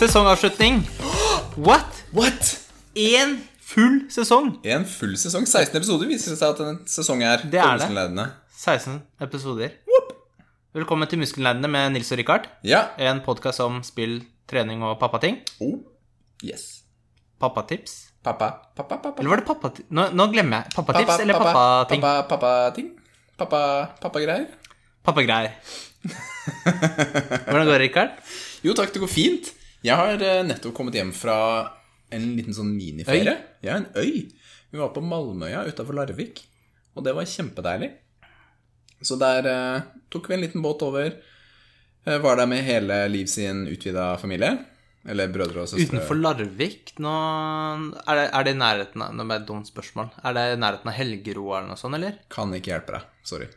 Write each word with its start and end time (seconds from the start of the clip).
Sesongavslutning. 0.00 0.80
What? 1.60 1.84
What? 2.16 2.56
Én 2.96 3.34
full 3.60 4.06
sesong. 4.08 4.54
En 4.64 4.86
full 4.88 5.12
sesong. 5.20 5.44
16 5.44 5.76
episoder 5.76 6.08
viser 6.08 6.32
det 6.32 6.38
seg 6.40 6.54
at 6.54 6.62
en 6.64 6.78
sesong 6.88 7.20
er. 7.20 7.44
Det 7.52 7.60
er 7.60 7.82
det. 7.84 8.24
16 8.62 8.94
episoder. 9.20 9.74
Velkommen 10.72 11.10
til 11.10 11.20
Muskelnerdene 11.20 11.68
med 11.68 11.92
Nils 11.98 12.14
og 12.16 12.20
Rikard. 12.22 12.48
Ja. 12.64 12.86
En 12.96 13.20
podkast 13.26 13.60
om 13.60 13.82
spill, 13.84 14.22
trening 14.48 14.80
og 14.88 14.96
pappating. 15.04 15.36
Oh. 15.60 15.76
Yes. 16.40 16.80
Pappatips. 17.36 18.00
Pappa, 18.24 18.54
pappa, 18.72 19.02
pappa. 19.04 19.20
Eller 19.20 19.34
var 19.36 19.44
det 19.44 19.48
pappatips? 19.52 19.92
Nå, 19.92 20.08
nå 20.16 20.30
glemmer 20.32 20.62
jeg. 20.62 20.78
Pappatips 20.80 21.12
Pappa, 21.12 21.22
eller 21.28 21.44
pappa, 21.44 21.52
pappating? 21.52 22.08
Pappa, 22.08 22.24
pappa-ting. 22.32 22.92
Pappa, 23.36 23.62
pappagreier. 24.00 24.48
Pappagreier. 25.04 25.60
Hvordan 27.44 27.66
går 27.66 27.74
det, 27.74 27.80
Rikard? 27.90 28.20
Jo 28.64 28.72
takk, 28.72 28.96
det 28.96 29.04
går 29.04 29.18
fint. 29.20 29.56
Jeg 29.86 29.96
har 29.96 30.22
eh, 30.22 30.42
nettopp 30.44 30.74
kommet 30.76 30.96
hjem 30.98 31.12
fra 31.16 31.36
en 32.12 32.26
liten 32.36 32.56
sånn 32.56 32.72
miniferie. 32.74 33.36
Ja, 33.64 33.78
en 33.78 33.88
øy. 33.96 34.28
Vi 34.70 34.78
var 34.78 34.92
på 34.94 35.02
Malmøya 35.02 35.64
utafor 35.66 35.96
Larvik, 35.96 36.42
og 36.94 37.06
det 37.06 37.14
var 37.16 37.28
kjempedeilig. 37.28 37.90
Så 39.00 39.16
der 39.20 39.48
eh, 39.48 39.86
tok 40.12 40.28
vi 40.28 40.36
en 40.36 40.44
liten 40.44 40.64
båt 40.64 40.84
over. 40.84 41.14
Eh, 42.04 42.18
var 42.20 42.36
der 42.36 42.50
med 42.50 42.66
hele 42.66 43.06
Liv 43.08 43.30
sin 43.30 43.64
utvida 43.70 44.12
familie. 44.20 44.58
Eller 45.08 45.30
brødre 45.32 45.62
og 45.62 45.70
søstre. 45.70 45.96
Utenfor 45.96 46.18
Larvik 46.20 46.90
nå 47.00 47.12
Er 48.04 48.18
det, 48.18 48.24
er 48.36 48.44
det 48.44 48.52
i 48.52 48.58
nærheten 48.60 49.00
av 49.00 49.14
Nå 49.16 49.24
ble 49.24 49.38
det 49.38 49.46
et 49.46 49.48
dumt 49.48 49.70
spørsmål. 49.70 50.10
Er 50.20 50.36
det 50.36 50.42
i 50.50 50.58
nærheten 50.60 50.90
av 50.92 50.96
Helgeroa 50.98 51.54
eller 51.56 51.70
noe 51.72 51.80
sånt, 51.80 51.96
eller? 51.96 52.18
Kan 52.28 52.52
ikke 52.52 52.74
hjelpe 52.74 52.98
deg. 52.98 53.06
Sorry. 53.24 53.48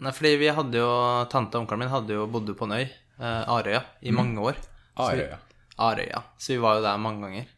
Nei, 0.00 0.14
fordi 0.16 0.32
vi 0.40 0.48
hadde 0.56 0.80
jo 0.80 0.92
Tante 1.28 1.58
og 1.58 1.66
onkelen 1.66 1.84
min 1.84 1.92
hadde 1.92 2.16
jo 2.16 2.24
bodd 2.32 2.48
på 2.56 2.64
en 2.64 2.78
øy, 2.78 2.86
eh, 2.88 3.52
Arøya, 3.58 3.82
i 4.00 4.14
mange 4.16 4.40
år. 4.40 4.56
Arøya. 5.00 5.38
Arøya. 5.78 6.22
Så 6.38 6.52
vi 6.54 6.60
var 6.62 6.78
jo 6.78 6.84
der 6.84 6.96
mange 7.00 7.26
ganger. 7.26 7.50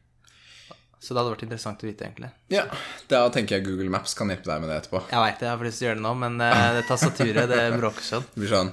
Så 1.05 1.13
det 1.13 1.21
hadde 1.21 1.35
vært 1.35 1.43
interessant 1.45 1.83
å 1.85 1.89
vite, 1.89 2.07
egentlig. 2.07 2.31
Ja, 2.49 2.63
da 3.11 3.27
tenker 3.33 3.59
jeg 3.59 3.67
Google 3.67 3.91
Maps 3.93 4.15
kan 4.17 4.31
hjelpe 4.33 4.49
deg 4.49 4.63
med 4.63 4.71
det 4.73 4.79
etterpå. 4.81 5.03
Jeg 5.11 5.21
veit 5.21 5.37
det, 5.37 5.49
jeg 5.51 5.53
har 5.53 5.67
lyst 5.69 5.81
til 5.83 5.85
å 5.85 5.89
gjøre 5.91 5.99
det 5.99 6.05
nå, 6.07 6.13
men 6.23 6.39
uh, 6.41 6.69
det 6.79 6.85
tastaturet, 6.89 7.51
det 7.51 7.65
bråker 7.81 8.07
sånn. 8.07 8.25
Det 8.31 8.41
blir 8.41 8.55
sånn 8.55 8.71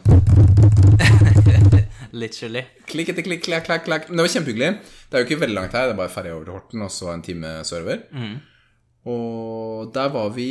Literally. 2.21 2.63
klikk 2.91 3.11
etter 3.11 3.23
klikk, 3.25 3.43
klakk, 3.47 3.65
klakk, 3.67 3.83
klakk. 3.87 4.07
Det 4.11 4.19
var 4.19 4.31
kjempehyggelig. 4.31 4.71
Det 5.09 5.17
er 5.17 5.23
jo 5.23 5.27
ikke 5.27 5.41
veldig 5.43 5.57
langt 5.57 5.75
her, 5.75 5.89
det 5.89 5.95
er 5.95 5.99
bare 5.99 6.13
ferja 6.13 6.37
over 6.37 6.47
til 6.47 6.55
Horten 6.55 6.85
og 6.87 6.91
så 6.95 7.11
en 7.11 7.25
time 7.25 7.51
sørover. 7.67 8.05
Og 9.11 9.91
der 9.95 10.11
var 10.13 10.31
vi 10.35 10.49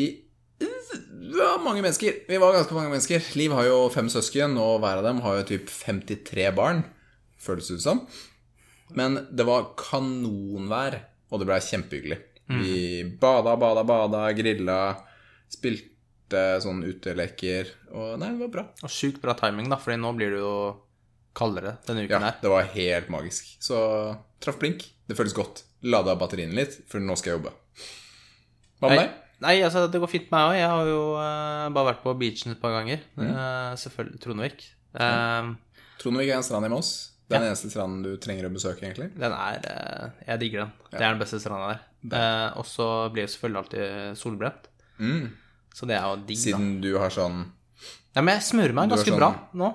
ja, 0.61 1.51
mange 1.63 1.81
mennesker. 1.85 2.25
Vi 2.29 2.39
var 2.41 2.57
ganske 2.57 2.75
mange 2.75 2.91
mennesker. 2.93 3.25
Liv 3.39 3.53
har 3.57 3.69
jo 3.69 3.83
fem 3.93 4.09
søsken, 4.13 4.57
og 4.61 4.81
hver 4.83 5.01
av 5.01 5.07
dem 5.07 5.21
har 5.25 5.41
jo 5.41 5.49
typ 5.53 5.71
53 5.71 6.49
barn, 6.57 6.83
føles 7.43 7.69
det 7.71 7.79
ut 7.81 7.85
som. 7.85 8.03
Men 8.97 9.21
det 9.31 9.47
var 9.47 9.71
kanonvær, 9.79 10.99
og 11.31 11.41
det 11.43 11.47
blei 11.49 11.61
kjempehyggelig. 11.63 12.19
Vi 12.51 13.05
bada, 13.23 13.53
bada, 13.55 13.85
bada, 13.87 14.25
grilla, 14.35 14.79
spilte 15.53 16.41
sånn 16.65 16.81
uteleker, 16.83 17.69
og 17.95 18.17
nei, 18.19 18.33
det 18.35 18.43
var 18.43 18.51
bra. 18.57 18.65
Og 18.83 18.91
sjukt 18.91 19.21
bra 19.23 19.37
timing, 19.39 19.69
da, 19.71 19.79
Fordi 19.79 19.99
nå 20.03 20.11
blir 20.19 20.35
det 20.35 20.41
jo 20.43 20.55
kaldere 21.39 21.77
denne 21.87 22.03
uken 22.09 22.17
Ja, 22.17 22.33
her. 22.33 22.41
det 22.43 22.51
var 22.51 22.67
helt 22.75 23.09
magisk. 23.15 23.53
Så 23.63 23.79
traff 24.43 24.59
blink. 24.59 24.83
Det 25.07 25.15
føles 25.19 25.35
godt. 25.37 25.63
Lada 25.87 26.17
batteriene 26.19 26.59
litt, 26.59 26.75
for 26.91 26.99
nå 27.03 27.15
skal 27.19 27.31
jeg 27.33 27.39
jobbe. 27.39 27.55
Hva 28.81 28.91
med 28.91 28.99
deg? 29.05 29.15
nei, 29.41 29.55
altså, 29.65 29.87
det 29.89 30.01
går 30.03 30.11
fint 30.11 30.27
med 30.31 30.35
meg 30.37 30.51
òg. 30.51 30.59
Jeg 30.59 30.71
har 30.75 30.91
jo 30.91 31.01
uh, 31.15 31.71
bare 31.71 31.89
vært 31.93 32.03
på 32.03 32.17
beachen 32.19 32.53
et 32.53 32.61
par 32.61 32.75
ganger. 32.75 33.07
Mm. 33.15 33.31
Uh, 33.31 33.71
selvfølgelig 33.81 34.21
Trondvik. 34.27 34.67
Eh, 34.99 35.55
Trondvik 36.03 36.29
er 36.33 36.37
en 36.41 36.45
strand 36.47 36.67
i 36.67 36.73
Moss. 36.73 37.10
Det 37.31 37.37
er 37.39 37.45
den 37.45 37.53
eneste 37.53 37.69
stranden 37.71 38.01
du 38.03 38.17
trenger 38.19 38.49
å 38.49 38.51
besøke, 38.51 38.83
egentlig. 38.83 39.07
Den 39.15 39.31
er 39.37 39.59
eh, 39.71 40.07
Jeg 40.27 40.41
digger 40.43 40.65
den. 40.65 40.73
Det 40.91 40.99
er 40.99 41.13
den 41.13 41.21
beste 41.23 41.39
stranda 41.39 41.69
der. 41.71 41.79
Eh, 42.19 42.59
og 42.59 42.67
så 42.67 42.87
blir 43.15 43.23
jeg 43.23 43.31
selvfølgelig 43.37 43.61
alltid 43.61 44.19
solbrent. 44.19 44.67
Mm. 44.99 45.29
Så 45.77 45.87
det 45.87 45.95
er 45.95 46.03
jo 46.09 46.17
digg, 46.27 46.41
da. 46.41 46.43
Siden 46.43 46.81
du 46.83 46.91
har 46.99 47.11
sånn 47.15 47.45
Ja, 48.17 48.25
men 48.25 48.33
jeg 48.35 48.43
smører 48.49 48.75
meg 48.75 48.91
ganske 48.91 49.07
sånn- 49.13 49.21
bra 49.21 49.31
nå. 49.55 49.69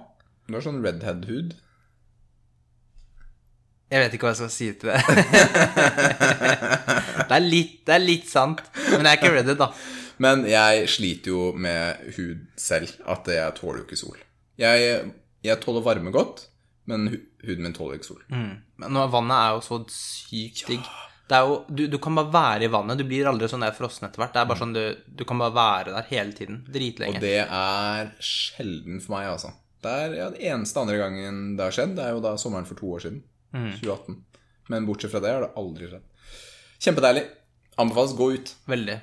Du 0.50 0.54
har 0.58 0.64
sånn 0.66 0.82
redhead-hud. 0.84 1.54
Jeg 3.96 4.02
vet 4.04 4.12
ikke 4.18 4.28
hva 4.28 4.34
jeg 4.34 4.42
skal 4.42 4.52
si 4.52 4.68
til 4.82 4.90
det. 4.92 5.00
det, 7.30 7.36
er 7.38 7.46
litt, 7.46 7.78
det 7.88 7.94
er 7.96 8.04
litt 8.04 8.28
sant, 8.28 8.60
men 8.90 9.06
jeg 9.06 9.12
er 9.14 9.18
ikke 9.22 9.32
redhead, 9.38 9.62
da. 9.62 9.70
Men 10.26 10.44
jeg 10.50 10.90
sliter 10.92 11.32
jo 11.32 11.46
med 11.60 12.02
hud 12.18 12.44
selv. 12.60 12.92
At 13.08 13.28
jeg 13.32 13.56
tåler 13.60 13.78
jo 13.82 13.86
ikke 13.88 14.00
sol. 14.00 14.18
Jeg, 14.60 15.00
jeg 15.46 15.60
tåler 15.64 15.84
varme 15.86 16.12
godt, 16.16 16.38
men 16.90 17.10
huden 17.46 17.66
min 17.66 17.76
tåler 17.76 18.00
ikke 18.00 18.12
sol. 18.12 18.24
Men 18.30 18.94
nå, 18.94 19.04
vannet 19.14 19.36
er 19.36 19.56
jo 19.56 19.66
så 19.66 19.82
sykt 19.92 20.66
digg. 20.70 20.88
Det 21.26 21.40
jo, 21.42 21.56
du, 21.74 21.88
du 21.90 21.98
kan 22.02 22.18
bare 22.20 22.30
være 22.34 22.68
i 22.68 22.72
vannet. 22.72 23.00
Du 23.02 23.08
blir 23.10 23.26
aldri 23.30 23.50
sånn 23.50 23.66
der 23.66 23.74
frossen 23.74 24.06
etter 24.06 24.22
hvert. 24.22 24.34
Det 24.36 24.44
er 24.44 24.50
bare 24.52 24.62
sånn 24.62 24.76
du, 24.76 24.84
du 24.94 25.24
kan 25.26 25.42
bare 25.42 25.56
være 25.56 25.96
der 25.96 26.10
hele 26.12 26.36
tiden. 26.38 26.60
Dritlenge. 26.70 27.18
Og 27.18 27.26
det 27.26 27.40
er 27.44 28.12
sjelden 28.22 29.02
for 29.02 29.16
meg, 29.18 29.32
altså. 29.32 29.56
Det 29.86 29.96
er 30.04 30.14
ja, 30.18 30.28
Den 30.34 30.46
eneste 30.54 30.82
andre 30.82 31.00
gangen 31.02 31.42
det 31.58 31.66
har 31.66 31.74
skjedd, 31.74 31.98
det 31.98 32.06
er 32.06 32.14
jo 32.14 32.22
da 32.26 32.36
sommeren 32.42 32.70
for 32.70 32.78
to 32.78 32.94
år 32.94 33.08
siden. 33.08 33.24
2018. 33.56 34.22
Men 34.70 34.86
bortsett 34.86 35.14
fra 35.14 35.22
det 35.24 35.34
har 35.34 35.46
det 35.46 35.52
aldri 35.58 35.90
skjedd. 35.90 36.06
Kjempedeilig. 36.86 37.26
Anbefales 37.82 38.16
gå 38.18 38.32
ut. 38.38 38.54
Veldig. 38.70 39.00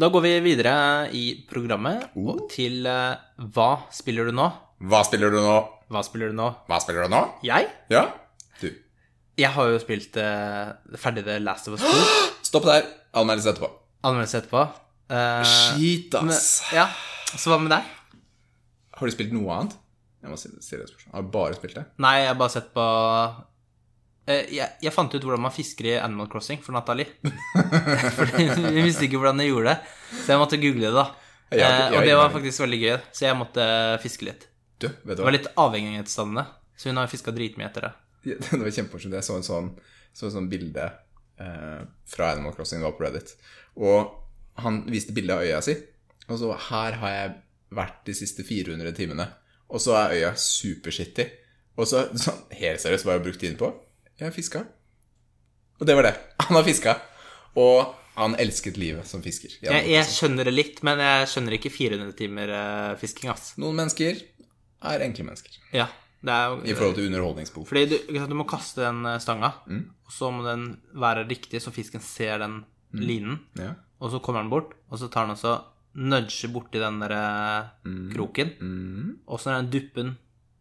Da 0.00 0.08
går 0.10 0.24
vi 0.24 0.32
videre 0.42 0.74
i 1.14 1.24
programmet 1.46 2.16
oh. 2.18 2.40
til 2.50 2.82
uh, 2.88 3.14
Hva 3.54 3.86
spiller 3.94 4.26
du 4.26 4.34
nå? 4.34 4.48
Hva 4.90 5.04
spiller 5.06 5.30
du 5.30 5.38
nå? 5.38 5.58
Hva 5.92 6.02
spiller 6.06 6.32
du 6.32 6.38
nå? 6.38 6.48
Hva 6.68 6.78
spiller 6.82 7.06
du 7.06 7.14
nå? 7.14 7.22
Jeg? 7.46 7.68
Ja? 7.92 8.06
Du. 8.60 8.68
Jeg 9.40 9.50
har 9.56 9.72
jo 9.72 9.80
spilt 9.82 10.16
uh, 10.20 10.74
ferdig 11.00 11.24
The 11.26 11.38
Last 11.42 11.68
of 11.68 11.76
Us 11.76 11.84
2. 11.84 12.04
Stopp 12.50 12.68
der. 12.70 12.86
Anmeldelse 13.14 13.54
etterpå. 13.54 13.70
Anmeldelse 14.04 14.42
etterpå. 14.42 14.66
Eh, 15.14 15.42
Skit, 15.48 16.14
men, 16.24 16.36
ja. 16.72 16.86
Så 17.36 17.50
hva 17.52 17.58
med 17.60 17.74
deg? 17.74 17.88
Har 18.94 19.10
du 19.10 19.12
spilt 19.12 19.34
noe 19.34 19.58
annet? 19.58 19.74
Jeg 20.24 20.32
må 20.32 20.38
stille 20.40 20.62
si 20.64 20.76
et 20.78 20.88
spørsmål. 20.88 21.10
Har 21.16 21.26
du 21.26 21.34
bare 21.34 21.58
spilt 21.58 21.76
det? 21.76 21.84
Nei, 22.00 22.14
jeg 22.22 22.30
har 22.30 22.38
bare 22.40 22.54
sett 22.54 22.70
på 22.74 22.86
Eh, 24.24 24.46
jeg, 24.56 24.70
jeg 24.80 24.92
fant 24.94 25.12
ut 25.12 25.20
hvordan 25.20 25.42
man 25.44 25.52
fisker 25.52 25.90
i 25.90 25.98
Animal 26.00 26.30
Crossing 26.32 26.62
for 26.64 26.72
Nathalie. 26.72 27.10
Fordi 28.18 28.46
vi 28.72 28.84
visste 28.86 29.04
ikke 29.04 29.20
hvordan 29.20 29.42
jeg 29.42 29.52
gjorde 29.52 29.74
det, 29.74 29.92
så 30.22 30.32
jeg 30.32 30.40
måtte 30.40 30.60
google 30.62 30.86
det. 30.86 30.94
da 30.96 31.04
Jeg 31.52 31.60
jeg 31.60 31.98
Og 31.98 32.08
det 32.08 32.16
var 32.16 32.32
faktisk 32.32 32.64
veldig 32.64 32.80
gøy, 32.80 32.94
så 33.12 33.26
jeg 33.28 33.38
måtte 33.38 33.66
fiske 34.04 34.28
litt. 34.30 34.48
Du, 34.84 34.88
vet 34.90 35.02
du 35.04 35.14
Det 35.14 35.22
hva? 35.22 35.28
var 35.30 35.36
litt 35.38 35.50
avhengighetsdannende, 35.64 36.44
så 36.76 36.90
hun 36.92 37.00
har 37.00 37.10
fiska 37.12 37.34
dritmye 37.36 37.68
etter 37.70 37.88
det. 37.88 37.92
Ja, 38.28 38.36
Det 38.50 38.60
var 38.62 38.70
kjempemorsomt. 38.78 39.16
Jeg 39.18 39.26
så 39.26 39.38
en 39.38 39.46
sånn, 39.46 39.70
så 40.16 40.28
en 40.28 40.34
sånn 40.36 40.50
bilde 40.52 40.84
eh, 41.40 41.80
fra 42.14 42.30
Animal 42.34 42.54
Crossing, 42.56 42.80
det 42.82 42.88
var 42.88 42.96
på 42.98 43.06
Reddit. 43.06 43.34
Og 43.80 44.12
han 44.64 44.82
viste 44.90 45.14
bilde 45.16 45.34
av 45.36 45.42
øya 45.46 45.58
si. 45.66 45.74
Og 46.28 46.38
så 46.40 46.52
her 46.70 47.00
har 47.02 47.10
jeg 47.16 47.32
vært 47.74 48.04
de 48.06 48.14
siste 48.16 48.44
400 48.46 48.94
timene. 48.96 49.26
Og 49.74 49.82
så 49.82 49.96
er 49.98 50.14
øya 50.20 50.30
superskittig. 50.38 51.26
Og 51.74 51.88
så 51.90 52.04
sånn, 52.14 52.44
helt 52.54 52.80
seriøst, 52.84 53.04
hva 53.06 53.14
har 53.16 53.18
jeg 53.18 53.26
brukt 53.26 53.42
tiden 53.42 53.58
på? 53.60 53.72
Jeg 54.14 54.28
har 54.28 54.34
fiska. 54.36 54.62
Og 55.80 55.88
det 55.88 55.96
var 55.98 56.06
det. 56.06 56.14
Han 56.46 56.56
har 56.60 56.66
fiska. 56.66 56.94
Og 57.58 57.94
han 58.14 58.36
elsket 58.38 58.76
livet 58.78 59.08
som 59.10 59.22
fisker. 59.24 59.50
Jeg, 59.58 59.86
jeg 59.90 60.06
skjønner 60.06 60.46
det 60.46 60.52
litt, 60.54 60.76
men 60.86 61.00
jeg 61.02 61.26
skjønner 61.32 61.56
ikke 61.56 61.70
400 61.74 62.12
timer 62.14 62.52
eh, 62.54 62.90
fisking, 63.00 63.26
ass. 63.32 63.56
Noen 63.58 63.74
mennesker 63.80 64.20
er 64.82 65.00
enkle 65.04 65.24
mennesker 65.24 65.50
Ja, 65.72 65.86
det 66.24 66.32
er 66.32 66.56
i 66.64 66.74
forhold 66.74 66.94
til 66.96 67.06
underholdningsbehov. 67.10 67.66
Fordi 67.68 67.86
du, 67.90 68.26
du 68.28 68.34
må 68.34 68.46
kaste 68.48 68.80
den 68.82 69.04
eh, 69.06 69.18
stanga, 69.18 69.52
Mm. 69.66 69.84
og 70.06 70.12
så 70.12 70.30
må 70.32 70.44
den 70.44 70.78
være 70.94 71.26
riktig, 71.28 71.60
så 71.62 71.72
fisken 71.72 72.00
ser 72.00 72.38
den 72.38 72.64
Mm. 72.94 73.00
linen. 73.00 73.38
Ja. 73.58 73.74
Og 74.00 74.10
så 74.12 74.20
kommer 74.22 74.40
den 74.42 74.50
bort, 74.50 74.72
og 74.88 74.98
så 74.98 75.08
tar 75.10 75.26
den 75.26 75.34
også 75.34 75.64
nudger 75.96 76.48
borti 76.52 76.78
den 76.78 77.00
der 77.00 77.70
mm. 77.84 78.12
kroken. 78.14 78.52
Mm. 78.60 79.18
Og 79.26 79.40
så 79.40 79.50
når 79.50 79.62
den 79.62 79.70
duppen 79.70 80.16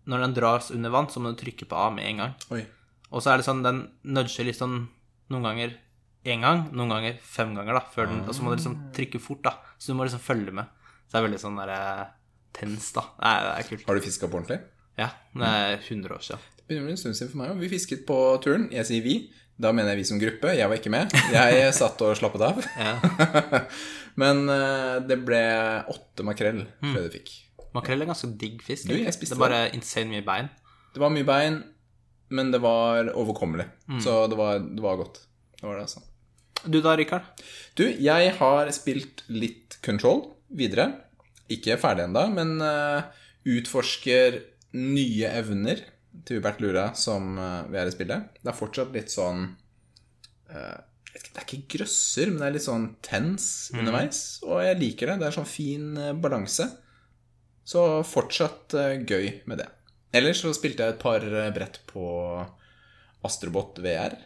Når 0.05 0.19
den 0.19 0.33
dras 0.33 0.71
under 0.71 0.89
vann, 0.89 1.07
så 1.07 1.19
må 1.21 1.29
du 1.31 1.37
trykke 1.45 1.65
på 1.65 1.75
A 1.77 1.89
med 1.89 2.03
en 2.05 2.17
gang. 2.17 2.33
Oi. 2.51 2.65
Og 3.11 3.21
så 3.23 3.31
er 3.31 3.37
det 3.37 3.45
sånn, 3.45 3.61
den 3.63 3.77
nudger 4.03 4.43
litt 4.43 4.57
sånn 4.57 4.89
noen 5.29 5.43
ganger 5.43 5.77
én 6.25 6.41
gang, 6.41 6.65
noen 6.73 6.89
ganger 6.89 7.17
fem 7.23 7.53
ganger, 7.55 7.73
da. 7.73 8.05
Den, 8.05 8.19
og 8.27 8.33
så 8.35 8.43
må 8.43 8.49
du 8.51 8.57
liksom 8.57 8.91
trykke 8.91 9.21
fort, 9.21 9.41
da. 9.43 9.53
Så 9.79 9.87
du 9.87 9.93
må 9.95 10.03
liksom 10.03 10.19
følge 10.19 10.51
med. 10.51 10.65
Så 11.07 11.11
det 11.15 11.21
er 11.21 11.27
veldig 11.29 11.39
sånn 11.39 11.55
derre 11.55 12.09
tens, 12.55 12.91
da. 12.95 13.05
Det 13.17 13.29
er, 13.29 13.45
det 13.47 13.53
er 13.53 13.69
kult. 13.69 13.85
Har 13.87 13.99
du 13.99 14.05
fiska 14.05 14.29
på 14.29 14.39
ordentlig? 14.39 14.59
Ja. 14.99 15.09
Det 15.33 15.53
er 15.53 15.77
100 15.79 16.17
år 16.17 16.25
siden. 16.25 16.49
Det 16.57 16.67
begynner 16.67 16.85
å 16.85 16.89
bli 16.89 16.95
en 16.95 17.01
stund 17.01 17.17
siden 17.17 17.31
for 17.31 17.41
meg. 17.41 17.53
òg. 17.53 17.63
Vi 17.63 17.71
fisket 17.73 18.05
på 18.07 18.19
turen. 18.43 18.67
Jeg 18.73 18.89
sier 18.89 19.05
vi. 19.05 19.15
Da 19.63 19.73
mener 19.75 19.93
jeg 19.93 20.01
vi 20.01 20.09
som 20.09 20.21
gruppe. 20.21 20.53
Jeg 20.57 20.69
var 20.69 20.79
ikke 20.79 20.93
med. 20.93 21.13
Jeg 21.33 21.73
satt 21.81 22.01
og 22.05 22.15
slappet 22.17 22.45
av. 22.45 22.61
Ja. 22.77 22.93
Men 24.21 24.45
eh, 24.49 24.97
det 25.09 25.19
ble 25.25 25.43
åtte 25.91 26.25
makrell 26.25 26.63
før 26.81 26.99
mm. 27.01 27.05
du 27.07 27.13
fikk. 27.17 27.33
Makrell 27.73 28.05
er 28.05 28.09
ganske 28.09 28.29
digg 28.37 28.61
fisk. 28.61 28.89
Du, 28.89 28.95
det 28.95 29.09
er 29.09 29.41
bare 29.41 29.65
insane 29.73 30.11
mye 30.11 30.25
bein. 30.25 30.49
Det 30.93 31.01
var 31.01 31.09
mye 31.09 31.25
bein, 31.25 31.55
men 32.29 32.51
det 32.53 32.59
var 32.61 33.09
overkommelig. 33.17 33.65
Mm. 33.89 34.01
Så 34.05 34.27
det 34.29 34.37
var, 34.37 34.59
det 34.61 34.83
var 34.83 34.99
godt. 34.99 35.23
Det 35.57 35.65
var 35.65 35.79
det, 35.79 35.87
altså. 35.87 36.03
Du 36.69 36.77
da, 36.85 36.93
Rikard? 36.95 37.25
Du, 37.75 37.83
jeg 37.89 38.35
har 38.37 38.69
spilt 38.75 39.25
litt 39.33 39.79
Control 39.83 40.21
videre. 40.53 40.91
Ikke 41.51 41.75
ferdig 41.79 42.05
ennå, 42.07 42.23
men 42.31 42.55
eh, 42.63 43.03
utforsker 43.57 44.39
nye 44.79 45.29
evner 45.35 45.83
til 46.23 46.39
Hubert 46.39 46.61
Lura 46.63 46.85
som 46.97 47.35
eh, 47.35 47.59
vi 47.73 47.79
er 47.81 47.89
i 47.89 47.93
spillet. 47.93 48.39
Det 48.39 48.51
er 48.51 48.57
fortsatt 48.57 48.95
litt 48.95 49.11
sånn 49.11 49.43
eh, 50.49 50.79
Det 51.11 51.35
er 51.35 51.43
ikke 51.43 51.77
grøsser, 51.77 52.31
men 52.31 52.39
det 52.39 52.47
er 52.47 52.57
litt 52.57 52.67
sånn 52.67 52.87
tens 53.05 53.47
underveis. 53.75 54.23
Og 54.47 54.63
jeg 54.63 54.79
liker 54.79 55.11
det. 55.11 55.19
Det 55.21 55.29
er 55.29 55.37
sånn 55.37 55.49
fin 55.49 55.91
balanse. 56.23 56.69
Så 57.67 57.83
fortsatt 58.07 58.75
gøy 59.07 59.43
med 59.47 59.61
det. 59.61 59.69
Ellers 60.13 60.43
så 60.43 60.51
spilte 60.55 60.85
jeg 60.85 60.95
et 60.95 61.01
par 61.01 61.23
brett 61.55 61.79
på 61.89 62.05
Astrobot 63.25 63.79
VR, 63.81 64.17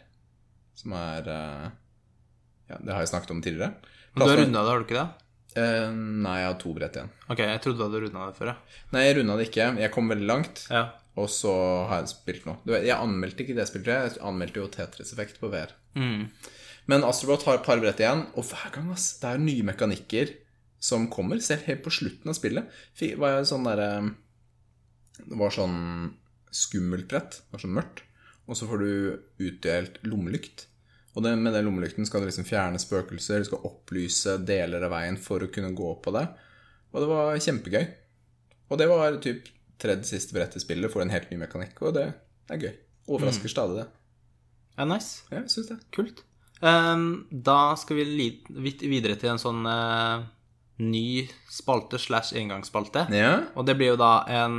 som 0.76 0.94
er 0.98 1.28
Ja, 1.28 2.76
det 2.82 2.92
har 2.92 3.00
jeg 3.00 3.12
snakket 3.12 3.30
om 3.32 3.40
tidligere. 3.44 3.78
Men 4.12 4.24
du 4.24 4.32
har 4.32 4.40
runda 4.42 4.64
det, 4.64 4.72
har 4.72 4.82
du 4.82 4.86
ikke 4.88 4.98
det? 4.98 5.27
Eh, 5.58 5.90
nei, 6.24 6.36
jeg 6.42 6.48
har 6.50 6.56
to 6.62 6.72
brett 6.76 6.96
igjen. 6.98 7.10
Ok, 7.28 7.42
jeg 7.44 7.62
trodde 7.64 7.80
du 7.80 7.84
hadde 7.86 8.02
runda 8.04 8.28
det 8.30 8.38
før, 8.38 8.52
ja. 8.52 8.80
Nei, 8.94 9.04
jeg 9.06 9.18
runda 9.18 9.36
det 9.38 9.48
ikke. 9.50 9.68
Jeg 9.82 9.94
kom 9.94 10.10
veldig 10.14 10.30
langt. 10.30 10.64
ja. 10.70 10.86
Og 11.18 11.26
så 11.34 11.50
har 11.90 12.04
jeg 12.04 12.12
spilt. 12.12 12.44
Vet, 12.46 12.84
jeg 12.86 12.94
anmeldte 12.94 13.42
ikke 13.42 13.56
det 13.56 13.64
spillet, 13.66 13.88
jeg 13.90 14.22
anmeldte 14.22 14.60
jo 14.60 14.68
Tetris-effekt 14.70 15.40
på 15.42 15.50
VR. 15.50 15.72
Mm. 15.98 16.28
Men 16.88 17.06
Astrobot 17.08 17.42
har 17.48 17.58
et 17.58 17.66
par 17.66 17.80
brett 17.82 17.98
igjen, 17.98 18.22
og 18.38 18.46
hver 18.46 18.70
gang 18.76 18.92
ass, 18.94 19.08
det 19.18 19.32
er 19.32 19.42
nye 19.42 19.66
mekanikker 19.66 20.30
som 20.78 21.08
kommer, 21.10 21.40
selv 21.42 21.66
helt 21.66 21.82
på 21.82 21.90
slutten 21.90 22.30
av 22.30 22.38
spillet. 22.38 22.70
Var 23.02 23.34
jeg 23.34 23.48
sånn 23.50 23.66
derre 23.66 23.90
Det 25.18 25.38
var 25.40 25.50
sånn 25.50 25.78
skummelt 26.54 27.08
brett. 27.10 27.40
Det 27.42 27.56
var 27.56 27.64
sånn 27.64 27.74
mørkt. 27.74 28.04
Og 28.46 28.56
så 28.56 28.68
får 28.70 28.84
du 28.84 29.48
utdelt 29.48 29.98
lommelykt. 30.06 30.68
Og 31.16 31.24
det, 31.24 31.32
med 31.40 31.54
den 31.56 31.66
lommelykten 31.66 32.06
skal 32.06 32.22
du 32.22 32.28
liksom 32.28 32.46
fjerne 32.46 32.78
spøkelser, 32.80 33.42
du 33.42 33.48
skal 33.48 33.64
opplyse 33.66 34.36
deler 34.46 34.84
av 34.86 34.92
veien 34.92 35.16
for 35.20 35.42
å 35.42 35.50
kunne 35.52 35.72
gå 35.76 35.94
på 36.04 36.14
det. 36.14 36.26
Og 36.92 37.02
det 37.02 37.08
var 37.10 37.40
kjempegøy. 37.42 37.86
Og 38.68 38.80
det 38.80 38.88
var 38.90 39.18
typ 39.24 39.48
tredje 39.80 40.10
siste 40.10 40.36
brett 40.36 40.56
i 40.58 40.62
spillet, 40.62 40.92
får 40.92 41.06
en 41.06 41.14
helt 41.14 41.30
ny 41.32 41.40
mekanikk, 41.40 41.76
og 41.86 41.94
det 41.96 42.08
er 42.52 42.62
gøy. 42.62 42.72
Overrasker 43.08 43.50
stadig 43.50 43.80
det. 43.80 43.86
ja 44.76 44.86
nice. 44.88 45.22
Ja, 45.30 45.40
jeg 45.40 45.52
synes 45.54 45.70
det. 45.70 45.78
Kult. 45.94 46.24
Um, 46.60 47.28
da 47.30 47.76
skal 47.78 48.00
vi 48.00 48.28
videre 48.58 49.16
til 49.18 49.30
en 49.32 49.40
sånn 49.40 49.62
uh, 49.64 50.26
ny 50.82 51.28
spalte 51.50 52.00
slash 52.02 52.36
engangsspalte. 52.38 53.06
Ja. 53.14 53.32
Og 53.54 53.66
det 53.66 53.78
blir 53.78 53.94
jo 53.94 54.00
da 54.00 54.22
en 54.42 54.58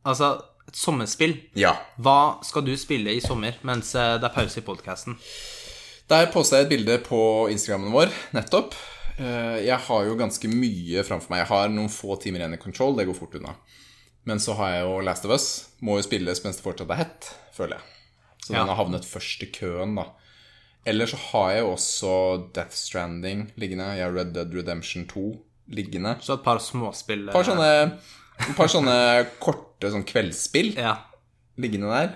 Altså, 0.00 0.30
et 0.70 0.78
sommerspill. 0.78 1.34
ja. 1.58 1.74
Hva 2.00 2.38
skal 2.46 2.64
du 2.66 2.72
spille 2.78 3.12
i 3.16 3.20
sommer 3.24 3.58
mens 3.66 3.92
eh, 3.98 4.16
det 4.22 4.30
er 4.30 4.34
pause 4.34 4.62
i 4.62 4.66
podkasten? 4.66 5.18
Der 6.10 6.26
posta 6.32 6.58
jeg 6.58 6.66
et 6.66 6.72
bilde 6.72 6.96
på 7.06 7.20
Instagrammen 7.52 7.92
vår 7.94 8.10
nettopp. 8.34 8.74
Eh, 9.18 9.60
Jeg 9.66 9.78
har 9.86 10.04
jo 10.08 10.16
ganske 10.18 10.48
mye 10.50 11.04
framfor 11.06 11.30
meg. 11.30 11.42
Jeg 11.44 11.50
har 11.52 11.68
noen 11.70 11.90
få 11.92 12.16
timer 12.22 12.40
igjen 12.42 12.56
i 12.56 12.62
Control, 12.62 12.96
det 12.96 13.06
går 13.06 13.18
fort 13.18 13.34
unna. 13.38 13.54
Men 14.26 14.38
så 14.42 14.54
har 14.58 14.72
jeg 14.74 14.82
jo 14.88 15.00
Last 15.06 15.24
of 15.24 15.32
Us. 15.36 15.46
Må 15.80 15.96
jo 15.98 16.02
spilles 16.08 16.42
mens 16.44 16.58
det 16.58 16.64
fortsatt 16.64 16.90
er 16.90 16.98
hett, 17.04 17.30
føler 17.56 17.76
jeg. 17.78 17.84
Så 18.44 18.52
Ja. 18.54 18.58
den 18.64 18.68
har 18.72 18.76
havnet 18.80 19.04
først 19.06 19.42
i 19.42 19.50
køen, 19.52 19.94
da. 19.96 20.06
Eller 20.86 21.06
så 21.06 21.16
har 21.30 21.50
jeg 21.52 21.60
jo 21.62 21.70
også 21.74 22.52
Death 22.54 22.74
Stranding 22.74 23.52
liggende. 23.56 23.86
Jeg 23.96 24.04
har 24.06 24.12
Red 24.16 24.32
Dead 24.34 24.54
Redemption 24.54 25.06
2 25.06 25.38
liggende. 25.70 26.16
Så 26.24 26.34
et 26.38 26.42
par 26.44 26.58
småspill. 26.58 27.28
Par 27.30 27.44
sånne, 27.44 27.98
et 28.48 28.56
par 28.56 28.68
sånne 28.72 28.96
korte 29.40 29.90
sånn 29.92 30.04
kveldsspill 30.08 30.74
Ja. 30.78 30.96
liggende 31.58 31.90
der. 31.92 32.14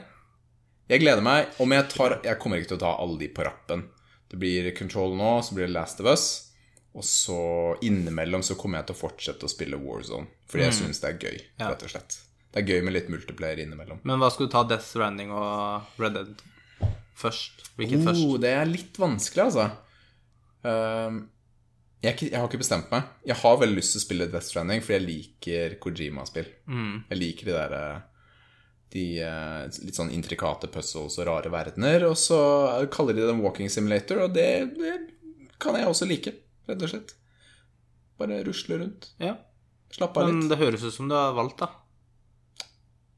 Jeg 0.89 1.01
gleder 1.01 1.23
meg. 1.25 1.49
Om 1.61 1.71
jeg 1.73 1.89
tar 1.91 2.21
Jeg 2.23 2.39
kommer 2.39 2.59
ikke 2.61 2.69
til 2.75 2.77
å 2.79 2.81
ta 2.81 2.97
alle 3.01 3.19
de 3.19 3.29
på 3.29 3.45
rappen. 3.45 3.89
Det 4.29 4.39
blir 4.39 4.71
Control 4.77 5.15
nå, 5.17 5.39
så 5.45 5.55
blir 5.55 5.67
det 5.67 5.73
Last 5.77 6.01
of 6.01 6.07
Us. 6.07 6.51
Og 6.95 7.03
så 7.03 7.77
innimellom 7.83 8.43
så 8.43 8.55
kommer 8.57 8.79
jeg 8.79 8.87
til 8.87 8.95
å 8.95 9.01
fortsette 9.09 9.45
å 9.45 9.51
spille 9.51 9.77
Warzone. 9.81 10.27
Fordi 10.49 10.65
jeg 10.69 10.73
syns 10.79 11.01
det 11.01 11.11
er 11.11 11.19
gøy, 11.29 11.41
Ja. 11.59 11.69
rett 11.71 11.83
og 11.83 11.91
slett. 11.91 12.19
Det 12.53 12.63
er 12.63 12.69
gøy 12.75 12.85
med 12.85 12.93
litt 12.93 13.09
multiplayer 13.11 13.59
innimellom. 13.59 13.99
Men 14.05 14.19
hva 14.21 14.31
skulle 14.31 14.47
du 14.49 14.53
ta 14.53 14.63
Death 14.63 14.85
Stranding 14.85 15.31
og 15.33 15.83
Red 15.99 16.15
Dead 16.15 16.43
først? 17.17 17.65
Hvilket 17.77 18.05
først? 18.05 18.25
Oh, 18.25 18.37
det 18.39 18.53
er 18.55 18.65
litt 18.67 18.93
vanskelig, 18.97 19.45
altså. 19.51 19.73
Ehm, 20.65 21.29
jeg, 22.05 22.29
jeg 22.31 22.39
har 22.39 22.49
ikke 22.49 22.61
bestemt 22.61 22.91
meg. 22.93 23.07
Jeg 23.27 23.37
har 23.41 23.61
veldig 23.61 23.79
lyst 23.79 23.95
til 23.95 24.01
å 24.01 24.05
spille 24.05 24.27
Death 24.31 24.49
Stranding, 24.51 24.83
fordi 24.85 24.97
jeg 24.97 25.07
liker 25.09 25.77
Kojima-spill. 25.83 26.51
Mm. 26.71 26.95
Jeg 27.11 27.21
liker 27.21 27.51
de 27.51 27.55
der 27.57 27.75
eh, 27.79 28.03
De 28.95 29.05
eh, 29.27 29.81
litt 29.87 29.99
sånn 29.99 30.13
intrikate 30.15 30.71
puzzles 30.73 31.19
og 31.19 31.29
rare 31.29 31.53
verdener. 31.53 32.07
Og 32.11 32.17
så 32.21 32.39
kaller 32.95 33.17
de 33.17 33.25
det 33.25 33.35
en 33.35 33.43
walking 33.45 33.73
simulator, 33.73 34.25
og 34.27 34.35
det, 34.37 34.49
det 34.79 34.97
kan 35.63 35.79
jeg 35.79 35.91
også 35.91 36.09
like, 36.11 36.35
rett 36.71 36.85
og 36.85 36.93
slett. 36.93 37.15
Bare 38.21 38.43
rusle 38.47 38.79
rundt. 38.83 39.11
Ja. 39.23 39.37
Slappe 39.95 40.23
av 40.23 40.31
Men 40.31 40.49
det 40.51 40.59
høres 40.61 40.85
ut 40.87 40.95
som 40.95 41.09
du 41.11 41.17
har 41.17 41.35
valgt, 41.37 41.63
da. 41.63 41.71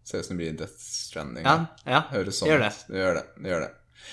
Ser 0.06 0.22
ut 0.22 0.28
som 0.28 0.36
det 0.36 0.44
blir 0.44 0.60
Death 0.60 0.78
Stranding. 0.78 1.44
Ja, 1.44 1.58
ja. 1.88 2.04
Høres 2.12 2.38
sånn 2.38 2.52
Gjør 2.52 2.62
det. 2.62 2.70
ut. 2.70 2.96
Gjør 3.00 3.18
det. 3.18 3.26
det 3.42 3.52
gjør 3.52 3.66
det. 3.66 3.72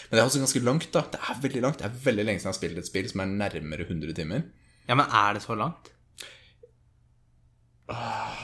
Men 0.10 0.16
det 0.18 0.22
er 0.24 0.28
også 0.28 0.42
ganske 0.42 0.62
langt, 0.64 0.90
da. 0.96 1.04
Det 1.14 1.20
er 1.22 1.42
veldig 1.44 1.62
langt. 1.64 1.80
Det 1.82 1.88
er 1.90 1.98
veldig 2.08 2.26
lenge 2.26 2.42
siden 2.42 2.50
jeg 2.50 2.56
har 2.56 2.60
spilt 2.60 2.82
et 2.82 2.90
spill 2.90 3.10
som 3.12 3.24
er 3.24 3.34
nærmere 3.44 3.86
100 3.86 4.16
timer. 4.18 4.46
Ja, 4.88 4.96
men 5.00 5.08
er 5.08 5.38
det 5.38 5.44
så 5.46 5.56
langt? 5.58 5.94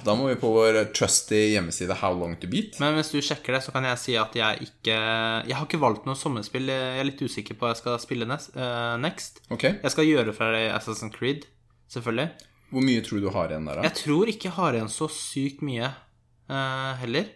Da 0.04 0.14
må 0.20 0.28
vi 0.28 0.36
på 0.40 0.50
vår 0.52 0.78
trusty 0.96 1.38
hjemmeside 1.54 1.96
How 2.02 2.12
Long 2.16 2.36
To 2.42 2.48
Beat. 2.52 2.78
Men 2.84 2.98
hvis 2.98 3.12
du 3.14 3.20
sjekker 3.24 3.56
det, 3.56 3.62
så 3.66 3.74
kan 3.76 3.88
jeg 3.88 4.00
si 4.02 4.16
at 4.20 4.36
jeg 4.36 4.68
ikke 4.68 4.96
Jeg 4.96 5.56
har 5.56 5.66
ikke 5.66 5.80
valgt 5.82 6.08
noe 6.08 6.20
sommerspill. 6.20 6.68
Jeg 6.72 7.00
er 7.00 7.08
litt 7.08 7.24
usikker 7.24 7.56
på 7.56 7.66
hva 7.66 7.74
jeg 7.74 7.82
skal 7.82 8.00
spille 8.04 8.28
nest. 8.30 8.52
eh, 8.56 8.96
next. 9.00 9.42
Okay. 9.50 9.80
Jeg 9.84 9.96
skal 9.96 10.10
gjøre 10.10 10.36
fra 10.36 10.52
Assassin's 10.76 11.16
Creed, 11.16 11.48
selvfølgelig. 11.88 12.30
Hvor 12.70 12.86
mye 12.86 13.02
tror 13.02 13.20
du 13.20 13.26
du 13.26 13.34
har 13.34 13.50
igjen 13.50 13.66
der, 13.66 13.80
da? 13.80 13.88
Jeg 13.88 13.98
tror 14.04 14.30
ikke 14.30 14.50
jeg 14.52 14.58
har 14.60 14.78
igjen 14.78 14.92
så 14.94 15.08
sykt 15.10 15.64
mye 15.66 15.88
uh, 15.90 16.94
heller. 17.02 17.32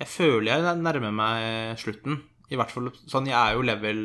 Jeg 0.00 0.08
føler 0.10 0.50
jeg 0.50 0.80
nærmer 0.82 1.14
meg 1.14 1.78
slutten. 1.80 2.22
I 2.50 2.58
hvert 2.58 2.72
fall 2.72 2.90
sånn 3.10 3.28
Jeg 3.28 3.36
er 3.36 3.56
jo 3.56 3.64
level 3.66 4.00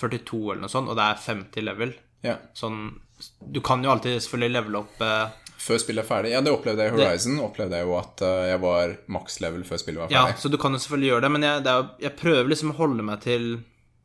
42 0.00 0.40
eller 0.52 0.64
noe 0.64 0.72
sånt, 0.72 0.90
og 0.90 0.96
det 0.98 1.04
er 1.04 1.20
50 1.26 1.66
level. 1.66 1.92
Ja. 2.24 2.38
Sånn 2.56 2.80
Du 3.40 3.60
kan 3.64 3.82
jo 3.84 3.90
alltid 3.92 4.18
selvfølgelig 4.20 4.52
levele 4.56 4.78
opp 4.82 5.00
eh, 5.06 5.28
Før 5.64 5.78
spillet 5.80 6.04
er 6.04 6.08
ferdig. 6.08 6.30
Ja, 6.34 6.40
det 6.44 6.52
opplevde 6.52 6.82
jeg 6.84 6.92
i 6.92 6.96
Horizon. 6.98 7.38
opplevde 7.40 7.78
jeg 7.78 7.86
jo 7.88 7.94
at 7.98 8.20
eh, 8.26 8.40
jeg 8.50 8.60
var 8.60 8.96
maks 9.16 9.38
level 9.40 9.62
før 9.64 9.80
spillet 9.80 10.02
var 10.02 10.08
ferdig. 10.10 10.34
Ja, 10.34 10.40
så 10.42 10.50
du 10.52 10.58
kan 10.60 10.72
jo 10.76 10.80
selvfølgelig 10.82 11.08
gjøre 11.12 11.24
det, 11.24 11.30
men 11.36 11.46
jeg, 11.46 11.62
det 11.64 11.76
jo- 11.78 11.94
jeg 12.04 12.16
prøver 12.20 12.50
liksom 12.52 12.72
å 12.74 12.76
holde 12.82 13.06
meg 13.06 13.20
til 13.24 13.46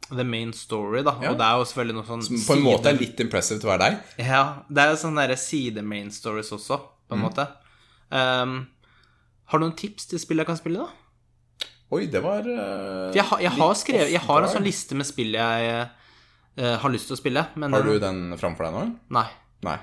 the 0.10 0.24
main 0.24 0.54
story, 0.54 1.02
da. 1.06 1.18
Ja. 1.22 1.32
Og 1.34 1.38
det 1.42 1.46
er 1.46 1.58
jo 1.60 1.66
selvfølgelig 1.70 1.98
noe 2.00 2.08
sånn 2.08 2.46
På 2.48 2.56
en 2.56 2.64
måte 2.66 2.90
er 2.94 2.98
litt 3.02 3.20
impressive 3.22 3.60
til 3.62 3.70
å 3.70 3.74
være 3.76 3.84
deg. 3.90 4.16
Ja, 4.30 4.44
det 4.70 4.82
er 4.86 4.94
jo 4.96 5.02
sånne 5.04 5.28
der 5.28 5.36
side-main 5.38 6.10
stories 6.16 6.50
også, 6.56 6.80
på 7.10 7.18
Mm. 7.18 7.20
en 7.20 7.26
måte. 7.28 7.48
Um, 8.10 8.56
har 9.52 9.60
du 9.60 9.66
noen 9.66 9.76
tips 9.78 10.06
til 10.10 10.20
spill 10.22 10.38
jeg 10.42 10.48
kan 10.48 10.58
spille, 10.58 10.86
da? 10.86 11.68
Oi, 11.92 12.06
det 12.06 12.22
var 12.24 12.42
uh, 12.46 13.12
jeg, 13.14 13.24
har- 13.26 13.42
jeg 13.42 13.52
har 13.58 13.74
skrevet 13.76 14.12
Jeg 14.14 14.22
har 14.22 14.42
en 14.46 14.50
sånn 14.56 14.64
liste 14.66 14.94
med 14.96 15.06
spill 15.10 15.34
jeg 15.34 15.90
eh, 16.60 16.76
har 16.84 16.92
lyst 16.94 17.10
til 17.10 17.16
å 17.18 17.20
spille, 17.22 17.46
men 17.60 17.74
Har 17.74 17.88
du 17.88 17.96
den 18.04 18.36
framfor 18.40 18.68
deg 18.68 18.76
nå? 18.76 18.84
Nei. 19.18 19.26
Nei. 19.66 19.78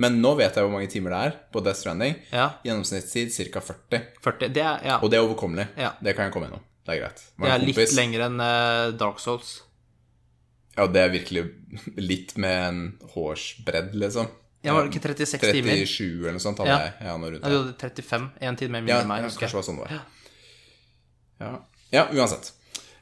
Men 0.00 0.16
nå 0.22 0.32
vet 0.38 0.56
jeg 0.56 0.64
hvor 0.64 0.72
mange 0.72 0.88
timer 0.88 1.12
det 1.12 1.20
er 1.28 1.34
på 1.52 1.60
Death 1.64 1.82
Stranding. 1.82 2.14
Ja, 2.32 2.46
Gjennomsnittstid 2.64 3.34
ca. 3.52 3.60
40. 3.60 4.06
40. 4.24 4.52
Det 4.56 4.62
er, 4.64 4.78
ja, 4.88 4.98
Og 5.04 5.10
det 5.12 5.18
er 5.18 5.26
overkommelig. 5.26 5.66
Ja. 5.76 5.90
Det 6.00 6.14
kan 6.16 6.28
jeg 6.28 6.32
komme 6.36 6.48
gjennom. 6.48 6.62
Det 6.86 6.94
er 6.94 7.02
greit. 7.02 7.20
det 7.36 7.50
er 7.50 7.58
kompis. 7.60 7.76
litt 7.82 7.96
lenger 7.98 8.24
enn 8.30 8.40
uh, 8.40 8.92
Dark 8.96 9.20
Souls. 9.20 9.50
Ja, 10.78 10.86
det 10.88 11.02
er 11.04 11.12
virkelig 11.12 11.42
litt 12.10 12.32
med 12.40 12.62
en 12.70 12.80
hårsbredd, 13.12 13.92
liksom. 14.00 14.30
Ja, 14.64 14.74
var 14.76 14.84
det 14.88 14.94
ikke 14.94 15.12
36 15.12 15.52
timer? 15.56 15.76
37 15.84 16.06
eller 16.20 16.34
noe 16.36 16.44
sånt 16.44 16.58
hadde 16.60 16.72
Ja. 16.72 16.80
jeg. 16.86 16.96
Ja, 17.08 17.12
noe 17.20 17.30
rundt 17.34 17.44
Nei, 17.44 17.52
du 17.52 17.58
hadde 17.60 17.76
35. 17.80 18.26
Én 18.40 18.58
time 18.60 18.80
mer 18.80 18.92
Ja, 18.92 18.98
enn 19.04 19.08
meg, 19.08 19.22
ja, 19.24 19.28
kanskje 19.32 19.48
det 19.52 19.58
var 19.60 19.68
sånn 19.68 19.78
det 19.80 19.86
var. 19.86 20.02
Ja, 21.40 21.52
ja 21.92 22.02
uansett. 22.16 22.50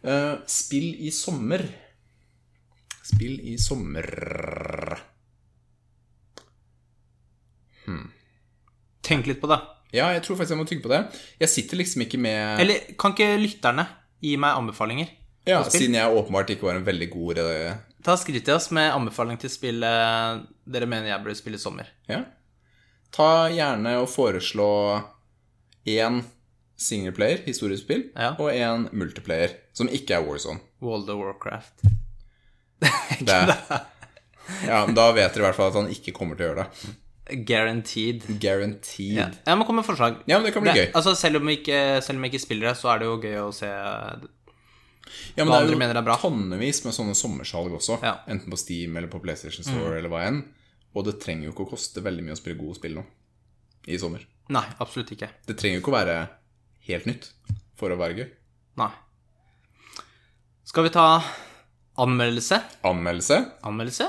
Uh, 0.02 0.38
spill 0.50 0.92
i 1.02 1.10
sommer. 1.14 1.64
Spill 3.08 3.38
i 3.48 3.56
sommer 3.60 4.04
Tenk 9.08 9.26
litt 9.30 9.40
på 9.40 9.48
det. 9.48 9.56
Ja, 9.96 10.10
jeg 10.12 10.20
tror 10.26 10.36
faktisk 10.36 10.52
jeg 10.52 10.60
må 10.60 10.66
tygge 10.68 10.84
på 10.84 10.90
det. 10.92 10.98
Jeg 11.40 11.48
sitter 11.48 11.80
liksom 11.80 12.02
ikke 12.04 12.18
med 12.20 12.60
Eller 12.60 12.90
kan 13.00 13.14
ikke 13.14 13.38
lytterne 13.40 13.86
gi 14.20 14.34
meg 14.40 14.58
anbefalinger? 14.58 15.14
Ja, 15.48 15.62
siden 15.64 15.96
jeg 15.96 16.12
åpenbart 16.12 16.50
ikke 16.52 16.66
var 16.68 16.76
en 16.76 16.84
veldig 16.84 17.08
god 17.14 17.38
Ta 18.04 18.16
Skriv 18.20 18.42
til 18.44 18.54
oss 18.54 18.68
med 18.76 18.92
anbefaling 18.92 19.38
til 19.40 19.50
spill 19.50 19.82
eh, 19.82 20.42
dere 20.68 20.86
mener 20.90 21.08
jeg 21.08 21.22
burde 21.24 21.38
spille 21.38 21.56
i 21.58 21.62
sommer. 21.62 21.88
Ja. 22.08 22.20
Ta 23.14 23.48
gjerne 23.48 23.96
og 24.02 24.10
foreslå 24.12 24.68
én 25.88 26.20
singleplayer, 26.78 27.40
historiespill, 27.46 28.10
Ja. 28.14 28.34
og 28.38 28.52
én 28.52 28.86
multiplayer, 28.92 29.56
som 29.74 29.88
ikke 29.88 30.14
er 30.14 30.22
Warzone. 30.28 30.60
World 30.84 31.08
of 31.10 31.18
Warcraft. 31.24 31.88
Det 32.78 33.36
ja, 34.68 34.86
men 34.86 34.94
Da 34.96 35.10
vet 35.12 35.34
dere 35.34 35.42
i 35.42 35.46
hvert 35.48 35.58
fall 35.58 35.70
at 35.72 35.78
han 35.80 35.92
ikke 35.92 36.14
kommer 36.16 36.38
til 36.38 36.46
å 36.46 36.50
gjøre 36.52 36.64
det. 36.64 36.92
Guaranteed. 37.48 38.24
Guaranteed. 38.40 39.18
Ja, 39.18 39.28
jeg 39.50 39.60
må 39.60 39.66
komme 39.68 39.82
med 39.82 39.88
forslag. 39.88 40.22
Ja, 40.30 40.38
men 40.38 40.48
det 40.48 40.54
kan 40.54 40.64
bli 40.64 40.72
gøy. 40.72 40.86
altså, 40.96 41.12
selv 41.18 41.42
om, 41.42 41.50
ikke, 41.52 42.00
selv 42.04 42.16
om 42.16 42.24
jeg 42.24 42.32
ikke 42.32 42.44
spiller 42.46 42.70
det, 42.70 42.76
så 42.80 42.92
er 42.92 43.02
det 43.02 43.08
jo 43.10 43.18
gøy 43.20 43.36
å 43.42 43.50
se 43.52 43.68
Ja, 43.68 45.42
men 45.42 45.50
hva 45.52 45.60
andre 45.62 45.76
mener 45.80 45.98
er 45.98 46.06
bra. 46.06 46.16
Det 46.16 46.24
er 46.24 46.30
jo 46.30 46.38
tonnevis 46.38 46.80
med 46.86 46.96
sånne 46.96 47.16
sommersalg 47.18 47.74
også. 47.76 47.98
Ja. 48.04 48.14
Mm. 48.24 48.32
Enten 48.36 48.54
på 48.54 48.60
Steam 48.60 48.96
eller 48.96 49.12
på 49.12 49.20
PlayStation 49.24 49.66
Store 49.66 49.98
eller 49.98 50.12
hva 50.12 50.24
enn. 50.28 50.40
Og 50.96 51.04
det 51.04 51.18
trenger 51.22 51.48
jo 51.48 51.54
ikke 51.54 51.66
å 51.66 51.72
koste 51.74 52.02
veldig 52.04 52.24
mye 52.24 52.36
å 52.36 52.40
spille 52.40 52.60
gode 52.60 52.78
spill 52.80 52.96
nå. 52.96 53.04
I 53.88 54.00
sommer. 54.00 54.24
Nei, 54.52 54.64
absolutt 54.80 55.12
ikke. 55.16 55.28
Det 55.48 55.56
trenger 55.60 55.78
jo 55.78 55.84
ikke 55.84 55.92
å 55.92 55.98
være 55.98 56.16
helt 56.88 57.08
nytt 57.08 57.28
for 57.78 57.92
å 57.92 58.00
være 58.00 58.22
gøy. 58.22 58.28
Nei. 58.80 58.90
Skal 60.68 60.88
vi 60.88 60.92
ta 60.92 61.06
anmeldelse? 61.98 62.60
Anmeldelse? 62.86 63.38
Anmeldelse? 63.66 64.08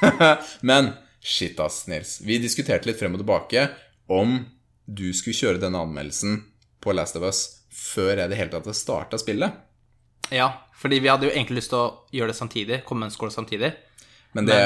Men 0.60 0.90
shit, 1.20 1.60
ass, 1.60 1.86
Nils. 1.88 2.18
Vi 2.20 2.38
diskuterte 2.42 2.88
litt 2.90 3.00
frem 3.00 3.16
og 3.16 3.22
tilbake 3.22 3.68
om 4.12 4.42
du 4.84 5.08
skulle 5.16 5.36
kjøre 5.38 5.62
denne 5.62 5.80
anmeldelsen 5.80 6.42
på 6.84 6.92
Last 6.92 7.16
of 7.16 7.24
Us 7.24 7.44
før 7.74 8.18
jeg 8.18 8.26
i 8.26 8.32
det 8.32 8.38
hele 8.38 8.52
tatt 8.52 8.76
starta 8.76 9.18
spillet. 9.20 9.56
Ja, 10.32 10.50
fordi 10.76 11.00
vi 11.04 11.10
hadde 11.12 11.28
jo 11.28 11.32
egentlig 11.34 11.62
lyst 11.62 11.72
til 11.72 11.80
å 11.80 11.88
gjøre 12.14 12.32
det 12.32 12.38
samtidig. 12.38 12.82
Komme 12.84 13.04
med 13.04 13.12
en 13.12 13.16
skål 13.16 13.32
samtidig. 13.32 13.72
Men 14.34 14.48
det, 14.50 14.58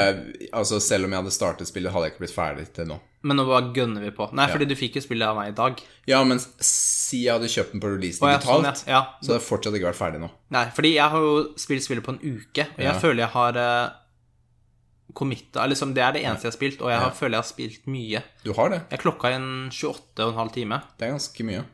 altså 0.49 0.79
selv 0.81 1.05
om 1.05 1.13
jeg 1.13 1.21
hadde 1.21 1.33
startet 1.35 1.69
spillet, 1.69 1.93
hadde 1.93 2.07
jeg 2.07 2.15
ikke 2.15 2.23
blitt 2.25 2.35
ferdig 2.35 2.65
til 2.73 2.89
nå. 2.89 2.97
Men 3.21 3.35
nå 3.35 3.43
bare 3.49 3.73
gønner 3.75 4.03
vi 4.05 4.11
på. 4.15 4.29
Nei, 4.37 4.45
fordi 4.49 4.65
du 4.69 4.75
fikk 4.79 4.97
jo 4.97 5.03
spillet 5.03 5.27
av 5.27 5.35
meg 5.37 5.51
i 5.51 5.55
dag. 5.57 5.81
Ja, 6.07 6.21
men 6.27 6.39
si 6.39 7.25
jeg 7.25 7.35
hadde 7.35 7.49
kjøpt 7.51 7.73
den 7.75 7.81
på 7.83 7.91
release 7.91 8.23
ja, 8.23 8.37
digitalt, 8.37 8.69
sånn, 8.69 8.89
ja. 8.89 8.99
Ja. 8.99 9.01
så 9.19 9.33
hadde 9.33 9.39
jeg 9.41 9.47
fortsatt 9.49 9.75
ikke 9.77 9.89
vært 9.89 9.99
ferdig 9.99 10.21
nå. 10.23 10.29
Nei, 10.55 10.65
fordi 10.75 10.93
jeg 10.95 11.13
har 11.13 11.25
jo 11.25 11.33
spilt 11.59 11.85
spillet 11.85 12.05
på 12.05 12.15
en 12.15 12.21
uke, 12.23 12.65
og 12.77 12.85
jeg 12.85 13.01
føler 13.03 13.25
jeg 13.25 13.33
har 13.33 13.59
uh, 13.59 13.97
committa 15.19 15.65
liksom, 15.67 15.91
Det 15.97 16.03
er 16.05 16.15
det 16.15 16.21
eneste 16.23 16.47
jeg 16.47 16.53
har 16.53 16.57
spilt, 16.57 16.85
og 16.85 16.93
jeg 16.93 17.01
har, 17.03 17.17
føler 17.17 17.37
jeg 17.37 17.43
har 17.43 17.49
spilt 17.49 17.89
mye. 17.91 18.21
Du 18.45 18.53
har 18.55 18.71
det. 18.71 18.79
Jeg 18.93 19.03
klokka 19.03 19.33
inn 19.35 19.49
28,5 19.73 20.53
time, 20.55 20.79
Det 20.95 21.07
er 21.07 21.13
ganske 21.17 21.47
mye. 21.49 21.65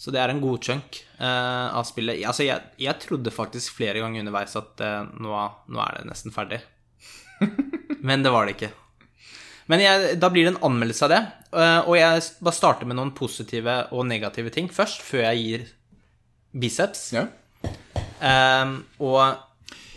så 0.00 0.14
det 0.14 0.22
er 0.22 0.32
en 0.32 0.40
god 0.40 0.64
chunk 0.64 1.02
uh, 1.20 1.76
av 1.76 1.84
spillet. 1.88 2.22
Altså, 2.24 2.46
jeg, 2.48 2.72
jeg 2.80 3.02
trodde 3.04 3.34
faktisk 3.34 3.76
flere 3.76 4.00
ganger 4.00 4.24
underveis 4.24 4.56
at 4.56 4.80
uh, 4.80 5.04
nå, 5.12 5.36
nå 5.68 5.84
er 5.84 6.00
det 6.00 6.08
nesten 6.08 6.32
ferdig. 6.32 6.62
Men 8.06 8.22
det 8.24 8.32
var 8.34 8.46
det 8.46 8.56
ikke. 8.56 8.72
Men 9.66 9.82
jeg, 9.82 10.18
da 10.22 10.30
blir 10.30 10.46
det 10.46 10.54
en 10.54 10.64
anmeldelse 10.68 11.06
av 11.08 11.10
det, 11.10 11.22
eh, 11.58 11.80
og 11.88 11.96
jeg 11.98 12.22
bare 12.46 12.54
starter 12.54 12.86
med 12.86 12.98
noen 12.98 13.10
positive 13.16 13.80
og 13.90 14.06
negative 14.06 14.52
ting 14.54 14.68
først, 14.70 15.02
før 15.02 15.24
jeg 15.26 15.42
gir 15.42 15.64
biceps. 16.56 17.08
Ja. 17.16 17.26
Um, 18.22 18.78
og 19.02 19.18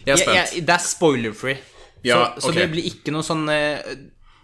Jeg 0.05 0.15
er 0.15 0.24
spent. 0.24 0.38
jeg, 0.39 0.63
det 0.65 0.74
er 0.74 0.84
spoiler-free. 0.84 1.60
Ja, 2.01 2.17
så, 2.34 2.48
så 2.48 2.50
okay. 2.50 2.63
det 2.63 2.72
blir 2.74 2.88
ikke 2.89 3.13
noe 3.13 3.27
sånn 3.27 3.46
eh, 3.53 3.77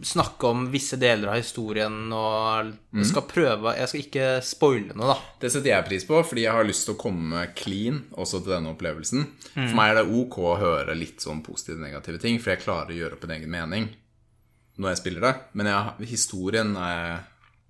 Snakke 0.04 0.50
om 0.50 0.66
visse 0.74 0.98
deler 1.00 1.30
av 1.32 1.38
historien 1.40 2.12
og 2.12 2.72
jeg 2.98 3.06
skal 3.08 3.24
prøve 3.30 3.72
Jeg 3.78 3.88
skal 3.88 4.02
ikke 4.02 4.25
spoile 4.44 4.96
noe, 4.98 5.14
da. 5.14 5.16
Det 5.40 5.52
setter 5.54 5.72
jeg 5.72 5.86
pris 5.88 6.04
på, 6.10 6.20
fordi 6.28 6.44
jeg 6.44 6.52
har 6.58 6.68
lyst 6.68 6.84
til 6.90 6.96
å 6.98 7.00
komme 7.00 7.46
clean 7.56 8.02
også 8.12 8.42
til 8.44 8.56
denne 8.58 8.74
opplevelsen. 8.74 9.24
Mm. 9.56 9.70
For 9.70 9.75
meg 9.80 9.94
er 9.94 10.02
det 10.02 10.18
ok 10.20 10.38
å 10.52 10.58
høre 10.60 10.98
litt 11.00 11.24
sånn 11.24 11.40
positive 11.46 11.78
og 11.80 11.86
negative 11.88 12.20
ting, 12.20 12.42
for 12.44 12.52
jeg 12.52 12.64
klarer 12.66 12.92
å 12.92 12.98
gjøre 13.00 13.16
opp 13.20 13.24
en 13.30 13.36
egen 13.38 13.50
mening 13.56 13.88
når 14.75 14.90
jeg 14.92 15.00
spiller 15.06 15.22
det. 15.24 15.34
Men 15.56 15.72
jeg, 15.72 16.10
historien 16.12 16.75
er, 16.75 17.24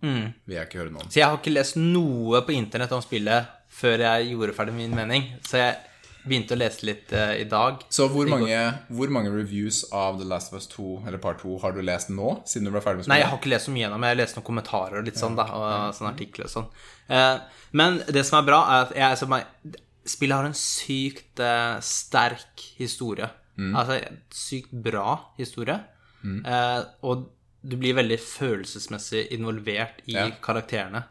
Mm. 0.05 0.33
vil 0.45 0.55
jeg 0.57 0.67
ikke 0.67 0.79
høre 0.81 0.91
noe 0.91 1.01
om. 1.05 1.09
Så 1.09 1.17
jeg 1.21 1.25
har 1.29 1.37
ikke 1.39 1.53
lest 1.53 1.77
noe 1.79 2.41
på 2.45 2.53
internett 2.53 2.91
om 2.91 3.01
spillet 3.01 3.47
før 3.73 4.01
jeg 4.03 4.27
gjorde 4.33 4.53
ferdig 4.53 4.73
min 4.75 4.91
mening. 4.93 5.23
Så 5.47 5.57
jeg 5.57 5.77
begynte 6.25 6.55
å 6.55 6.59
lese 6.59 6.85
litt 6.87 7.13
uh, 7.13 7.33
i 7.37 7.45
dag. 7.49 7.83
Så 7.93 8.07
hvor 8.11 8.27
mange, 8.29 8.57
hvor 8.89 9.13
mange 9.13 9.31
reviews 9.33 9.83
av 9.93 10.19
The 10.19 10.27
Last 10.27 10.51
of 10.51 10.59
Us 10.59 10.67
2, 10.73 11.05
eller 11.07 11.21
Part 11.21 11.41
2, 11.43 11.59
har 11.63 11.75
du 11.75 11.81
lest 11.85 12.09
nå, 12.09 12.35
siden 12.49 12.67
du 12.69 12.73
ble 12.73 12.81
ferdig 12.83 13.03
med 13.03 13.13
Nei, 13.13 13.19
jeg 13.21 13.31
har 13.31 13.39
ikke 13.39 13.53
lest 13.53 13.69
så 13.69 13.73
mye 13.75 13.85
gjennom, 13.85 14.05
jeg 14.07 14.15
har 14.15 14.21
lest 14.21 14.39
noen 14.39 14.47
kommentarer 14.49 14.99
og 14.99 15.09
litt 15.09 15.21
sånn, 15.21 15.37
da, 15.37 15.45
og 15.55 15.95
sånne 15.97 16.13
artikler 16.15 16.49
og 16.49 16.53
sånn. 16.55 16.69
Uh, 17.09 17.65
men 17.77 17.99
det 18.09 18.25
som 18.27 18.39
er 18.39 18.47
bra, 18.49 18.61
er 18.65 18.87
at 18.87 18.95
jeg, 18.97 19.29
er, 19.29 19.81
spillet 20.15 20.39
har 20.41 20.49
en 20.49 20.57
sykt 20.59 21.43
uh, 21.43 21.77
sterk 21.85 22.65
historie. 22.79 23.29
Altså 23.55 24.01
en 24.01 24.17
sykt 24.35 24.73
bra 24.83 25.19
historie. 25.37 25.77
Eh, 26.25 26.79
og 27.07 27.29
du 27.63 27.75
blir 27.79 27.95
veldig 27.95 28.17
følelsesmessig 28.19 29.29
involvert 29.31 30.01
i 30.09 30.17
Ja. 30.17 30.25
karakterene 30.43 31.05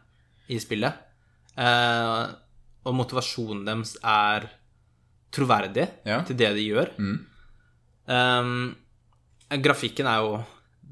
i 0.53 0.59
spillet. 0.61 0.93
Og 2.85 2.93
motivasjonen 2.93 3.65
deres 3.65 3.95
er 4.03 4.45
troverdig 5.35 5.87
Ja. 6.07 6.21
til 6.27 6.37
det 6.39 6.53
de 6.55 6.65
gjør. 6.69 6.91
Um, 8.07 8.75
grafikken 9.49 10.07
er 10.07 10.23
jo 10.23 10.39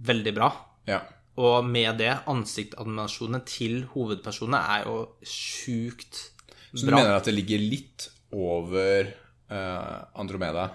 veldig 0.03 0.33
bra. 0.35 0.51
Ja. 0.89 1.01
Og 1.41 1.65
med 1.65 1.97
det, 1.97 2.12
ansiktsanimasjonene 2.29 3.41
til 3.50 3.83
hovedpersonene 3.93 4.59
er 4.75 4.85
jo 4.85 4.97
sjukt 5.25 6.29
Så 6.73 6.85
du 6.85 6.91
mener 6.93 7.15
at 7.15 7.25
det 7.25 7.33
ligger 7.33 7.62
litt 7.62 8.09
over 8.33 9.09
uh, 9.50 10.05
Andromeda? 10.19 10.69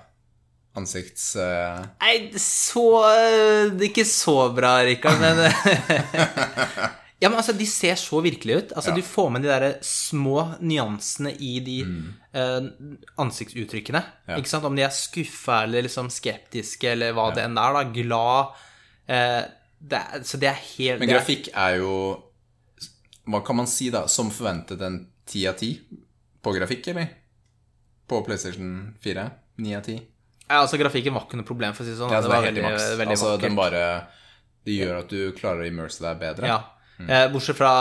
Ansikts... 0.78 1.32
Uh... 1.36 1.82
Nei, 2.02 2.30
så 2.38 2.86
er 3.10 3.86
ikke 3.88 4.06
så 4.06 4.36
bra, 4.54 4.78
Rikard, 4.86 5.18
men 5.22 5.42
Ja, 7.20 7.28
men 7.28 7.38
altså, 7.40 7.52
de 7.58 7.66
ser 7.66 7.94
så 7.98 8.20
virkelige 8.22 8.56
ut. 8.62 8.72
Altså, 8.76 8.90
Ja. 8.90 8.96
Du 8.96 9.02
får 9.02 9.30
med 9.34 9.42
de 9.42 9.48
der 9.48 9.78
små 9.82 10.54
nyansene 10.60 11.32
i 11.42 11.58
de 11.66 11.78
eh, 12.32 12.68
ansiktsuttrykkene. 13.18 14.02
Ja. 14.28 14.36
Ikke 14.38 14.48
sant? 14.52 14.64
Om 14.68 14.76
de 14.78 14.84
er 14.86 14.94
skuffa 14.94 15.62
eller 15.64 15.82
liksom 15.88 16.10
skeptiske 16.14 16.92
eller 16.92 17.12
hva 17.16 17.30
det 17.34 17.44
enn 17.48 17.58
er. 17.58 17.72
da, 17.78 17.82
Glad. 17.96 18.54
Eh, 19.08 19.42
det 19.80 19.98
er, 19.98 20.22
så 20.26 20.38
det 20.42 20.48
er 20.50 20.60
helt 20.76 21.00
Men 21.00 21.08
det 21.08 21.14
er- 21.16 21.20
grafikk 21.20 21.48
er 21.54 21.76
jo 21.78 21.92
Hva 23.28 23.42
kan 23.44 23.56
man 23.56 23.66
si, 23.66 23.90
da? 23.90 24.06
Som 24.08 24.30
forventet 24.30 24.80
en 24.80 25.06
ti 25.26 25.46
av 25.46 25.54
ti 25.58 25.74
på 26.42 26.54
grafikk, 26.54 26.86
eller? 26.88 27.08
På 28.08 28.22
PlayStation 28.24 28.94
4? 29.04 29.30
Ni 29.58 29.74
av 29.76 29.82
ti? 29.84 29.98
Ja, 30.48 30.62
altså, 30.62 30.78
grafikken 30.80 31.12
var 31.12 31.26
ikke 31.26 31.36
noe 31.36 31.44
problem, 31.44 31.74
for 31.74 31.84
å 31.84 31.86
si 31.86 31.92
det 31.92 31.98
sånn. 31.98 32.10
Ja, 32.10 32.22
det 32.22 32.28
det 32.28 32.30
var 32.32 32.36
var 32.40 32.46
helt 32.46 32.56
veldig, 32.56 32.96
veldig 32.98 33.12
Altså, 33.12 33.26
vakkert. 33.34 33.42
den 33.42 33.56
bare 33.56 34.06
Det 34.64 34.72
gjør 34.78 34.98
at 35.02 35.08
du 35.08 35.32
klarer 35.32 35.60
å 35.64 35.68
immerse 35.68 36.00
deg 36.00 36.18
bedre. 36.20 36.46
Ja. 36.46 36.62
Eh, 37.06 37.26
bortsett 37.32 37.58
fra 37.58 37.72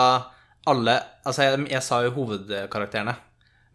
alle 0.67 0.97
Altså, 1.27 1.43
jeg, 1.43 1.65
jeg 1.71 1.83
sa 1.83 2.03
jo 2.05 2.13
hovedkarakterene. 2.15 3.15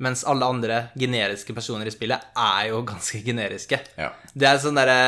Mens 0.02 0.24
alle 0.28 0.48
andre 0.48 0.78
generiske 0.98 1.54
personer 1.54 1.86
i 1.86 1.92
spillet 1.94 2.32
er 2.38 2.70
jo 2.70 2.80
ganske 2.92 3.20
generiske. 3.26 3.78
Ja. 3.98 4.10
Det 4.32 4.48
er 4.48 4.60
sånn 4.62 4.80
derre 4.80 4.98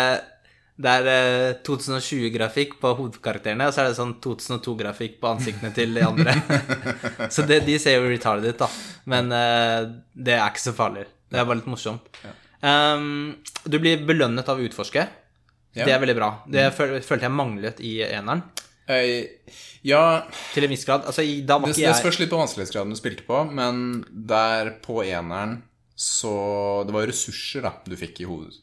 Det 0.74 0.92
er 1.00 1.08
eh, 1.10 1.56
2020-grafikk 1.66 2.76
på 2.82 2.92
hovedkarakterene, 2.98 3.68
og 3.70 3.74
så 3.74 3.84
er 3.84 3.90
det 3.90 3.98
sånn 3.98 4.16
2002-grafikk 4.24 5.20
på 5.22 5.30
ansiktene 5.30 5.70
til 5.76 5.94
de 5.94 6.02
andre. 6.02 6.34
så 7.34 7.46
det, 7.46 7.62
de 7.68 7.78
ser 7.78 8.00
jo 8.00 8.10
retarded 8.10 8.50
ut, 8.50 8.64
da. 8.64 8.70
Men 9.10 9.30
uh, 9.30 9.86
det 10.12 10.34
er 10.34 10.48
ikke 10.48 10.64
så 10.64 10.74
farlig. 10.74 11.06
Det 11.30 11.38
er 11.38 11.46
bare 11.46 11.60
litt 11.60 11.70
morsomt. 11.70 12.10
Um, 12.64 13.36
du 13.70 13.78
blir 13.78 14.02
belønnet 14.08 14.50
av 14.50 14.58
å 14.58 14.66
utforske. 14.66 15.06
Ja. 15.74 15.86
Det 15.86 15.94
er 15.94 16.02
veldig 16.02 16.18
bra. 16.18 16.30
Det 16.46 16.68
føl 16.74 16.98
følte 17.02 17.28
jeg 17.28 17.34
manglet 17.34 17.80
i 17.82 17.96
eneren. 18.06 18.42
Eh, 18.86 19.28
ja 19.88 20.00
Til 20.52 20.64
en 20.66 20.72
viss 20.74 20.84
grad. 20.84 21.06
Altså, 21.08 21.22
da 21.46 21.56
var 21.58 21.70
det, 21.70 21.76
ikke 21.78 21.88
det 21.92 22.00
spørs 22.02 22.18
litt 22.20 22.30
på 22.32 22.40
vanskelighetsgraden 22.40 22.90
du 22.92 22.98
spilte 22.98 23.24
på, 23.24 23.38
men 23.50 24.04
der 24.10 24.74
på 24.84 24.98
eneren 25.04 25.62
så 25.96 26.82
Det 26.84 26.92
var 26.92 27.04
jo 27.04 27.12
ressurser, 27.12 27.62
da, 27.62 27.70
du 27.86 27.94
fikk 27.96 28.20
i 28.24 28.28
hoved... 28.28 28.56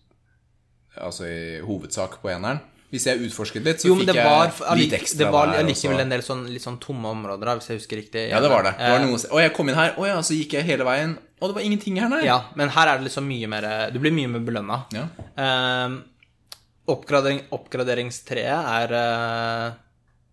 Altså 1.00 1.24
i 1.26 1.62
hovedsak 1.64 2.18
på 2.22 2.28
eneren. 2.34 2.60
Hvis 2.92 3.06
jeg 3.08 3.22
utforsket 3.24 3.64
litt, 3.64 3.80
så 3.80 3.88
Jo, 3.88 3.96
fikk 4.02 4.10
var, 4.18 4.50
jeg 4.52 4.78
litt 4.82 4.94
ekstra 4.98 5.18
der. 5.18 5.24
det 5.24 5.32
var 5.32 5.52
allikevel 5.62 6.02
en 6.04 6.10
del 6.12 6.24
sånn, 6.28 6.42
litt 6.52 6.66
sånn 6.66 6.76
tomme 6.84 7.08
områder, 7.16 7.48
da, 7.48 7.54
hvis 7.56 7.70
jeg 7.72 7.80
husker 7.80 8.02
riktig. 8.02 8.26
Ja, 8.34 8.42
det 8.44 8.50
var 8.52 8.66
det. 8.68 8.74
det 8.76 8.90
var 8.92 9.00
Eh, 9.00 9.06
noe, 9.08 9.22
å, 9.32 9.40
jeg 9.40 9.54
kom 9.56 9.72
inn 9.72 9.78
her, 9.80 9.94
å 9.96 10.10
ja, 10.10 10.18
så 10.28 10.36
gikk 10.36 10.58
jeg 10.58 10.68
hele 10.68 10.84
veien, 10.84 11.14
og 11.40 11.48
det 11.48 11.56
var 11.56 11.64
ingenting 11.70 11.96
her, 12.04 12.12
nei. 12.12 12.20
Ja, 12.28 12.36
men 12.60 12.74
her 12.76 12.92
er 12.92 13.00
det 13.00 13.08
liksom 13.08 13.24
mye 13.32 13.48
mer 13.50 13.70
Du 13.96 13.98
blir 14.04 14.12
mye 14.12 14.28
mer 14.34 14.44
belønna. 14.44 14.82
Ja. 14.92 15.06
Uh, 15.40 15.96
oppgradering, 16.92 17.46
oppgraderingstreet 17.56 18.68
er 18.76 18.94
he- 18.98 19.72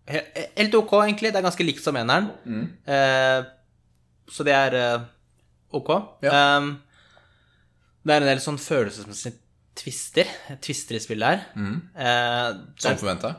helt 0.09 0.75
ok, 0.79 0.93
egentlig. 1.05 1.31
Det 1.33 1.39
er 1.41 1.45
ganske 1.45 1.65
likt 1.67 1.83
som 1.85 1.97
eneren. 1.99 2.31
Mm. 2.45 2.65
Eh, 2.89 3.43
så 4.29 4.45
det 4.47 4.53
er 4.55 4.77
eh, 4.79 5.03
ok. 5.77 5.91
Ja. 6.25 6.57
Um, 6.57 6.71
det 8.05 8.15
er 8.15 8.23
en 8.23 8.29
del 8.31 8.41
sånn 8.43 8.57
følelsesmessige 8.61 9.37
twister, 9.79 10.27
twister 10.63 10.97
i 10.97 11.03
spillet 11.03 11.29
her. 11.29 11.43
Mm. 11.59 11.75
Eh, 11.95 12.47
Som 12.81 12.97
forventa. 12.99 13.35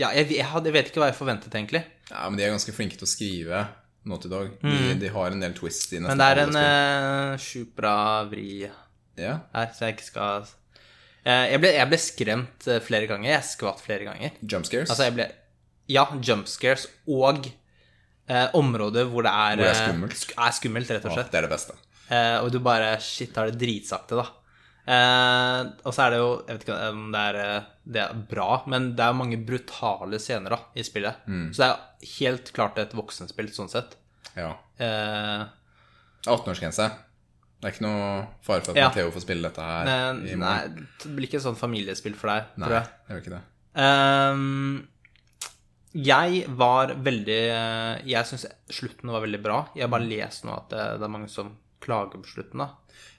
ja, 0.00 0.10
jeg, 0.16 0.30
jeg, 0.34 0.44
jeg 0.44 0.74
vet 0.74 0.90
ikke 0.90 1.02
hva 1.04 1.10
jeg 1.12 1.18
forventet, 1.20 1.54
egentlig. 1.54 1.84
Ja, 2.10 2.26
men 2.28 2.36
de 2.40 2.44
er 2.46 2.52
ganske 2.54 2.74
flinke 2.76 2.98
til 3.00 3.06
å 3.06 3.12
skrive 3.12 3.62
nå 4.04 4.18
til 4.20 4.32
dag. 4.34 4.50
De, 4.60 4.96
de 5.00 5.08
har 5.14 5.32
en 5.32 5.40
del 5.40 5.54
twist 5.56 5.94
i 5.96 6.00
nesten 6.02 6.10
Mm. 6.10 6.10
Men 6.10 6.20
det 6.20 6.26
er 6.28 6.42
en 6.42 6.58
spill. 6.58 7.46
sjukt 7.46 7.72
bra 7.78 7.94
vri 8.28 8.48
Ja. 9.16 9.38
her, 9.54 9.70
så 9.76 9.86
jeg 9.88 9.96
ikke 9.98 10.10
skal 10.10 10.52
Eh, 11.24 11.46
jeg, 11.54 11.60
ble, 11.62 11.68
jeg 11.72 11.88
ble 11.88 11.98
skremt 12.04 12.66
eh, 12.68 12.82
flere 12.84 13.06
ganger. 13.08 13.30
Jeg 13.30 13.46
skvatt 13.48 13.78
flere 13.80 14.04
ganger. 14.04 14.34
Jump 14.44 14.66
scares. 14.68 14.90
Altså, 14.92 15.06
jeg 15.06 15.14
ble 15.16 15.24
Ja, 15.88 16.06
jump 16.24 16.46
scares 16.48 16.86
og 17.06 17.46
eh, 18.28 18.46
områder 18.56 19.04
hvor 19.10 19.22
det 19.26 19.32
er 19.32 19.56
Hvor 19.56 19.64
det 19.64 19.66
er 19.68 19.74
eh, 19.74 19.88
skummelt. 19.88 20.16
sk 20.16 20.32
er 20.38 20.54
skummelt, 20.56 20.90
rett 20.94 21.04
og 21.04 21.10
Ja, 21.12 21.16
slett. 21.18 21.30
det 21.32 21.38
er 21.38 21.42
det 21.48 21.50
beste. 21.52 21.74
Eh, 22.10 22.38
og 22.40 22.50
du 22.52 22.58
bare 22.64 22.94
Shit, 23.00 23.34
har 23.36 23.50
det 23.50 23.58
dritsakte, 23.60 24.16
da. 24.16 24.26
Eh, 24.84 25.60
og 25.84 25.94
så 25.96 26.02
er 26.04 26.10
det 26.12 26.18
jo 26.20 26.30
Jeg 26.46 26.56
vet 26.58 26.64
ikke 26.66 26.78
om 26.90 27.04
det 27.12 27.20
er, 27.30 27.36
eh, 27.40 27.62
det 27.96 28.00
er 28.02 28.14
bra, 28.32 28.48
men 28.66 28.90
det 28.96 29.04
er 29.04 29.12
mange 29.16 29.38
brutale 29.44 30.18
scener 30.20 30.50
da 30.56 30.58
i 30.76 30.82
spillet. 30.84 31.14
Mm. 31.28 31.46
Så 31.52 31.62
det 31.62 31.68
er 31.70 32.12
helt 32.18 32.52
klart 32.56 32.78
et 32.78 32.92
voksenspill 32.96 33.48
sånn 33.52 33.68
sett. 33.72 33.96
Ja. 34.36 34.54
Eh, 34.80 35.44
18-årsgrense. 36.26 36.88
Det 37.60 37.68
er 37.70 37.74
ikke 37.76 37.84
noe 37.86 38.08
fare 38.44 38.60
for 38.64 38.72
at 38.72 38.76
Ja. 38.76 38.88
Matheo 38.88 39.10
får 39.12 39.22
spille 39.24 39.42
dette 39.48 39.60
her 39.64 39.84
nei, 39.88 40.32
i 40.32 40.34
nei, 40.36 40.68
det 41.00 41.12
blir 41.16 41.28
ikke 41.28 41.38
et 41.40 41.44
sånn 41.46 41.56
familiespill 41.56 42.14
for 42.14 42.28
deg, 42.28 42.44
Nei, 42.60 42.66
tror 42.68 42.76
jeg. 42.76 42.88
det 43.08 43.14
blir 43.14 43.22
ikke 43.24 43.36
det. 43.36 43.42
Ehm, 43.80 44.88
Jeg 45.94 46.44
var 46.58 46.90
veldig 47.06 47.40
Jeg 48.08 48.26
syns 48.26 48.46
slutten 48.74 49.12
var 49.14 49.22
veldig 49.22 49.40
bra. 49.44 49.58
Jeg 49.76 49.86
har 49.86 49.92
bare 49.92 50.08
lest 50.08 50.44
nå 50.46 50.54
at 50.56 50.72
det, 50.72 50.86
det 50.98 51.06
er 51.06 51.12
mange 51.12 51.30
som 51.30 51.52
klager 51.84 52.18
på 52.18 52.26
slutten, 52.32 52.62
da. 52.64 52.70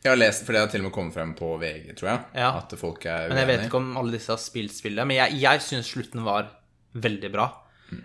Jeg 0.03 0.09
har 0.11 0.17
lest, 0.17 0.43
for 0.45 0.53
det 0.55 0.61
har 0.63 0.71
til 0.73 0.81
og 0.81 0.87
med 0.89 0.93
kommet 0.95 1.13
frem 1.15 1.31
på 1.37 1.51
VG, 1.61 1.91
tror 1.97 2.09
jeg, 2.11 2.19
Ja. 2.41 2.49
at 2.57 2.73
folk 2.77 3.05
er 3.05 3.27
uenige. 3.27 3.29
Men 3.29 3.37
jeg 3.41 3.47
vet 3.51 3.65
ikke 3.67 3.77
om 3.81 3.91
alle 4.01 4.15
disse 4.17 4.31
har 4.33 4.41
spilt 4.41 4.73
spillet. 4.73 5.07
Men 5.07 5.17
jeg, 5.17 5.39
jeg 5.41 5.61
syns 5.65 5.91
slutten 5.93 6.23
var 6.25 6.49
veldig 6.93 7.31
bra. 7.33 7.47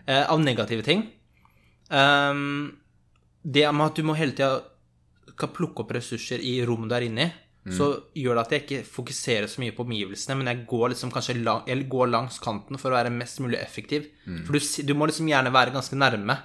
Eh, 0.07 0.25
av 0.29 0.41
negative 0.45 0.85
ting 0.85 1.07
um, 1.89 2.77
Det 3.43 3.63
med 3.73 3.87
at 3.87 3.97
du 3.97 4.03
må 4.05 4.13
hele 4.19 4.35
tida 4.37 4.61
plukke 5.57 5.81
opp 5.87 5.95
ressurser 5.97 6.43
i 6.45 6.59
rom 6.69 6.85
du 6.89 6.93
er 6.95 7.07
inne 7.07 7.25
i, 7.25 7.31
så 7.69 7.87
gjør 8.17 8.39
det 8.39 8.43
at 8.43 8.53
jeg 8.55 8.63
ikke 8.65 8.85
fokuserer 8.89 9.49
så 9.51 9.61
mye 9.61 9.75
på 9.77 9.85
omgivelsene, 9.85 10.37
men 10.39 10.49
jeg 10.49 10.63
går 10.71 10.95
liksom 10.95 11.13
lang, 11.45 11.61
eller 11.69 11.91
går 11.93 12.09
langs 12.09 12.39
kanten 12.41 12.81
for 12.81 12.91
å 12.91 12.97
være 12.97 13.13
mest 13.13 13.43
mulig 13.45 13.59
effektiv. 13.61 14.09
For 14.47 14.57
du, 14.57 14.61
du 14.89 14.95
må 14.97 15.11
liksom 15.11 15.29
gjerne 15.29 15.53
være 15.53 15.75
ganske 15.75 15.99
nærme. 15.99 16.39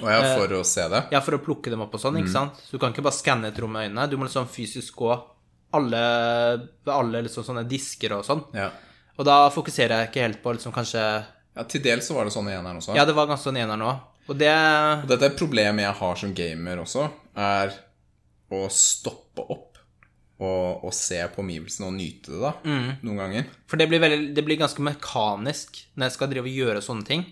Og 0.00 0.08
ja, 0.10 0.22
for 0.34 0.56
å 0.56 0.64
se 0.66 0.88
det. 0.90 1.04
Ja, 1.12 1.20
for 1.22 1.36
å 1.36 1.42
plukke 1.44 1.70
dem 1.70 1.84
opp 1.84 1.92
og 1.94 2.00
sånn, 2.02 2.16
ikke 2.18 2.32
sant? 2.32 2.56
Så 2.64 2.74
du 2.74 2.80
kan 2.82 2.94
ikke 2.94 3.04
bare 3.04 3.14
skanne 3.14 3.52
et 3.52 3.60
rom 3.62 3.76
med 3.76 3.90
øynene. 3.90 4.08
Du 4.10 4.16
må 4.18 4.26
liksom 4.26 4.48
fysisk 4.50 4.96
gå 5.04 5.12
alle, 5.74 6.00
alle 6.90 7.22
liksom 7.26 7.46
sånne 7.46 7.66
disker 7.68 8.16
og 8.16 8.24
sånn. 8.26 8.42
Ja. 8.56 8.70
Og 9.18 9.28
da 9.28 9.44
fokuserer 9.54 10.00
jeg 10.00 10.10
ikke 10.10 10.24
helt 10.24 10.42
på 10.42 10.56
liksom 10.56 10.74
kanskje 10.74 11.04
ja, 11.54 11.62
til 11.70 11.84
dels 11.84 12.08
så 12.08 12.16
var 12.16 12.26
det 12.26 12.34
sånn 12.34 12.48
igjen 12.50 12.66
her 12.66 12.80
også. 12.80 12.96
Ja, 12.98 13.04
det 13.06 13.14
var 13.14 13.28
ganske 13.30 13.46
sånn 13.46 13.60
ener 13.62 13.78
nå. 13.78 13.92
Og 14.24 14.38
det 14.40 14.50
Og 14.50 15.06
dette 15.10 15.28
er 15.28 15.30
et 15.30 15.38
problem 15.38 15.78
jeg 15.84 15.96
har 16.00 16.18
som 16.18 16.32
gamer 16.34 16.80
også, 16.82 17.06
er 17.38 17.76
å 18.54 18.64
stoppe 18.72 19.44
opp 19.54 19.73
og 20.40 20.92
se 20.92 21.20
på 21.30 21.42
omgivelsene 21.44 21.86
og 21.86 21.94
nyte 21.94 22.32
det, 22.32 22.40
da, 22.42 22.52
Mm. 22.64 22.88
noen 23.06 23.16
ganger. 23.22 23.44
For 23.70 23.76
det 23.78 23.86
blir, 23.88 24.00
veldig, 24.02 24.34
det 24.34 24.44
blir 24.44 24.58
ganske 24.58 24.82
mekanisk 24.82 25.84
når 25.96 26.08
jeg 26.08 26.12
skal 26.16 26.28
drive 26.32 26.48
og 26.50 26.56
gjøre 26.58 26.82
sånne 26.82 27.06
ting. 27.06 27.22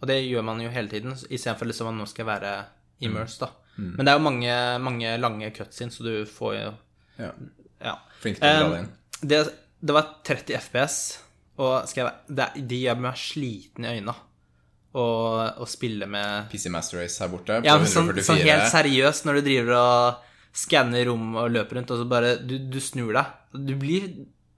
Og 0.00 0.06
det 0.08 0.20
gjør 0.28 0.44
man 0.44 0.60
jo 0.62 0.68
hele 0.70 0.88
tiden, 0.88 1.12
istedenfor 1.30 1.66
liksom 1.66 1.88
at 1.90 1.94
nå 1.98 2.06
skal 2.08 2.24
jeg 2.26 2.30
være 2.40 2.52
immersed, 3.02 3.40
da. 3.40 3.50
Mm. 3.78 3.96
Men 3.96 4.04
det 4.06 4.12
er 4.12 4.18
jo 4.18 4.24
mange, 4.26 4.54
mange 4.82 5.18
lange 5.18 5.50
cutscenes, 5.56 5.94
så 5.98 6.02
du 6.04 6.24
får 6.26 6.54
jo 6.60 6.72
Ja. 7.18 7.32
Ja. 7.82 7.96
Flink 8.20 8.38
til 8.38 8.46
å 8.46 8.58
dra 8.60 8.70
det 8.76 8.80
inn. 8.84 8.90
det, 9.28 9.38
det 9.82 9.94
var 9.94 10.10
30 10.24 10.54
FPS, 10.60 11.18
og 11.58 11.88
skal 11.88 12.04
jeg, 12.06 12.36
det, 12.36 12.66
de 12.68 12.82
gjør 12.84 13.00
meg 13.00 13.14
sliten 13.18 13.84
i 13.84 13.96
øynene. 13.98 14.14
Og, 14.94 15.58
og 15.62 15.68
spille 15.72 16.04
med 16.06 16.50
PC 16.52 16.68
Master 16.68 16.98
Race 17.00 17.16
her 17.22 17.30
borte 17.32 17.60
på 17.62 17.64
Ja, 17.64 17.78
men 17.80 17.86
sånn, 17.88 18.10
144. 18.12 18.24
sånn 18.28 18.42
helt 18.44 18.66
seriøst 18.74 19.24
når 19.24 19.38
du 19.38 19.40
driver 19.46 19.72
og 19.78 20.28
skanner 20.52 21.06
rom 21.08 21.34
og 21.40 21.50
løper 21.54 21.78
rundt, 21.80 21.90
og 21.94 21.98
så 22.02 22.08
bare 22.08 22.36
Du, 22.44 22.58
du 22.58 22.78
snur 22.80 23.12
deg. 23.16 23.26
Du 23.52 23.74
blir, 23.80 24.08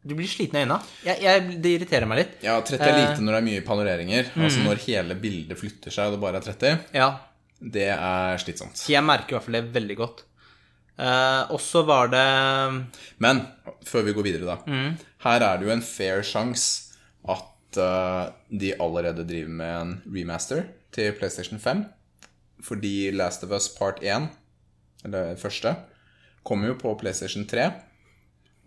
du 0.05 0.15
blir 0.15 0.27
sliten 0.29 0.59
i 0.59 0.65
øynene. 0.65 0.81
Jeg, 1.07 1.23
jeg, 1.23 1.61
det 1.63 1.71
irriterer 1.79 2.07
meg 2.11 2.19
litt. 2.23 2.35
Ja, 2.43 2.59
30 2.61 2.83
er 2.83 2.93
Eh. 2.95 3.01
lite 3.05 3.23
når 3.25 3.33
det 3.33 3.41
er 3.43 3.49
mye 3.51 3.65
panoreringer. 3.67 4.31
Mm. 4.35 4.45
Altså 4.49 4.65
når 4.67 4.83
hele 4.89 5.15
bildet 5.23 5.59
flytter 5.61 5.91
seg 5.95 6.11
og 6.11 6.17
det 6.17 6.21
bare 6.27 6.41
er 6.43 6.47
30. 6.51 6.79
Ja, 6.95 7.09
Det 7.65 7.87
er 7.95 8.37
slitsomt. 8.43 8.83
jeg 8.91 9.03
merker 9.07 9.31
i 9.33 9.39
hvert 9.39 9.45
fall 9.47 9.55
det 9.61 9.73
veldig 9.73 9.97
godt. 9.97 10.25
Uh, 10.99 11.51
og 11.51 11.59
så 11.59 11.81
var 11.85 12.07
det 12.13 12.85
Men 13.19 13.41
før 13.85 14.05
vi 14.07 14.13
går 14.15 14.23
videre, 14.29 14.45
da. 14.47 14.57
Mm. 14.71 14.93
Her 15.25 15.41
er 15.43 15.59
det 15.59 15.67
jo 15.67 15.73
en 15.75 15.83
fair 15.83 16.23
sjanse 16.23 16.93
at 17.27 17.79
uh, 17.83 18.31
de 18.51 18.75
allerede 18.79 19.25
driver 19.27 19.49
med 19.51 19.81
en 19.81 20.03
remaster 20.15 20.67
til 20.95 21.11
PlayStation 21.19 21.59
5. 21.59 21.85
Fordi 22.63 23.11
Last 23.11 23.43
of 23.45 23.51
Us 23.51 23.69
Part 23.69 23.99
1, 24.03 24.29
eller 25.05 25.37
første, 25.41 25.75
kommer 26.45 26.73
jo 26.73 26.79
på 26.81 26.95
PlayStation 27.01 27.47
3. 27.49 27.69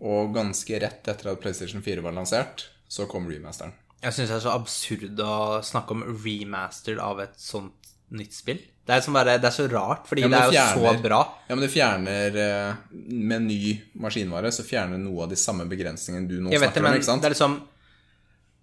Og 0.08 0.32
ganske 0.34 0.78
rett 0.78 1.10
etter 1.10 1.32
at 1.32 1.42
PlayStation 1.42 1.82
4 1.82 2.04
var 2.04 2.14
lansert, 2.14 2.68
så 2.88 3.08
kom 3.10 3.26
remasteren. 3.30 3.74
Jeg 3.98 4.14
syns 4.14 4.30
det 4.30 4.36
er 4.36 4.44
så 4.44 4.54
absurd 4.54 5.20
å 5.24 5.36
snakke 5.66 5.96
om 5.96 6.04
remaster 6.22 7.00
av 7.02 7.18
et 7.24 7.38
sånt 7.42 7.88
nytt 8.14 8.36
spill. 8.36 8.60
Det 8.88 8.96
er, 8.96 9.08
bare, 9.12 9.34
det 9.36 9.48
er 9.50 9.52
så 9.52 9.66
rart, 9.68 10.06
fordi 10.08 10.22
Ja, 10.24 10.28
det, 10.32 10.38
det 10.54 10.60
er 10.60 10.76
jo 10.78 10.92
så 10.94 11.02
bra. 11.02 11.18
Ja, 11.48 11.56
men 11.56 11.64
det 11.66 11.68
fjerner 11.74 12.38
eh, 12.40 12.94
Med 13.20 13.42
ny 13.44 13.74
maskinvare 14.00 14.48
så 14.54 14.64
fjerner 14.64 14.96
noe 15.02 15.26
av 15.26 15.34
de 15.34 15.36
samme 15.36 15.66
begrensningene 15.68 16.24
du 16.30 16.38
nå 16.40 16.54
Jeg 16.54 16.62
vet 16.62 16.72
det, 16.72 16.80
snakker 16.80 16.94
om, 16.94 17.02
ikke 17.02 17.08
sant? 17.10 17.20
det 17.20 17.28
er 17.28 17.34
liksom 17.34 17.58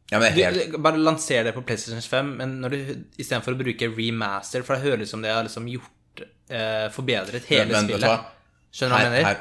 Ja, 0.10 0.22
helt 0.40 0.74
du, 0.74 0.80
Bare 0.82 1.04
lanser 1.04 1.46
det 1.46 1.54
på 1.54 1.62
PlayStation 1.68 2.02
5, 2.02 2.32
men 2.40 2.58
når 2.64 2.74
du 2.74 2.80
istedenfor 3.22 3.54
å 3.54 3.60
bruke 3.60 3.92
remaster, 3.94 4.66
for 4.66 4.74
det 4.80 4.88
høres 4.88 5.12
ut 5.12 5.14
som 5.14 5.22
det 5.22 5.36
har 5.36 5.46
liksom 5.46 5.70
gjort 5.76 5.94
eh, 6.50 6.88
Forbedret 6.92 7.46
hele 7.50 7.72
Men 7.72 7.88
spillet. 7.90 8.20
Skjønner 8.76 8.96
du 8.96 8.96
hva 8.96 9.04
jeg 9.04 9.12
mener? 9.12 9.26
her, 9.26 9.38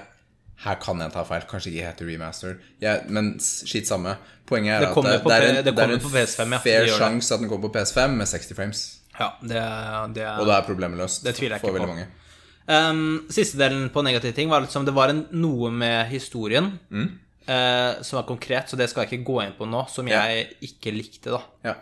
her 0.65 0.75
kan 0.83 1.01
jeg 1.01 1.13
ta 1.13 1.25
feil. 1.29 1.47
Kanskje 1.51 1.73
ikke 1.73 1.87
heter 1.89 2.07
remaster. 2.13 2.57
Ja, 2.81 2.97
men 3.09 3.35
skitt 3.41 3.89
samme. 3.91 4.17
Poenget 4.47 4.75
er 4.77 4.81
Det 4.81 4.89
at 4.89 4.95
det, 5.05 5.23
på 5.23 5.31
det 5.31 5.37
er 5.37 5.49
en, 5.49 5.57
det 5.65 5.65
det 5.77 5.85
er 5.85 5.95
en 5.95 6.01
PS5, 6.01 6.53
ja. 6.53 6.59
fair 6.59 6.85
Det 6.85 6.99
sjanse 6.99 7.35
at 7.35 7.41
den 7.41 7.49
kommer 7.49 7.69
på 7.69 7.79
PS5 7.79 8.15
med 8.21 8.27
60 8.29 8.55
frames. 8.57 8.85
Ja, 9.19 9.29
det, 9.43 9.63
det 10.15 10.23
er 10.27 10.39
Og 10.43 10.47
da 10.47 10.59
er 10.59 10.63
problemet 10.67 10.99
løst 10.99 11.23
Det 11.25 11.35
tviler 11.37 11.57
jeg 11.57 11.61
for 11.61 11.69
ikke 11.71 11.79
veldig 11.81 11.89
på. 11.89 11.95
mange. 11.95 12.07
Um, 12.67 13.27
siste 13.31 13.59
delen 13.61 13.91
på 13.93 14.03
negative 14.03 14.33
ting 14.33 14.49
var 14.51 14.61
liksom 14.65 14.87
det 14.87 14.95
var 14.97 15.09
en, 15.13 15.27
noe 15.33 15.71
med 15.71 16.07
historien 16.09 16.79
Mm. 16.91 17.11
uh, 17.49 18.03
som 18.03 18.17
var 18.17 18.27
konkret, 18.27 18.69
så 18.71 18.77
det 18.77 18.89
skal 18.91 19.05
jeg 19.05 19.13
ikke 19.19 19.25
gå 19.33 19.43
inn 19.45 19.53
på 19.59 19.67
nå, 19.69 19.85
som 19.93 20.09
Ja. 20.09 20.23
jeg 20.27 20.49
ikke 20.63 20.93
likte, 20.97 21.31
da. 21.31 21.41
Ja. 21.65 21.75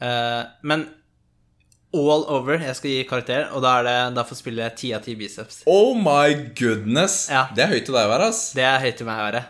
Uh, 0.00 0.44
men 0.62 0.86
all 1.94 2.24
over, 2.32 2.58
jeg 2.60 2.76
skal 2.78 2.90
gi 2.92 3.02
karakter, 3.08 3.44
og 3.54 3.62
da 3.64 3.76
er 3.78 3.86
det 3.86 3.98
derfor 4.18 4.38
spiller 4.38 4.70
spille 4.70 4.78
ti 4.80 4.92
av 4.96 5.04
ti 5.04 5.14
biceps. 5.18 5.60
Oh 5.70 5.94
my 5.96 6.34
goodness! 6.58 7.28
Ja. 7.32 7.46
Det 7.54 7.64
er 7.64 7.74
høyt 7.74 7.86
til 7.88 7.96
deg 7.96 8.08
å 8.08 8.12
være, 8.12 8.30
ass. 8.32 8.40
Det 8.56 8.64
er 8.66 8.80
høyt 8.82 8.98
til 8.98 9.08
meg 9.08 9.20
å 9.20 9.26
være. 9.28 9.42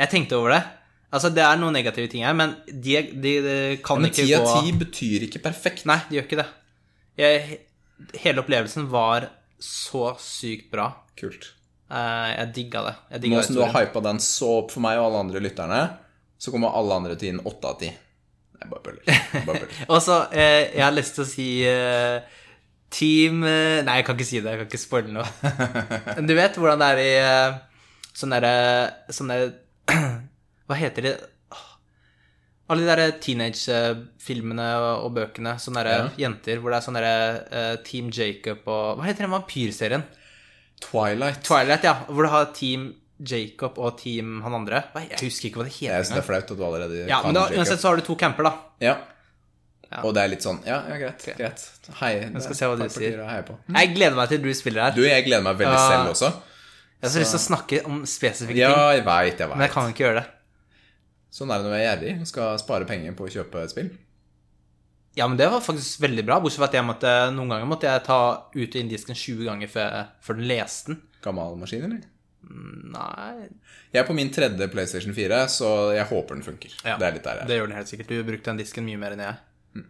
Jeg 0.00 0.12
tenkte 0.14 0.38
over 0.38 0.54
det. 0.54 0.62
Altså, 1.10 1.32
det 1.34 1.42
er 1.42 1.58
noen 1.58 1.74
negative 1.74 2.10
ting 2.10 2.22
her, 2.22 2.36
men 2.38 2.54
de, 2.70 3.00
de, 3.10 3.32
de 3.42 3.56
kan 3.82 3.98
Men 4.00 4.12
ikke 4.12 4.28
10 4.28 4.34
av 4.38 4.46
gå 4.46 4.58
10 4.68 4.76
betyr 4.84 5.26
ikke 5.26 5.42
perfekt. 5.42 5.86
Nei, 5.90 5.98
de 6.08 6.20
gjør 6.20 6.28
ikke 6.28 6.40
det. 6.40 6.48
Jeg, 7.18 7.58
hele 8.22 8.44
opplevelsen 8.44 8.86
var 8.92 9.26
så 9.60 10.12
sykt 10.22 10.70
bra. 10.72 10.92
Kult. 11.18 11.50
Uh, 11.90 12.30
jeg 12.30 12.52
digga 12.54 12.84
det. 12.86 12.94
Jeg 13.16 13.32
Nå 13.34 13.42
som 13.42 13.58
du 13.58 13.64
har 13.64 13.74
hypa 13.74 14.02
den 14.06 14.22
så 14.22 14.60
opp 14.60 14.70
for 14.76 14.84
meg 14.84 15.00
og 15.00 15.08
alle 15.08 15.24
andre 15.26 15.42
lytterne, 15.42 15.80
så 16.40 16.54
kommer 16.54 16.78
alle 16.78 17.00
andre 17.02 17.18
til 17.18 17.34
inn 17.34 17.42
8 17.42 17.72
av 17.74 17.82
10. 17.82 17.90
Nei, 18.60 18.68
bare 18.68 18.82
bøller. 18.84 19.24
Bare 19.46 19.46
bøller. 19.56 19.72
Og 19.94 19.98
så, 20.04 20.18
eh, 20.36 20.70
jeg 20.76 20.84
har 20.84 20.92
lyst 20.96 21.16
til 21.16 21.24
å 21.24 21.28
si 21.30 21.48
eh, 21.64 22.20
Team 22.92 23.42
eh, 23.46 23.80
Nei, 23.86 23.96
jeg 24.00 24.06
kan 24.08 24.16
ikke 24.18 24.28
si 24.28 24.40
det. 24.42 24.52
Jeg 24.52 24.60
kan 24.62 24.68
ikke 24.70 24.82
spoile 24.82 25.12
noe. 25.14 25.26
Men 26.18 26.28
du 26.28 26.34
vet 26.36 26.58
hvordan 26.60 26.82
det 26.82 26.88
er 26.92 27.02
i 27.02 27.10
eh, 27.24 27.58
sånne 28.20 28.40
derre 28.42 29.12
Sånne 29.14 29.36
Hva 30.70 30.78
heter 30.78 31.06
det? 31.08 31.14
Åh. 31.54 31.66
Alle 32.70 32.84
de 32.84 32.90
der 33.00 33.14
teenage-filmene 33.24 34.66
og, 34.78 35.06
og 35.08 35.14
bøkene. 35.16 35.56
Sånne 35.62 35.82
der 35.86 36.04
Ja. 36.04 36.08
jenter 36.26 36.60
hvor 36.62 36.70
det 36.74 36.78
er 36.82 36.86
sånn 36.86 36.98
derre 37.00 37.14
eh, 37.50 37.76
Team 37.86 38.10
Jacob 38.14 38.68
og 38.70 39.00
Hva 39.00 39.08
heter 39.08 39.26
den 39.26 39.34
vampyrserien? 39.34 40.04
Twilight. 40.80 41.42
Twilight, 41.44 41.84
ja. 41.84 41.96
Hvor 42.08 42.24
du 42.24 42.30
har 42.32 42.52
Team 42.56 42.90
Jacob 43.22 43.78
og 43.78 43.98
Team 44.00 44.40
han 44.42 44.54
andre. 44.54 44.84
Jeg 44.96 45.18
husker 45.28 45.48
ikke 45.50 45.60
hva 45.60 45.64
det 45.68 45.74
Jeg 45.80 45.92
heter. 45.92 46.14
det 46.14 46.22
er 46.22 46.26
flaut 46.26 46.50
at 46.50 46.56
du 46.58 46.64
allerede 46.64 47.06
Ja, 47.08 47.22
men 47.22 47.34
da, 47.34 47.46
Jacob. 47.48 47.58
uansett 47.58 47.80
så 47.82 47.88
har 47.90 47.96
du 47.96 48.02
to 48.02 48.16
camper, 48.16 48.42
da. 48.48 48.52
Ja. 48.80 48.96
Ja. 49.90 50.02
Og 50.06 50.14
det 50.14 50.22
er 50.22 50.28
litt 50.30 50.42
sånn 50.44 50.60
Ja, 50.64 50.84
ja 50.88 50.96
greit. 50.96 51.24
greit. 51.36 51.64
Hei. 52.00 52.12
Jeg 52.20 52.42
skal 52.42 52.54
se 52.54 52.64
hva 52.70 52.76
du 52.78 52.88
sier. 52.88 53.18
Jeg 53.18 53.94
gleder 53.94 54.14
meg 54.16 54.28
til 54.28 54.38
du 54.42 54.52
spiller 54.54 54.82
her. 54.86 54.92
Du, 54.94 55.02
jeg 55.02 55.24
gleder 55.26 55.42
meg 55.42 55.56
veldig 55.58 55.74
Ja. 55.74 55.88
selv 55.90 56.10
også. 56.14 56.30
Jeg 57.00 57.08
har 57.08 57.10
så 57.10 57.18
lyst 57.24 57.32
til 57.34 57.40
å 57.40 57.46
snakke 57.48 57.84
om 57.86 58.02
spesifikke 58.04 58.56
Ja, 58.60 58.68
ting, 58.74 58.96
jeg 59.00 59.04
vet, 59.06 59.38
jeg 59.38 59.48
vet. 59.48 59.56
men 59.56 59.66
jeg 59.66 59.70
kan 59.72 59.88
ikke 59.92 60.04
gjøre 60.06 60.20
det. 60.20 60.26
Sånn 61.32 61.50
er 61.50 61.58
det 61.58 61.66
når 61.66 61.76
jeg 61.78 61.86
er 61.86 61.96
gjerrig 61.96 62.20
og 62.20 62.26
skal 62.26 62.58
spare 62.58 62.84
penger 62.86 63.12
på 63.14 63.24
å 63.26 63.30
kjøpe 63.30 63.62
et 63.64 63.70
spill. 63.70 63.90
Ja, 65.16 65.26
men 65.26 65.36
det 65.36 65.50
var 65.50 65.60
faktisk 65.60 65.98
veldig 66.00 66.24
bra, 66.26 66.38
bortsett 66.40 66.58
fra 66.58 66.66
at 66.66 66.72
jeg 66.78 66.84
måtte, 66.86 67.12
noen 67.34 67.48
ganger 67.50 67.66
måtte 67.66 67.88
jeg 67.90 68.04
ta 68.06 68.18
ut 68.54 68.68
og 68.68 68.76
inn 68.76 68.88
disken 68.88 69.14
20 69.14 69.44
ganger 69.44 69.68
før, 69.68 70.06
før 70.22 70.34
den 70.38 70.46
leste 70.46 70.86
den. 70.92 71.02
Gammel 71.22 71.56
maskin, 71.58 71.82
eller? 71.84 72.00
Nei, 72.50 73.48
Jeg 73.92 74.00
er 74.02 74.06
på 74.08 74.14
min 74.16 74.30
tredje 74.32 74.66
PlayStation 74.72 75.12
4, 75.14 75.42
så 75.52 75.68
jeg 75.94 76.06
håper 76.08 76.34
den 76.34 76.42
funker. 76.42 76.72
Ja. 76.84 76.96
Det 76.98 77.06
er 77.06 77.12
litt 77.18 77.24
der 77.24 77.34
jeg 77.40 77.44
er. 77.44 77.46
det 77.50 77.56
gjør 77.60 77.68
den 77.68 77.76
helt 77.76 77.88
sikkert. 77.92 78.08
Du 78.08 78.22
brukte 78.24 78.50
den 78.50 78.56
disken 78.62 78.84
mye 78.88 78.98
mer 78.98 79.12
enn 79.16 79.22
jeg. 79.26 79.84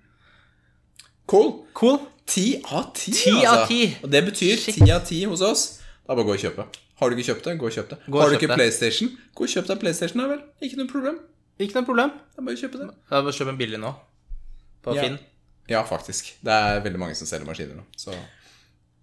Cool. 1.31 1.51
Cool. 1.79 1.99
Ti 2.27 2.45
av 2.75 2.93
ti, 2.95 3.13
Ti 3.15 3.31
altså. 3.39 3.55
av 3.55 3.67
ti. 3.71 3.81
Og 4.03 4.11
det 4.11 4.23
betyr 4.27 4.57
Shit. 4.59 4.75
ti 4.81 4.91
av 4.91 5.05
10 5.07 5.25
hos 5.31 5.41
oss. 5.47 5.65
Da 6.07 6.15
bare 6.15 6.27
gå 6.27 6.35
og 6.35 6.43
kjøpe. 6.43 6.67
Har 7.01 7.09
du 7.11 7.17
ikke 7.17 7.29
kjøpt 7.31 7.47
det, 7.47 7.55
gå 7.61 7.67
og 7.69 7.73
kjøp 7.75 7.89
det. 7.95 7.99
Gå 8.11 8.21
Har 8.21 8.29
du 8.29 8.35
ikke 8.37 8.49
det. 8.51 8.57
PlayStation, 8.59 9.13
gå 9.35 9.47
og 9.47 9.49
kjøp 9.55 9.67
deg 9.71 9.79
PlayStation, 9.81 10.21
da 10.21 10.27
vel. 10.35 10.43
Ikke 10.61 10.77
noe 10.81 10.91
problem. 10.91 11.21
Ikke 11.61 11.79
noe 11.79 11.87
problem. 11.87 12.13
Er 12.37 12.43
bare 12.45 12.59
kjøpe 12.61 12.81
det. 12.83 12.89
Da 13.11 13.23
bare 13.23 13.37
kjøp 13.39 13.49
en 13.55 13.61
billig 13.61 13.81
nå. 13.81 13.95
På 14.85 14.95
Ja. 14.97 15.03
Finn. 15.07 15.19
Ja, 15.71 15.85
faktisk. 15.87 16.35
Det 16.43 16.51
er 16.53 16.81
veldig 16.83 16.99
mange 16.99 17.15
som 17.17 17.27
selger 17.31 17.47
maskiner 17.47 17.77
nå. 17.79 17.85
Så 17.97 18.13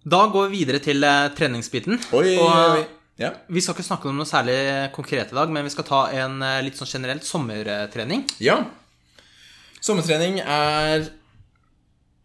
Da 0.08 0.26
går 0.30 0.48
vi 0.50 0.60
videre 0.64 0.78
til 0.84 1.02
eh, 1.04 1.28
treningsbiten. 1.34 1.98
Oi, 2.12 2.36
og 2.38 2.46
oi, 2.46 2.78
oi. 2.78 2.86
Ja. 3.18 3.32
vi 3.50 3.60
skal 3.60 3.74
ikke 3.74 3.86
snakke 3.88 4.06
om 4.10 4.16
noe 4.20 4.28
særlig 4.30 4.58
konkret 4.94 5.32
i 5.32 5.34
dag, 5.34 5.50
men 5.50 5.66
vi 5.66 5.72
skal 5.74 5.84
ta 5.88 6.00
en 6.14 6.36
eh, 6.42 6.60
litt 6.62 6.78
sånn 6.78 6.90
generelt 6.90 7.24
sommertrening. 7.26 8.26
ja. 8.38 8.60
Sommertrening 9.80 10.40
er 10.42 11.04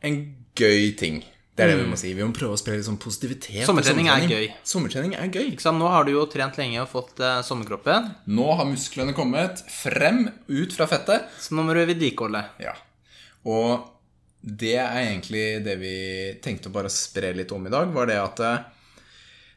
en 0.03 0.15
gøy 0.57 0.87
ting. 0.97 1.19
Det 1.53 1.67
er 1.67 1.69
det 1.69 1.83
vi 1.83 1.89
må 1.91 1.97
si. 2.01 2.09
Vi 2.17 2.25
må 2.25 2.33
prøve 2.33 2.55
å 2.55 2.57
spre 2.57 2.73
litt 2.79 2.87
sånn 2.87 2.97
positivitet. 3.01 3.61
Sommertrening, 3.67 4.07
Sommertrening 4.09 4.31
er 4.33 4.33
gøy. 4.33 4.47
Sommertrening 4.65 5.13
er 5.19 5.27
gøy. 5.29 5.51
Ikke 5.51 5.61
sant? 5.67 5.77
Nå 5.77 5.91
har 5.93 6.07
du 6.07 6.15
jo 6.15 6.23
trent 6.33 6.57
lenge 6.57 6.81
og 6.81 6.89
fått 6.89 7.21
eh, 7.21 7.41
sommerkroppen, 7.45 8.09
Nå 8.33 8.47
har 8.57 8.65
musklene 8.65 9.13
kommet 9.13 9.61
frem 9.69 10.25
ut 10.49 10.73
fra 10.73 10.87
fettet. 10.89 11.29
så 11.39 11.53
nå 11.53 11.65
må 11.67 11.75
du 11.77 11.83
vedlikeholde. 11.85 12.41
Ja. 12.65 12.73
Og 13.45 13.85
det 14.41 14.73
er 14.81 14.97
egentlig 15.03 15.45
det 15.63 15.77
vi 15.79 15.93
tenkte 16.43 16.71
å 16.71 16.75
bare 16.75 16.89
spre 16.91 17.35
litt 17.37 17.53
om 17.53 17.69
i 17.69 17.71
dag, 17.71 17.93
var 17.93 18.09
det 18.09 18.17
at 18.19 18.41
eh, 18.43 18.65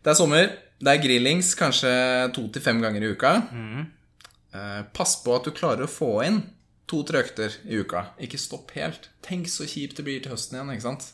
det 0.05 0.13
er 0.13 0.21
sommer, 0.21 0.53
det 0.81 0.93
er 0.93 1.03
grillings 1.03 1.55
kanskje 1.59 1.91
to 2.37 2.49
til 2.53 2.63
fem 2.65 2.83
ganger 2.85 3.03
i 3.07 3.13
uka. 3.15 3.31
Eh, 4.57 4.83
Pass 4.97 5.17
på 5.25 5.35
at 5.37 5.45
du 5.49 5.53
klarer 5.57 5.87
å 5.87 5.91
få 5.91 6.11
inn 6.27 6.43
to-tre 6.87 7.23
økter 7.25 7.55
i 7.67 7.81
uka. 7.83 8.05
Ikke 8.23 8.39
stopp 8.39 8.71
helt. 8.77 9.09
Tenk 9.25 9.49
så 9.51 9.67
kjipt 9.67 9.97
det 9.99 10.05
blir 10.07 10.21
til 10.23 10.33
høsten 10.35 10.59
igjen, 10.59 10.71
ikke 10.77 10.87
sant? 10.87 11.09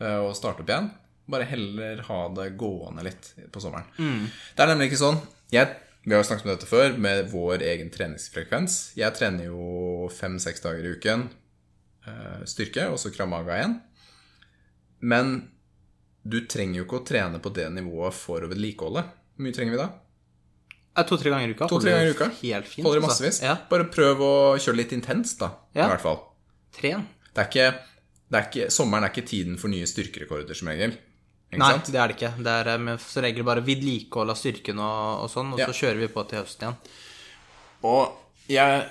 Eh, 0.00 0.18
og 0.20 0.34
starte 0.36 0.64
opp 0.64 0.68
igjen. 0.70 0.90
Bare 1.30 1.46
heller 1.48 2.02
ha 2.10 2.18
det 2.36 2.50
gående 2.60 3.06
litt 3.06 3.30
på 3.54 3.62
sommeren. 3.62 3.86
Det 3.96 4.60
er 4.60 4.68
nemlig 4.74 4.90
ikke 4.90 5.00
sånn. 5.00 5.22
Jeg, 5.54 5.70
vi 6.04 6.12
har 6.12 6.20
jo 6.20 6.26
snakket 6.28 6.44
om 6.44 6.52
dette 6.52 6.68
før, 6.68 6.98
med 7.00 7.30
vår 7.32 7.62
egen 7.64 7.88
treningsfrekvens. 7.94 8.92
Jeg 8.98 9.16
trener 9.16 9.46
jo 9.48 10.10
fem-seks 10.12 10.60
dager 10.66 10.84
i 10.84 10.92
uken 10.98 11.24
eh, 12.04 12.42
styrke, 12.50 12.90
og 12.92 13.00
så 13.00 13.14
kramaga 13.14 13.56
igjen. 13.56 13.78
Men 15.00 15.32
du 16.24 16.38
trenger 16.48 16.80
jo 16.80 16.86
ikke 16.86 17.00
å 17.02 17.04
trene 17.06 17.38
på 17.44 17.52
det 17.54 17.66
nivået 17.74 18.16
for 18.16 18.44
å 18.44 18.48
vedlikeholde. 18.50 19.02
Hvor 19.34 19.44
mye 19.46 19.56
trenger 19.56 19.74
vi 19.76 19.80
da? 19.82 19.88
Eh, 20.96 21.04
To-tre 21.08 21.32
ganger 21.32 21.50
i 21.50 21.56
uka. 21.56 21.68
To-tre 21.68 21.90
ganger 21.94 22.10
i 22.10 22.14
uka. 22.14 22.28
Helt 22.40 22.68
fint. 22.70 22.84
Holder 22.86 23.00
det 23.00 23.04
altså. 23.08 23.10
massevis. 23.24 23.40
Ja. 23.44 23.56
Bare 23.70 23.88
prøv 23.92 24.22
å 24.24 24.34
kjøre 24.62 24.78
litt 24.80 24.92
intenst, 24.96 25.40
da. 25.42 25.50
Ja. 25.74 25.88
I 25.88 25.94
hvert 25.94 26.04
fall. 26.04 26.20
Tren. 26.76 27.02
Det 27.34 27.42
er 27.42 27.50
ikke, 27.50 27.66
det 28.30 28.38
er 28.40 28.46
ikke, 28.48 28.68
sommeren 28.72 29.04
er 29.08 29.12
ikke 29.12 29.26
tiden 29.26 29.58
for 29.60 29.72
nye 29.72 29.88
styrkerekorder, 29.90 30.54
som 30.56 30.70
regel. 30.70 30.94
Ikke 31.50 31.60
Nei, 31.60 31.72
sant? 31.76 31.90
det 31.92 32.00
er 32.00 32.12
det 32.12 32.16
ikke. 32.18 32.30
Det 32.46 32.54
er 32.60 32.70
eh, 32.76 32.92
som 33.04 33.26
regel 33.26 33.46
bare 33.50 33.64
vedlikehold 33.66 34.32
av 34.32 34.38
styrken 34.40 34.80
og, 34.82 35.24
og 35.26 35.32
sånn, 35.34 35.52
og 35.54 35.60
Ja. 35.60 35.66
så 35.70 35.76
kjører 35.82 36.00
vi 36.06 36.12
på 36.14 36.24
til 36.30 36.40
høsten 36.40 36.68
igjen. 36.68 36.78
Og 37.84 38.48
jeg 38.48 38.86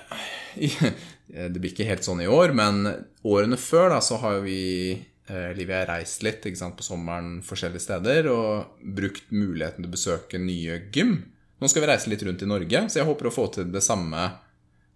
Det 1.34 1.56
blir 1.58 1.72
ikke 1.72 1.86
helt 1.88 2.04
sånn 2.04 2.20
i 2.22 2.28
år, 2.30 2.52
men 2.54 2.84
årene 3.26 3.56
før 3.58 3.94
da, 3.96 4.00
så 4.04 4.18
har 4.22 4.42
vi 4.44 5.00
eh, 5.28 5.50
har 5.56 5.68
og 5.68 5.86
reist 5.88 6.24
litt 6.26 6.46
sant, 6.58 6.76
på 6.76 6.86
sommeren 6.86 7.38
forskjellige 7.44 7.84
steder 7.86 8.28
og 8.32 8.80
brukt 8.80 9.30
muligheten 9.32 9.84
til 9.84 9.90
å 9.90 9.94
besøke 9.94 10.40
nye 10.42 10.82
gym. 10.94 11.16
Nå 11.60 11.70
skal 11.70 11.84
vi 11.84 11.90
reise 11.92 12.10
litt 12.12 12.22
rundt 12.26 12.42
i 12.44 12.50
Norge, 12.50 12.84
så 12.90 13.00
jeg 13.00 13.08
håper 13.08 13.30
å 13.30 13.34
få 13.34 13.48
til 13.54 13.70
det 13.72 13.82
samme 13.84 14.28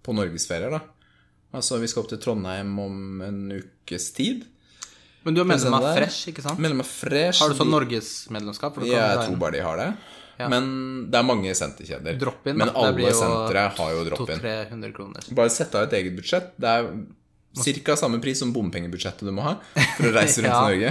på 0.04 0.14
norgesferier. 0.16 0.78
Altså, 1.54 1.78
Vi 1.80 1.88
skal 1.88 2.04
opp 2.04 2.10
til 2.12 2.20
Trondheim 2.20 2.78
om 2.82 3.22
en 3.24 3.42
ukes 3.56 4.10
tid. 4.12 4.44
Men 5.24 5.34
du 5.34 5.42
er 5.42 5.48
medlem 5.48 5.74
av. 5.74 5.90
Fresh, 5.96 6.28
ikke 6.30 6.44
sant? 6.44 6.60
Medlem 6.62 6.82
av 6.84 6.88
Fresh. 6.88 7.42
Har 7.42 7.52
du 7.52 7.58
sånn 7.58 7.72
norgesmedlemskap? 7.72 8.78
Ja, 8.86 9.14
jeg 9.14 9.26
tror 9.26 9.38
bare 9.40 9.56
de 9.56 9.64
har 9.64 9.80
det. 9.80 9.88
Ja. 10.38 10.46
Men 10.52 10.68
det 11.10 11.18
er 11.18 11.26
mange 11.26 11.54
senterkjeder. 11.58 12.20
Men 12.54 12.70
alle 12.70 13.14
sentre 13.16 13.64
har 13.74 13.94
jo 13.96 14.04
drop-in. 14.06 14.44
Bare 15.34 15.50
sett 15.50 15.74
av 15.74 15.88
et 15.88 15.96
eget 15.98 16.14
budsjett. 16.20 16.52
Det 16.60 16.74
er 16.76 16.92
ca. 17.56 17.96
samme 17.96 18.20
pris 18.22 18.38
som 18.42 18.52
bompengebudsjettet 18.54 19.24
du 19.26 19.32
må 19.34 19.42
ha 19.46 19.56
for 19.96 20.08
å 20.10 20.14
reise 20.14 20.40
rundt 20.44 20.52
Ja. 20.52 20.60
i 20.60 20.78
Norge. 20.78 20.90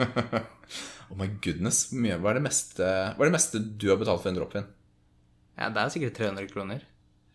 oh 1.10 1.16
my 1.16 1.28
goodness. 1.42 1.90
Mye. 1.92 2.18
Hva, 2.20 2.32
er 2.34 2.40
det 2.40 2.46
meste, 2.48 2.84
hva 3.16 3.24
er 3.24 3.30
det 3.30 3.36
meste 3.38 3.60
du 3.62 3.88
har 3.92 4.00
betalt 4.00 4.22
for 4.24 4.32
en 4.32 4.38
drop-in? 4.40 4.68
Ja, 5.60 5.68
det 5.72 5.82
er 5.82 5.92
sikkert 5.92 6.16
300 6.18 6.48
kroner. 6.52 6.84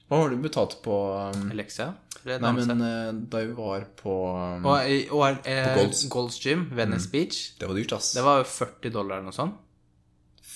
Hva 0.09 0.19
har 0.21 0.29
du 0.29 0.37
betalt 0.37 0.75
på 0.85 0.93
um, 1.33 1.47
Alexia? 1.53 1.91
Nei, 2.25 2.51
men 2.57 2.81
uh, 2.81 3.09
da 3.29 3.41
vi 3.41 3.53
var 3.57 3.83
på 3.97 4.13
um, 4.33 4.65
Og, 4.65 4.91
og 5.13 5.47
eh, 5.49 5.65
På 5.73 5.79
Golds. 5.81 6.03
Golds 6.13 6.37
Gym, 6.41 6.67
Venice 6.77 7.09
Beach, 7.09 7.39
Det 7.59 7.69
var 7.69 7.77
dyrt, 7.77 7.93
ass. 7.97 8.11
det 8.17 8.23
var 8.25 8.39
jo 8.41 8.47
40 8.49 8.93
dollar 8.93 9.19
eller 9.19 9.29
noe 9.31 9.37
sånt. 9.37 9.57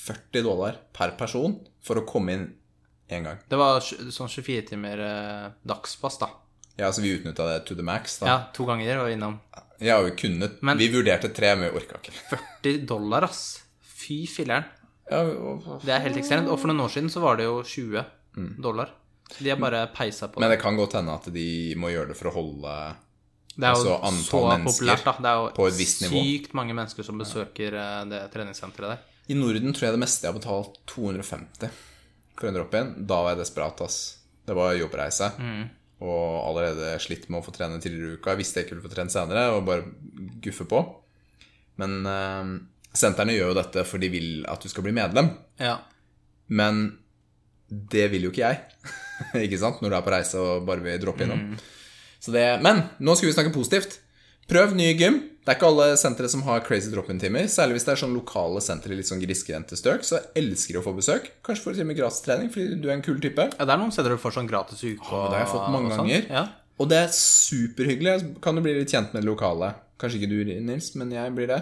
40 0.10 0.46
dollar 0.46 0.78
per 0.94 1.13
person 1.18 1.58
for 1.86 2.02
å 2.02 2.06
komme 2.10 2.34
inn 2.38 2.46
én 3.13 3.26
gang. 3.26 3.42
Det 3.50 3.58
var 3.58 3.82
sånn 3.82 4.30
24 4.30 4.68
timer 4.70 5.02
eh, 5.06 5.46
dagspass, 5.70 6.18
da. 6.22 6.30
Ja, 6.80 6.92
så 6.96 7.04
vi 7.04 7.12
utnytta 7.18 7.46
det 7.50 7.60
to 7.68 7.76
the 7.76 7.84
max, 7.84 8.20
da. 8.22 8.28
Ja, 8.32 8.38
to 8.56 8.65
ganger 8.65 9.04
vi 9.06 9.13
innom. 9.18 9.39
Ja, 9.80 10.02
vi 10.02 10.12
kunne 10.12 10.50
Men- 10.62 10.78
Vi 10.78 10.88
vurderte 10.92 11.30
tre, 11.36 11.56
men 11.56 11.72
vi 11.72 11.80
orka 11.80 12.00
ikke. 12.00 12.12
40 12.63 12.86
dollar, 12.88 13.24
ass. 13.28 13.62
Fy 13.84 14.26
filleren. 14.28 14.63
Ja, 15.10 15.22
og- 15.24 15.82
Det 15.84 15.92
er 15.94 16.00
helt 16.00 16.18
ekstremt. 16.18 16.48
Og 16.48 16.60
for 16.60 16.68
noen 16.72 16.86
år 16.86 16.89
siden 16.94 17.10
så 17.10 17.22
var 17.22 17.38
det 17.38 17.46
jo 17.46 17.62
20 17.63 18.06
dollar. 18.62 18.89
De 19.38 19.50
har 19.50 19.58
bare 19.58 19.88
peisa 19.94 20.28
på 20.28 20.39
det. 20.39 20.39
Men 20.39 20.50
det. 20.50 20.58
det 20.58 20.63
kan 20.63 20.78
godt 20.78 20.94
hende 20.94 21.13
at 21.13 21.26
de 21.34 21.76
må 21.76 21.92
gjøre 21.92 22.08
det 22.10 22.18
for 22.18 22.32
å 22.32 22.34
holde 22.34 22.96
Det 23.56 23.68
er 23.68 23.76
jo 23.76 23.98
altså 24.00 24.24
så 24.24 24.42
populært, 24.63 25.04
da. 25.04 25.13
Det 25.20 25.30
er 25.30 25.36
jo 25.36 25.50
på 25.56 25.68
et 25.68 25.78
visst 25.78 26.02
nivå. 26.02 26.24
sykt 26.24 26.54
mange 26.54 26.74
mennesker 26.74 27.04
som 27.06 27.20
besøker 27.20 27.74
ja. 27.74 28.06
det 28.06 28.32
treningssenteret 28.34 28.96
der. 28.96 29.00
I 29.30 29.36
Norden 29.38 29.74
tror 29.74 29.89
jeg 29.89 29.94
det 29.94 30.02
meste 30.02 30.26
jeg 30.26 30.34
har 30.34 30.39
betalt 30.39 30.80
250 30.88 31.70
for 32.39 32.48
en 32.48 32.56
drop-in. 32.56 32.94
Da 33.06 33.22
var 33.22 33.36
jeg 33.36 33.44
desperat, 33.44 33.82
ass. 33.86 34.18
Det 34.48 34.56
var 34.56 34.74
jobbreise. 34.74 35.32
Mm. 35.38 35.70
Og 36.00 36.48
allerede 36.48 36.94
slitt 37.04 37.28
med 37.28 37.42
å 37.42 37.46
få 37.46 37.54
trene 37.56 37.80
tidligere 37.84 38.16
i 38.16 38.20
uka. 38.20 38.34
Jeg 38.34 38.42
visste 38.42 38.62
jeg 38.62 38.68
ikke 38.68 38.78
ville 38.78 38.88
få 38.88 38.94
trene 38.94 39.14
senere, 39.14 39.50
og 39.56 39.66
bare 39.68 39.88
guffe 40.44 40.68
på. 40.70 40.84
Men 41.80 42.00
eh, 42.08 42.54
sentrene 42.96 43.36
gjør 43.36 43.52
jo 43.52 43.60
dette 43.60 43.86
for 43.88 44.02
de 44.02 44.12
vil 44.14 44.30
at 44.50 44.64
du 44.64 44.72
skal 44.72 44.86
bli 44.88 44.96
medlem. 44.96 45.34
Ja. 45.60 45.78
Men 46.48 46.86
det 47.70 48.08
vil 48.14 48.28
jo 48.28 48.34
ikke 48.34 48.48
jeg. 48.48 48.62
ikke 49.46 49.60
sant? 49.62 49.84
Når 49.84 49.92
du 49.92 49.98
er 50.00 50.06
på 50.06 50.16
reise 50.16 50.44
og 50.44 50.68
bare 50.68 50.86
vil 50.86 51.02
droppe 51.04 51.28
innom. 51.28 51.52
Så 52.20 52.34
det, 52.36 52.46
men 52.64 52.84
nå 53.00 53.16
skal 53.16 53.30
vi 53.30 53.36
snakke 53.36 53.56
positivt. 53.56 54.00
Prøv 54.50 54.74
nye 54.78 54.94
gym. 54.98 55.20
Det 55.46 55.54
er 55.54 55.58
ikke 55.58 55.70
alle 55.72 55.86
sentre 55.98 56.30
som 56.30 56.42
har 56.46 56.62
crazy 56.66 56.90
drop-in-timer. 56.94 57.48
Særlig 57.50 57.78
hvis 57.80 57.86
det 57.88 57.94
er 57.96 58.00
sånn 58.04 58.14
lokale 58.18 58.62
sentre 58.62 58.94
litt 58.98 59.08
sånn 59.10 59.22
grisgrendte 59.22 59.78
strøk. 59.80 60.04
Så 60.06 60.20
elsker 60.38 60.76
de 60.76 60.82
å 60.82 60.86
få 60.86 60.94
besøk. 60.98 61.30
Kanskje 61.46 61.64
får 61.66 61.74
du 61.74 61.80
til 61.80 61.86
og 61.86 61.90
med 61.92 61.98
gratistrening 62.00 62.50
fordi 62.54 62.78
du 62.84 62.88
er 62.90 62.96
en 62.98 63.06
kul 63.06 63.18
type. 63.24 63.46
ja, 63.56 63.66
det 63.66 63.74
er 63.76 63.82
noen 63.82 63.94
steder 63.96 64.14
du 64.14 64.22
får 64.22 64.36
sånn 64.38 64.50
gratis 64.50 64.82
uke 64.84 64.98
Ja, 65.10 65.22
det 65.32 65.38
har 65.38 65.46
jeg 65.46 65.52
fått 65.54 65.70
mange 65.74 65.90
og 65.92 65.96
sånn. 65.98 66.10
ganger. 66.12 66.28
Ja. 66.34 66.44
Og 66.80 66.90
det 66.92 67.00
er 67.06 67.14
superhyggelig. 67.16 68.16
Kan 68.46 68.56
du 68.60 68.62
bli 68.66 68.76
litt 68.78 68.94
kjent 68.94 69.14
med 69.14 69.24
det 69.24 69.30
lokale. 69.32 69.72
Kanskje 70.00 70.22
ikke 70.22 70.32
du, 70.32 70.38
Nils, 70.70 70.92
men 70.96 71.12
jeg 71.12 71.34
blir 71.36 71.50
det. 71.52 71.62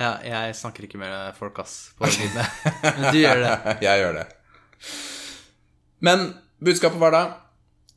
ja, 0.00 0.12
jeg 0.24 0.56
snakker 0.58 0.84
ikke 0.88 0.98
med 1.00 1.36
folk, 1.38 1.58
ass, 1.62 1.76
på 1.98 2.08
lydene. 2.10 2.46
Men 2.96 3.12
du 3.14 3.18
gjør 3.20 3.42
det. 3.44 3.52
jeg 3.86 4.02
gjør 4.02 4.18
det. 4.18 4.24
Men 6.04 6.26
budskapet 6.60 7.00
var 7.00 7.14
da 7.14 7.22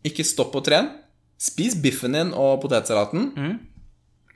ikke 0.07 0.23
stopp 0.27 0.53
å 0.55 0.61
trene. 0.63 0.93
Spis 1.39 1.75
biffen 1.79 2.15
din 2.15 2.31
og 2.35 2.57
potetsalaten. 2.63 3.29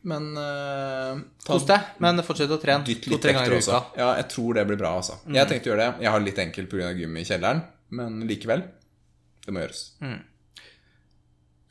Men 0.04 0.26
uh, 0.36 1.22
Kos 1.48 1.64
deg, 1.70 1.80
men 2.04 2.20
fortsett 2.28 2.52
å 2.52 2.58
trene 2.60 2.84
to-tre 2.84 3.32
ganger 3.38 3.54
i 3.56 3.62
uka. 3.64 3.78
Ja, 3.96 4.10
jeg 4.20 4.28
tror 4.34 4.58
det 4.58 4.66
blir 4.68 4.80
bra, 4.82 4.98
altså. 5.00 5.16
Jeg 5.32 5.48
tenkte 5.48 5.70
å 5.70 5.74
gjøre 5.74 5.86
det. 5.86 6.04
Jeg 6.04 6.12
har 6.12 6.24
litt 6.26 6.42
enkelt 6.44 6.70
pga. 6.74 6.90
gym 6.98 7.16
i 7.18 7.24
kjelleren, 7.24 7.62
men 7.96 8.18
likevel. 8.28 8.66
Det 9.46 9.54
må 9.56 9.64
gjøres. 9.64 9.84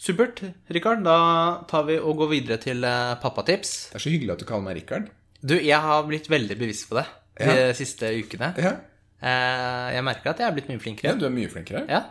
Supert, 0.03 0.41
Rikard. 0.75 1.05
Da 1.07 1.17
tar 1.71 1.85
vi 1.87 1.99
og 2.01 2.17
går 2.23 2.31
videre 2.33 2.59
til 2.63 2.83
eh, 2.85 3.13
pappatips. 3.23 3.75
Det 3.93 4.01
er 4.01 4.05
så 4.07 4.11
hyggelig 4.13 4.35
at 4.35 4.41
du 4.43 4.47
kaller 4.49 4.65
meg 4.67 4.81
Rikard. 4.81 5.11
Du, 5.43 5.55
jeg 5.59 5.79
har 5.83 6.03
blitt 6.09 6.27
veldig 6.31 6.57
bevisst 6.59 6.89
på 6.91 6.99
det 6.99 7.05
de 7.39 7.53
Ja. 7.53 7.69
siste 7.77 8.11
ukene. 8.19 8.51
Ja. 8.61 8.73
Eh, 9.23 9.93
Jeg 9.95 10.05
merker 10.05 10.33
at 10.33 10.43
jeg 10.43 10.49
er 10.49 10.57
blitt 10.57 10.69
mye 10.73 10.79
ja, 10.81 10.83
flinkere. 10.83 11.15
du 11.21 11.27
er 11.29 11.31
mye 11.37 11.49
flinkere. 11.53 11.85
Ja. 11.89 12.03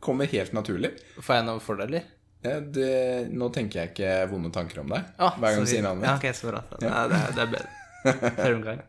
Kommer 0.00 0.26
helt 0.30 0.52
naturlig. 0.54 0.92
Får 1.18 1.34
jeg 1.40 1.44
noen 1.48 1.60
fordeler? 1.64 2.06
Ja, 2.44 2.58
det, 2.60 2.88
nå 3.32 3.48
tenker 3.54 3.80
jeg 3.80 3.92
ikke 3.94 4.16
vonde 4.28 4.50
tanker 4.52 4.82
om 4.82 4.90
deg 4.92 5.06
ah, 5.16 5.38
hver 5.40 5.54
gang 5.54 5.64
du 5.64 5.70
sier 5.70 5.84
navnet 5.84 6.02
mitt. 6.02 6.10
Ja, 6.10 6.16
okay, 6.20 6.36
så 6.36 6.50
bra. 6.50 6.60
Nei, 6.82 7.04
det, 7.08 7.20
er, 7.20 7.32
det 7.32 7.44
er 7.46 7.52
bedre. 7.54 7.70
Fremgang. 8.42 8.82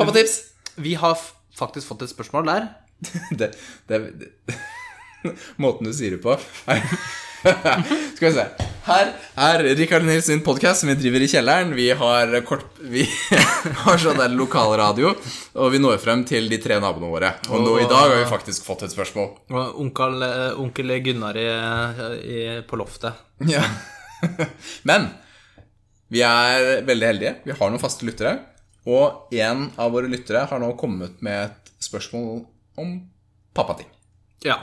Pappatips! 0.00 0.38
Vi 0.80 0.94
har 0.96 1.18
faktisk 1.58 1.92
fått 1.92 2.06
et 2.06 2.14
spørsmål 2.14 2.48
der. 2.48 2.70
det, 3.42 3.52
det, 3.92 4.00
Måten 5.62 5.90
du 5.90 5.92
sier 5.96 6.16
det 6.16 6.22
på 6.24 6.38
Skal 7.42 8.28
vi 8.30 8.36
se. 8.40 8.71
Her 8.82 9.12
er 9.38 9.62
Rikard 9.78 10.02
Nils 10.02 10.26
sin 10.26 10.40
podkast 10.42 10.82
som 10.82 10.88
vi 10.90 10.96
driver 10.98 11.22
i 11.22 11.28
kjelleren. 11.30 11.70
Vi 11.78 11.84
har 11.94 12.32
kort 12.46 12.80
Vi 12.82 13.04
har 13.84 14.00
sånn 14.02 14.18
der 14.18 14.32
lokalradio, 14.34 15.12
og 15.54 15.70
vi 15.70 15.78
når 15.78 16.00
frem 16.02 16.24
til 16.26 16.48
de 16.50 16.58
tre 16.62 16.80
naboene 16.82 17.12
våre. 17.12 17.30
Og 17.54 17.62
nå 17.62 17.76
i 17.78 17.86
dag 17.86 18.10
har 18.10 18.18
vi 18.18 18.26
faktisk 18.26 18.66
fått 18.66 18.82
et 18.88 18.94
spørsmål. 18.94 19.28
Og 19.54 19.78
onkel, 19.84 20.18
eh, 20.26 20.58
onkel 20.58 20.96
Gunnar 21.04 21.38
i, 21.38 21.46
i, 22.26 22.40
på 22.66 22.80
loftet. 22.80 23.22
Ja. 23.46 23.62
Men 24.90 25.12
vi 26.10 26.26
er 26.26 26.82
veldig 26.82 27.10
heldige. 27.12 27.36
Vi 27.46 27.54
har 27.54 27.70
noen 27.70 27.82
faste 27.82 28.08
lyttere. 28.08 28.34
Og 28.90 29.30
en 29.38 29.68
av 29.78 29.94
våre 29.94 30.10
lyttere 30.10 30.42
har 30.50 30.58
nå 30.58 30.74
kommet 30.80 31.22
med 31.22 31.52
et 31.52 31.74
spørsmål 31.86 32.42
om 32.82 32.96
pappating. 33.54 33.86
Ja. 34.42 34.58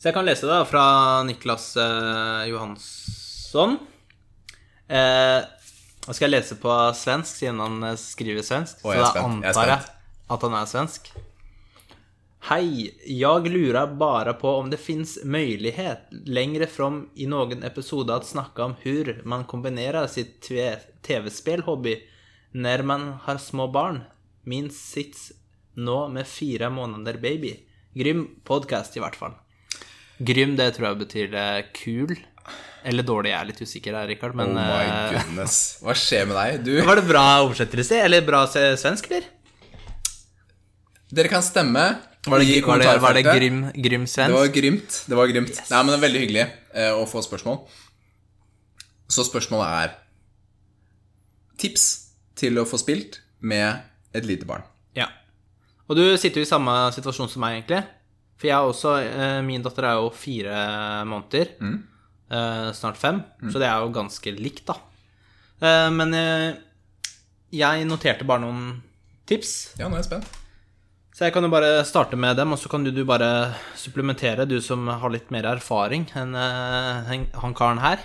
Så 0.00 0.08
jeg 0.08 0.16
kan 0.16 0.26
lese 0.26 0.48
det 0.48 0.62
fra 0.72 0.86
Niklas 1.28 1.74
eh, 1.76 2.48
Johansson. 3.52 3.78
Eh, 4.88 5.44
nå 6.06 6.14
skal 6.14 6.26
jeg 6.26 6.34
lese 6.34 6.56
på 6.60 6.72
svensk, 6.96 7.36
siden 7.36 7.60
han 7.60 7.82
eh, 7.84 7.98
skriver 8.00 8.44
svensk. 8.44 8.80
Så 8.80 8.92
da 8.92 9.02
jeg 9.02 9.24
antar 9.24 9.68
jeg 9.68 9.90
at 10.32 10.46
han 10.46 10.56
er 10.56 10.70
svensk. 10.70 11.12
Hei, 12.48 12.90
jag 13.06 13.46
lurar 13.46 13.92
bara 13.94 14.32
på 14.34 14.50
om 14.56 14.70
det 14.70 14.80
finns 14.80 15.18
möjlighet 15.24 16.08
längre 16.10 16.66
fram 16.66 17.10
i 17.14 17.26
någon 17.26 17.62
episode 17.62 18.14
att 18.14 18.26
snacka 18.26 18.64
om 18.64 18.74
hur 18.80 19.22
man 19.24 19.44
kombinerer 19.44 20.06
sitt 20.06 20.40
tv-spelhobby 21.02 22.00
når 22.52 22.82
man 22.82 23.12
har 23.22 23.38
små 23.38 23.68
barn. 23.68 24.00
Min 24.42 24.70
sits 24.70 25.32
nå 25.74 26.08
med 26.08 26.26
fire 26.26 26.70
måneder 26.70 27.14
baby. 27.14 27.54
Grym 27.94 28.26
podcast 28.44 28.96
i 28.96 29.00
hvert 29.00 29.16
fall. 29.16 29.36
Grym, 30.18 30.56
det 30.56 30.74
tror 30.74 30.88
jeg 30.88 31.02
betyr 31.04 31.34
eh, 31.34 31.64
kul. 31.76 32.16
Eller 32.88 33.06
dårlig, 33.06 33.30
jeg 33.30 33.38
er 33.38 33.48
litt 33.48 33.60
usikker 33.62 33.94
der, 33.94 34.08
Rikard, 34.10 34.34
men 34.38 34.56
Oh 34.56 34.58
my 34.58 34.86
eh, 34.86 35.12
goodness. 35.14 35.58
Hva 35.84 35.94
skjer 35.98 36.26
med 36.26 36.38
deg? 36.38 36.64
Du, 36.66 36.72
Var 36.86 36.98
det 36.98 37.04
bra 37.06 37.24
oversettelse? 37.44 38.00
Eller 38.02 38.24
bra 38.26 38.42
svensk, 38.50 39.10
eller? 39.12 39.30
dere 41.12 41.28
kan 41.28 41.42
stemme 41.44 41.82
Var 42.24 42.40
det, 42.40 42.62
var 42.64 42.78
det, 42.80 42.86
var 43.02 43.14
det 43.14 43.22
kommentarfeltet. 43.26 43.82
grym, 43.84 44.06
svensk? 44.06 44.32
Det 44.32 44.38
var 44.38 44.52
grymt. 44.54 44.98
Det 45.08 45.16
var 45.18 45.30
grymt. 45.30 45.62
Nei, 45.70 45.78
men 45.82 45.90
det 45.92 45.96
er 45.98 46.04
veldig 46.06 46.22
hyggelig 46.22 46.44
eh, 46.46 46.92
å 46.94 47.06
få 47.10 47.22
spørsmål. 47.26 47.58
Så 49.12 49.26
spørsmålet 49.28 49.82
er 49.82 49.98
Tips 51.62 51.86
til 52.38 52.58
å 52.58 52.64
få 52.66 52.78
spilt 52.80 53.20
med 53.44 53.82
et 54.16 54.26
lite 54.26 54.46
barn. 54.48 54.64
Ja. 54.96 55.10
Og 55.86 55.98
du 55.98 56.04
sitter 56.18 56.40
jo 56.40 56.46
i 56.46 56.48
samme 56.48 56.72
situasjon 56.94 57.30
som 57.30 57.44
meg, 57.44 57.60
egentlig. 57.60 57.82
For 58.40 58.48
jeg 58.48 58.70
også 58.72 58.94
eh, 59.04 59.38
Min 59.46 59.62
datter 59.62 59.86
er 59.86 60.00
jo 60.00 60.08
fire 60.16 60.56
måneder. 61.06 61.52
Eh, 61.58 61.74
snart 62.76 62.96
fem. 63.00 63.22
Så 63.50 63.58
det 63.60 63.68
er 63.68 63.78
jo 63.84 63.92
ganske 63.94 64.32
likt, 64.38 64.64
da. 64.70 64.74
Eh, 65.62 65.90
men 65.94 66.14
eh, 66.18 66.50
jeg 67.52 67.84
noterte 67.86 68.24
bare 68.28 68.40
noen 68.44 68.62
tips. 69.28 69.50
Ja, 69.78 69.88
nå 69.88 69.94
er 69.98 70.02
jeg 70.02 70.10
spent. 70.10 70.28
Så 71.12 71.26
jeg 71.26 71.32
kan 71.34 71.44
jo 71.44 71.50
bare 71.52 71.82
starte 71.84 72.16
med 72.16 72.36
dem, 72.40 72.52
og 72.54 72.58
så 72.58 72.68
kan 72.72 72.84
du, 72.86 72.90
du 72.90 73.02
bare 73.04 73.28
supplementere, 73.76 74.46
du 74.48 74.56
som 74.64 74.86
har 74.88 75.10
litt 75.12 75.28
mer 75.34 75.44
erfaring 75.50 76.06
enn 76.16 76.32
en, 76.34 77.26
han- 77.36 77.54
karen 77.58 77.78
her. 77.84 77.98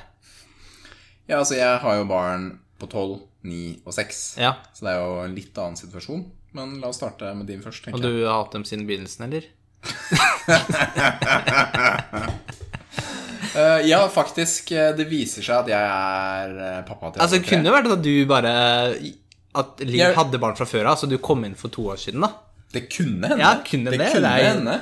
Ja, 1.30 1.38
altså, 1.40 1.56
jeg 1.56 1.80
har 1.84 1.96
jo 2.02 2.06
barn 2.10 2.50
på 2.80 2.86
12, 2.92 3.20
9 3.48 3.80
og 3.88 3.94
seks, 3.96 4.36
Ja. 4.38 4.52
Så 4.76 4.84
det 4.86 4.92
er 4.94 5.00
jo 5.06 5.22
en 5.24 5.36
litt 5.36 5.58
annen 5.58 5.78
situasjon. 5.80 6.26
Men 6.58 6.78
la 6.82 6.88
oss 6.92 6.98
starte 7.00 7.32
med 7.36 7.48
din 7.48 7.62
først, 7.64 7.88
Og 7.88 7.94
tenker 7.96 8.04
jeg. 8.04 8.12
du 8.20 8.26
har 8.28 8.44
hatt 8.44 8.52
dem 8.56 8.64
siden 8.68 8.88
begynnelsen, 8.88 9.24
eller? 9.28 9.44
Eh, 13.56 13.88
ja, 13.90 14.00
faktisk. 14.10 14.72
eh, 14.72 14.92
Det 14.98 15.08
viser 15.10 15.42
seg 15.46 15.64
at 15.64 15.68
jeg 15.72 15.82
er 15.82 16.58
eh, 16.68 16.82
pappa 16.88 17.12
til 17.14 17.22
Altså, 17.22 17.40
kunne 17.42 17.64
det 17.64 17.72
kunne 17.72 17.76
vært 17.78 17.92
at 17.98 18.02
du 18.06 18.26
bare 18.30 18.54
At 19.58 19.80
Liv 19.82 19.96
Jeg- 20.00 20.16
hadde 20.16 20.40
barn 20.40 20.56
fra 20.56 20.66
før 20.70 20.86
av, 20.92 20.98
så 20.98 21.08
du 21.10 21.18
kom 21.18 21.44
inn 21.46 21.56
for 21.56 21.70
to 21.74 21.88
år 21.90 21.98
siden, 21.98 22.22
da. 22.22 22.32
Det 22.74 22.90
kunne 22.94 23.28
hende. 23.28 23.40
Ja, 23.42 23.56
kunne 23.66 23.90
det, 23.92 24.00
kunne 24.00 24.22
det 24.22 24.46
er- 24.46 24.54
hende. 24.54 24.76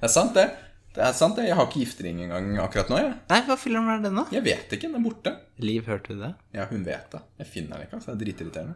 Det 0.00 0.08
er 0.08 0.08
sant, 0.08 0.32
det. 0.34 0.46
Det 0.94 1.02
er 1.04 1.12
sant, 1.12 1.36
det. 1.36 1.46
Jeg 1.48 1.56
har 1.56 1.66
ikke 1.66 1.80
giftering 1.84 2.20
engang 2.22 2.58
akkurat 2.62 2.88
nå, 2.88 2.96
jeg. 3.00 3.12
Nei, 3.30 3.40
hva 3.48 3.56
filmen 3.58 3.88
er 3.88 4.02
den, 4.02 4.14
da? 4.16 4.24
Jeg 4.30 4.44
vet 4.44 4.72
ikke. 4.76 4.88
Den 4.92 4.94
er 5.00 5.04
borte. 5.10 5.32
Liv, 5.58 5.84
hørte 5.86 6.14
du 6.14 6.20
det? 6.22 6.34
Ja, 6.54 6.66
hun 6.70 6.84
vet 6.84 7.10
det. 7.10 7.20
Jeg 7.38 7.46
finner 7.46 7.76
den 7.78 7.86
ikke, 7.86 7.96
altså. 8.00 8.12
Det 8.16 8.20
er 8.20 8.32
dritirriterende. 8.32 8.74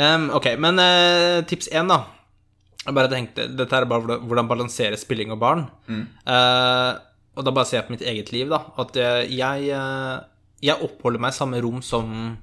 Um, 0.00 0.30
ok, 0.38 0.46
men 0.58 0.78
uh, 0.80 1.42
tips 1.50 1.68
én, 1.72 1.88
da. 1.88 2.04
Jeg 2.86 2.94
bare 2.96 3.08
tenkte, 3.12 3.44
Dette 3.56 3.76
er 3.76 3.84
bare 3.84 4.18
hvordan- 4.18 4.48
balansere 4.48 4.96
spilling 4.96 5.30
og 5.32 5.38
barn. 5.42 5.66
Eh, 5.90 6.94
og 7.36 7.46
da 7.46 7.52
bare 7.54 7.68
ser 7.68 7.80
jeg 7.80 7.88
på 7.88 7.94
mitt 7.94 8.06
eget 8.12 8.32
liv, 8.34 8.50
da. 8.50 8.62
At 8.82 8.96
eh, 8.98 9.30
jeg, 9.30 9.70
eh, 9.74 10.16
jeg 10.66 10.86
oppholder 10.86 11.22
meg 11.22 11.34
i 11.34 11.38
samme 11.38 11.60
rom 11.62 11.82
som 11.84 12.36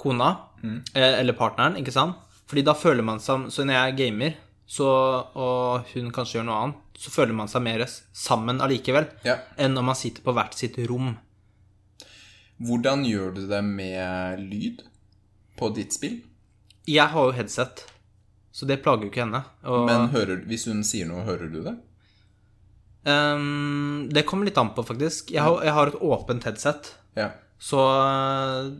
kona. 0.00 0.36
Mm. 0.60 0.82
eller 0.92 1.32
partneren, 1.32 1.78
ikke 1.80 1.92
sant? 1.94 2.18
Fordi 2.44 2.60
da 2.66 2.74
føler 2.76 3.00
man 3.00 3.16
seg 3.22 3.46
Så 3.48 3.64
når 3.64 3.78
jeg 3.78 3.94
gamer, 3.96 4.34
så, 4.68 4.86
og 5.32 5.88
hun 5.94 6.10
kanskje 6.12 6.36
gjør 6.36 6.46
noe 6.46 6.58
annet, 6.64 6.82
så 7.00 7.12
føler 7.14 7.34
man 7.34 7.48
seg 7.48 7.64
mer 7.64 7.82
sammen 7.88 8.60
allikevel. 8.60 9.08
Ja. 9.24 9.38
Enn 9.56 9.72
når 9.74 9.86
man 9.88 9.98
sitter 9.98 10.22
på 10.26 10.34
hvert 10.36 10.54
sitt 10.58 10.76
rom. 10.90 11.14
Hvordan 12.60 13.06
gjør 13.08 13.32
du 13.38 13.46
det 13.48 13.62
med 13.64 14.42
lyd 14.44 14.84
på 15.56 15.72
ditt 15.74 15.96
spill? 15.96 16.20
Jeg 16.90 17.08
har 17.14 17.30
jo 17.30 17.34
headset, 17.34 17.86
så 18.52 18.68
det 18.68 18.82
plager 18.84 19.06
jo 19.06 19.12
ikke 19.12 19.24
henne. 19.24 19.42
Og, 19.64 19.86
Men 19.88 20.10
hører, 20.12 20.44
hvis 20.50 20.68
hun 20.68 20.84
sier 20.86 21.08
noe, 21.08 21.24
hører 21.24 21.48
du 21.48 21.62
det? 21.64 21.74
Ehm, 23.08 24.08
det 24.12 24.26
kommer 24.28 24.44
litt 24.48 24.58
an 24.60 24.74
på, 24.76 24.84
faktisk. 24.86 25.30
Jeg 25.32 25.42
har, 25.42 25.62
jeg 25.64 25.72
har 25.72 25.86
et 25.92 26.00
åpent 26.00 26.44
headset, 26.44 26.92
Ja. 27.16 27.30
så 27.60 27.78
eh, 27.80 28.72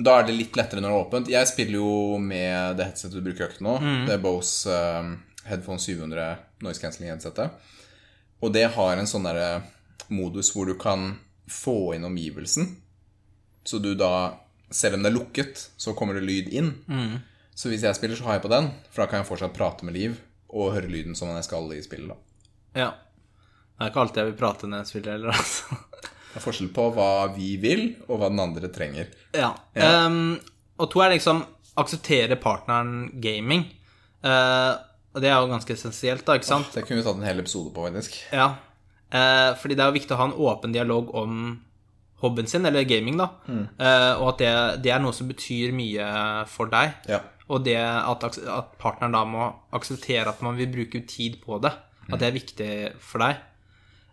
Da 0.00 0.18
er 0.20 0.26
det 0.28 0.36
litt 0.36 0.56
lettere 0.56 0.80
når 0.80 0.88
det 0.88 0.96
er 0.96 1.04
åpent. 1.04 1.28
Jeg 1.28 1.48
spiller 1.50 1.76
jo 1.76 2.18
med 2.18 2.76
det 2.78 2.86
headsetet 2.88 3.18
du 3.18 3.24
bruker 3.26 3.48
økt 3.50 3.60
nå. 3.60 3.74
Det 4.06 4.14
er 4.14 4.22
Bose 4.22 4.70
um, 4.70 5.10
Headphone 5.44 5.78
700 5.78 6.38
noise 6.64 6.80
cancelling 6.80 7.10
headsetet. 7.12 7.50
Og 8.40 8.52
det 8.54 8.70
har 8.72 8.96
en 8.96 9.06
sånn 9.10 9.24
derre 9.28 9.62
modus 10.08 10.52
hvor 10.54 10.66
du 10.66 10.74
kan 10.80 11.18
få 11.50 11.94
inn 11.96 12.04
omgivelsen. 12.08 12.70
Så 13.64 13.76
du 13.84 13.92
da, 13.94 14.38
selv 14.72 14.96
om 14.96 15.02
det 15.04 15.10
er 15.12 15.18
lukket, 15.18 15.66
så 15.76 15.92
kommer 15.94 16.16
det 16.16 16.24
lyd 16.24 16.48
inn. 16.48 16.72
Så 17.54 17.68
hvis 17.68 17.84
jeg 17.84 17.94
spiller, 17.98 18.16
så 18.16 18.24
har 18.24 18.38
jeg 18.38 18.46
på 18.46 18.54
den, 18.54 18.70
for 18.88 19.02
da 19.04 19.10
kan 19.10 19.20
jeg 19.20 19.28
fortsatt 19.28 19.52
prate 19.52 19.84
med 19.84 19.92
Liv 19.98 20.16
og 20.48 20.72
høre 20.72 20.88
lyden 20.88 21.12
som 21.14 21.28
jeg 21.28 21.44
skal 21.44 21.68
i 21.76 21.82
spillet. 21.84 22.08
da. 22.08 22.16
Ja. 22.76 22.90
Det 23.80 23.86
er 23.86 23.92
ikke 23.92 24.02
alltid 24.04 24.20
jeg 24.20 24.28
vil 24.30 24.40
prate 24.40 24.68
når 24.68 24.82
jeg 24.82 24.90
spiller 24.90 25.16
heller, 25.16 25.40
altså. 25.40 25.78
Det 26.30 26.38
er 26.38 26.44
forskjell 26.44 26.70
på 26.74 26.84
hva 26.94 27.10
vi 27.34 27.54
vil, 27.58 27.84
og 28.06 28.20
hva 28.20 28.28
den 28.30 28.42
andre 28.42 28.68
trenger. 28.70 29.08
Ja. 29.34 29.50
Ehm, 29.74 30.36
og 30.78 30.90
to 30.92 31.02
er 31.02 31.14
liksom 31.14 31.42
akseptere 31.80 32.38
partneren 32.40 33.08
gaming. 33.22 33.64
Uh, 34.22 34.76
og 35.10 35.24
det 35.24 35.30
er 35.30 35.40
jo 35.40 35.50
ganske 35.50 35.74
essensielt, 35.74 36.22
da, 36.26 36.36
ikke 36.38 36.50
sant? 36.50 36.70
Det 36.74 36.84
kunne 36.84 37.00
vi 37.00 37.06
tatt 37.06 37.18
en 37.18 37.26
hel 37.26 37.42
episode 37.42 37.72
på, 37.74 37.86
faktisk. 37.88 38.20
Ja. 38.36 38.52
Uh, 39.10 39.56
fordi 39.58 39.74
det 39.74 39.82
er 39.82 39.90
jo 39.90 39.96
viktig 39.96 40.14
å 40.14 40.20
ha 40.20 40.28
en 40.28 40.38
åpen 40.38 40.76
dialog 40.76 41.10
om 41.18 41.34
hobbyen 42.20 42.46
sin, 42.46 42.66
eller 42.68 42.84
gaming, 42.84 43.16
da. 43.16 43.30
Eh, 43.48 44.20
og 44.20 44.34
at 44.34 44.40
det, 44.42 44.54
det 44.84 44.90
er 44.92 45.00
noe 45.00 45.16
som 45.16 45.28
betyr 45.30 45.72
mye 45.72 46.04
for 46.52 46.68
deg. 46.68 46.98
Ja. 47.08 47.22
Og 47.50 47.64
det 47.64 47.78
at, 47.80 48.26
at 48.28 48.74
partneren 48.80 49.16
da 49.16 49.22
må 49.24 49.46
akseptere 49.76 50.28
at 50.28 50.42
man 50.44 50.58
vil 50.60 50.68
bruke 50.70 51.00
tid 51.08 51.40
på 51.40 51.58
det. 51.64 51.72
At 52.10 52.22
det 52.22 52.28
er 52.28 52.36
viktig 52.36 52.70
for 53.04 53.24
deg. 53.24 53.40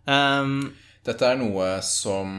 Um, 0.08 0.74
Dette 1.06 1.28
er 1.28 1.38
noe 1.40 1.78
som 1.84 2.30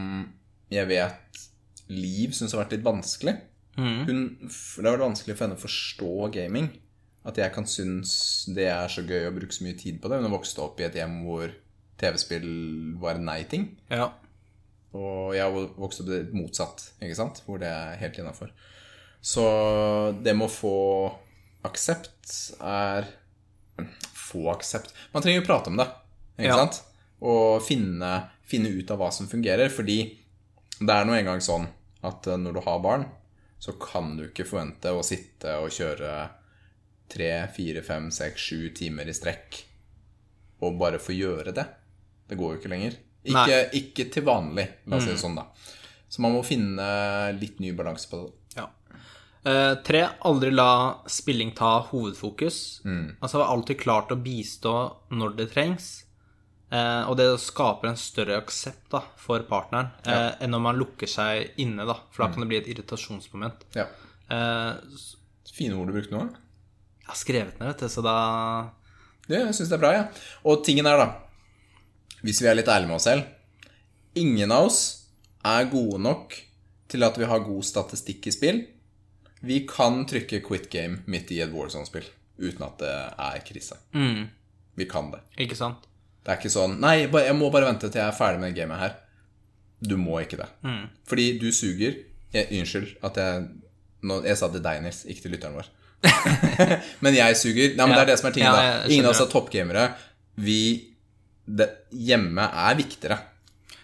jeg 0.73 0.89
vet 0.89 1.45
Liv 1.89 2.35
syns 2.37 2.53
har 2.53 2.63
vært 2.63 2.75
litt 2.77 2.85
vanskelig. 2.85 3.33
Hun, 3.79 4.19
det 4.45 4.85
har 4.85 4.93
vært 4.93 5.07
vanskelig 5.07 5.35
for 5.37 5.47
henne 5.47 5.57
å 5.57 5.61
forstå 5.63 6.11
gaming. 6.35 6.67
At 7.25 7.39
jeg 7.41 7.53
kan 7.55 7.65
synes 7.69 8.11
det 8.53 8.67
er 8.69 8.91
så 8.91 9.01
gøy 9.07 9.25
å 9.27 9.33
bruke 9.33 9.55
så 9.55 9.65
mye 9.65 9.77
tid 9.79 9.97
på 10.01 10.09
det. 10.11 10.19
Hun 10.19 10.27
har 10.27 10.35
vokst 10.35 10.59
opp 10.61 10.79
i 10.81 10.85
et 10.85 10.97
hjem 10.99 11.23
hvor 11.25 11.53
TV-spill 11.99 12.49
var 13.01 13.19
en 13.19 13.29
nei-ting. 13.31 13.71
ja. 13.91 14.11
Og 14.97 15.35
jeg 15.35 15.45
har 15.45 15.53
vokst 15.77 16.01
opp 16.01 16.07
litt 16.09 16.31
motsatt, 16.33 16.81
ikke 16.97 17.17
sant? 17.17 17.43
Hvor 17.45 17.59
det 17.61 17.69
er 17.69 17.99
helt 18.01 18.15
innafor. 18.17 18.49
Så 19.21 19.43
det 20.25 20.33
med 20.33 20.47
å 20.47 20.53
få 20.53 20.77
aksept 21.67 22.31
er 22.57 23.05
Få 24.29 24.45
aksept 24.53 24.93
Man 25.13 25.23
trenger 25.25 25.41
jo 25.41 25.47
prate 25.47 25.71
om 25.73 25.77
det, 25.79 25.87
ikke 26.37 26.51
Ja. 26.51 26.57
sant? 26.61 26.81
Og 27.25 27.61
finne, 27.65 28.29
finne 28.47 28.69
ut 28.71 28.91
av 28.93 28.99
hva 29.01 29.09
som 29.11 29.27
fungerer. 29.27 29.69
Fordi 29.73 29.97
det 30.79 30.95
er 30.95 31.05
nå 31.09 31.15
engang 31.17 31.41
sånn 31.43 31.65
at 32.07 32.27
eh, 32.31 32.37
når 32.39 32.53
du 32.53 32.61
har 32.63 32.79
barn, 32.83 33.07
så 33.59 33.73
kan 33.75 34.13
du 34.15 34.27
ikke 34.29 34.45
forvente 34.47 34.93
å 34.95 35.01
sitte 35.03 35.57
og 35.59 35.73
kjøre 35.75 36.29
tre, 37.11 37.31
fire, 37.51 37.81
fem, 37.83 38.07
seks, 38.13 38.39
sju 38.51 38.69
timer 38.77 39.09
i 39.09 39.15
strekk 39.17 39.63
og 40.63 40.77
bare 40.79 40.99
få 41.01 41.11
gjøre 41.17 41.51
det. 41.55 41.65
Det 42.29 42.37
går 42.39 42.53
jo 42.53 42.59
ikke 42.61 42.71
lenger. 42.71 42.95
Ikke, 43.29 43.57
ikke 43.75 44.05
til 44.13 44.23
vanlig, 44.27 44.67
la 44.87 44.95
oss 44.99 45.03
si 45.07 45.11
det 45.11 45.19
sånn, 45.19 45.35
da. 45.35 45.47
Så 46.09 46.21
man 46.23 46.31
må 46.37 46.43
finne 46.47 46.85
litt 47.39 47.59
ny 47.59 47.73
balanse 47.75 48.07
på 48.11 48.21
det. 48.23 48.31
Ja. 49.49 49.55
Eh, 49.71 49.75
tre, 49.87 50.01
aldri 50.29 50.51
la 50.53 50.67
spilling 51.09 51.51
ta 51.57 51.79
hovedfokus. 51.89 52.59
Mm. 52.85 53.17
Altså 53.21 53.39
være 53.41 53.53
alltid 53.55 53.79
klar 53.81 54.05
til 54.07 54.17
å 54.17 54.21
bistå 54.23 54.73
når 55.17 55.35
det 55.39 55.49
trengs. 55.55 55.87
Eh, 56.71 57.03
og 57.09 57.15
det 57.17 57.25
skaper 57.41 57.89
en 57.89 57.97
større 57.97 58.35
aksept 58.37 58.91
da, 58.93 58.99
for 59.17 59.41
partneren 59.49 59.87
eh, 60.05 60.35
enn 60.45 60.51
når 60.53 60.61
man 60.67 60.77
lukker 60.77 61.09
seg 61.09 61.55
inne, 61.57 61.85
da. 61.89 61.95
For 62.13 62.23
Mm. 62.23 62.27
da 62.27 62.33
kan 62.35 62.43
det 62.43 62.49
bli 62.51 62.57
et 62.59 62.67
irritasjonsmoment. 62.75 63.63
Ja. 63.75 63.87
Eh, 64.29 64.75
Fine 65.53 65.73
ord 65.79 65.87
du 65.89 65.93
brukte 65.97 66.13
nå. 66.13 66.19
jeg 66.29 67.07
har 67.09 67.15
skrevet 67.17 67.57
ned, 67.59 67.71
vet 67.71 67.79
du, 67.79 67.87
så 67.89 68.03
da 68.05 68.13
Ja, 69.29 69.39
jeg 69.47 69.55
syns 69.57 69.69
det 69.71 69.77
er 69.79 69.81
bra, 69.81 69.89
jeg. 69.95 70.05
Ja. 70.05 70.21
Og 70.45 70.63
tingen 70.63 70.85
er, 70.85 70.97
da 70.97 71.07
Hvis 72.23 72.39
vi 72.41 72.47
er 72.47 72.55
litt 72.55 72.69
ærlige 72.69 72.87
med 72.87 72.95
oss 72.99 73.07
selv 73.09 73.25
Ingen 74.15 74.51
av 74.53 74.67
oss 74.69 74.79
er 75.43 75.65
gode 75.71 75.99
nok 76.01 76.37
til 76.89 77.03
at 77.03 77.17
vi 77.17 77.25
har 77.25 77.39
god 77.45 77.63
statistikk 77.63 78.27
i 78.27 78.31
spill. 78.31 78.61
Vi 79.41 79.61
kan 79.67 80.05
trykke 80.05 80.41
'quit 80.43 80.69
game' 80.69 80.99
midt 81.07 81.31
i 81.31 81.39
et 81.41 81.51
Warzone-spill 81.53 82.05
uten 82.39 82.63
at 82.65 82.77
det 82.79 82.89
er 83.19 83.39
krise. 83.47 83.75
mm, 83.93 84.27
Vi 84.75 84.85
kan 84.85 85.11
det. 85.11 85.19
Ikke 85.37 85.55
sant? 85.55 85.85
Det 86.25 86.33
er 86.33 86.37
ikke 86.37 86.51
sånn 86.51 86.79
Nei, 86.79 87.07
jeg 87.07 87.35
må 87.35 87.49
bare 87.51 87.65
vente 87.65 87.89
til 87.89 87.99
jeg 88.01 88.07
er 88.07 88.15
ferdig 88.17 88.39
med 88.39 88.55
gamet 88.55 88.79
her. 88.79 88.95
Du 89.81 89.95
må 89.97 90.19
ikke 90.19 90.37
det. 90.37 90.47
Mm. 90.63 90.89
Fordi 91.07 91.39
du 91.39 91.51
suger. 91.51 91.95
Jeg, 92.33 92.47
unnskyld 92.51 92.97
at 93.03 93.15
jeg 93.17 93.47
nå, 94.03 94.23
Jeg 94.23 94.37
sa 94.37 94.47
til 94.51 94.61
deg, 94.61 94.81
Nils, 94.83 95.05
ikke 95.05 95.21
til 95.21 95.31
lytteren 95.31 95.55
vår. 95.55 95.65
men 97.03 97.15
jeg 97.15 97.35
suger. 97.35 97.73
Nei, 97.75 97.85
men 97.87 97.95
det 97.95 98.03
er 98.03 98.11
det 98.11 98.19
som 98.19 98.29
er 98.29 98.35
tingen, 98.35 98.53
Ja, 98.53 98.77
da. 98.83 98.85
Ingen 98.87 99.05
av 99.05 99.11
oss 99.15 99.23
er 99.23 99.31
toppgamere. 99.31 99.87
Vi 100.35 100.59
det, 101.49 101.67
Hjemme 101.91 102.45
er 102.53 102.75
viktigere. 102.77 103.17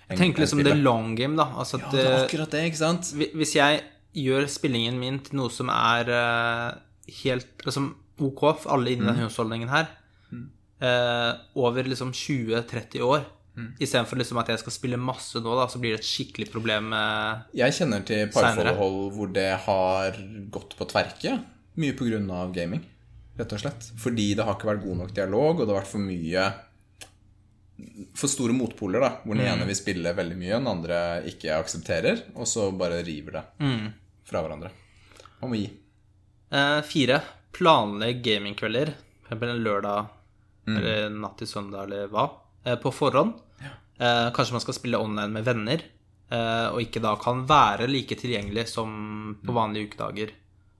Jeg 0.09 0.19
tenker 0.19 0.43
liksom 0.43 0.59
det 0.61 0.69
spillet. 0.69 0.83
long 0.83 1.15
game, 1.17 1.35
da. 1.35 1.47
Altså 1.57 1.79
Ja, 1.81 1.89
det 1.91 2.03
er 2.05 2.11
eh, 2.13 2.23
akkurat 2.27 2.51
det, 2.51 2.63
ikke 2.69 2.77
sant? 2.77 3.09
Hvis 3.33 3.55
jeg 3.55 3.81
gjør 4.15 4.47
spillingen 4.49 4.97
min 4.99 5.19
til 5.19 5.35
noe 5.41 5.51
som 5.51 5.69
er 5.73 6.09
eh, 6.09 6.77
helt 7.23 7.65
liksom 7.67 7.91
ok 8.25 8.41
for 8.63 8.71
alle 8.77 8.93
innen 8.95 9.09
Mm. 9.09 9.13
denne 9.13 9.27
husholdningen 9.29 9.69
her, 9.69 9.87
eh, 10.81 11.33
over 11.55 11.83
liksom 11.83 12.11
20-30 12.13 13.01
år, 13.03 13.25
Mm. 13.55 13.69
Istedenfor 13.79 14.17
liksom 14.19 14.37
at 14.41 14.49
jeg 14.51 14.59
skal 14.59 14.73
spille 14.75 14.97
masse 14.99 15.39
nå, 15.39 15.53
da, 15.55 15.63
så 15.71 15.79
blir 15.79 15.93
det 15.95 16.01
et 16.01 16.09
skikkelig 16.09 16.49
problem 16.51 16.89
med 16.91 17.43
Jeg 17.55 17.71
kjenner 17.71 18.01
til 18.03 18.27
Senere. 18.27 18.65
parforhold 18.73 19.13
hvor 19.15 19.31
det 19.31 19.45
har 19.63 20.11
gått 20.51 20.75
på 20.75 20.85
tverke. 20.91 21.37
Mye 21.77 21.95
av 22.35 22.51
gaming, 22.51 22.83
rett 23.39 23.53
og 23.53 23.59
slett. 23.63 23.91
Fordi 23.95 24.35
det 24.35 24.43
har 24.43 24.55
ikke 24.55 24.67
vært 24.75 24.83
god 24.83 24.97
nok 24.97 25.13
dialog, 25.15 25.61
og 25.61 25.67
det 25.67 25.73
har 25.73 25.81
vært 25.83 25.87
for 25.93 25.99
mye 26.03 26.53
For 28.13 28.27
store 28.27 28.51
motpoler, 28.51 28.99
da. 28.99 29.09
Hvor 29.25 29.35
den 29.37 29.47
ene 29.47 29.65
vil 29.67 29.75
spille 29.75 30.13
veldig 30.15 30.37
mye, 30.39 30.59
den 30.59 30.67
andre 30.67 31.23
ikke 31.27 31.55
aksepterer, 31.55 32.21
og 32.35 32.45
så 32.47 32.69
bare 32.77 33.01
river 33.05 33.31
det 33.39 33.45
fra 34.25 34.41
hverandre. 34.43 34.71
Hva 35.39 35.49
må 35.49 35.59
gi. 35.59 35.69
Eh, 36.51 36.81
fire. 36.87 37.21
Planlegg 37.55 38.21
gamingkvelder. 38.25 38.93
Eksempel 39.23 39.53
en 39.53 39.63
lørdag 39.65 40.11
eller 40.65 41.11
natt 41.13 41.37
til 41.37 41.49
søndag 41.49 41.85
eller 41.85 42.07
hva. 42.09 42.25
Eh, 42.65 42.77
på 42.81 42.91
forhånd. 42.93 43.35
Eh, 43.61 44.31
kanskje 44.35 44.57
man 44.57 44.63
skal 44.63 44.77
spille 44.77 44.99
online 45.01 45.31
med 45.37 45.45
venner. 45.45 45.83
Eh, 46.33 46.67
og 46.73 46.81
ikke 46.81 47.03
da 47.03 47.13
kan 47.21 47.43
være 47.47 47.87
like 47.89 48.17
tilgjengelig 48.17 48.67
som 48.71 49.37
på 49.45 49.53
vanlige 49.55 49.91
ukedager. 49.91 50.33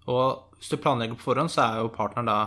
Og 0.10 0.55
hvis 0.58 0.71
du 0.73 0.77
planlegger 0.81 1.17
på 1.17 1.29
forhånd, 1.29 1.53
så 1.53 1.65
er 1.65 1.84
jo 1.84 1.93
partneren 1.93 2.29
da 2.29 2.39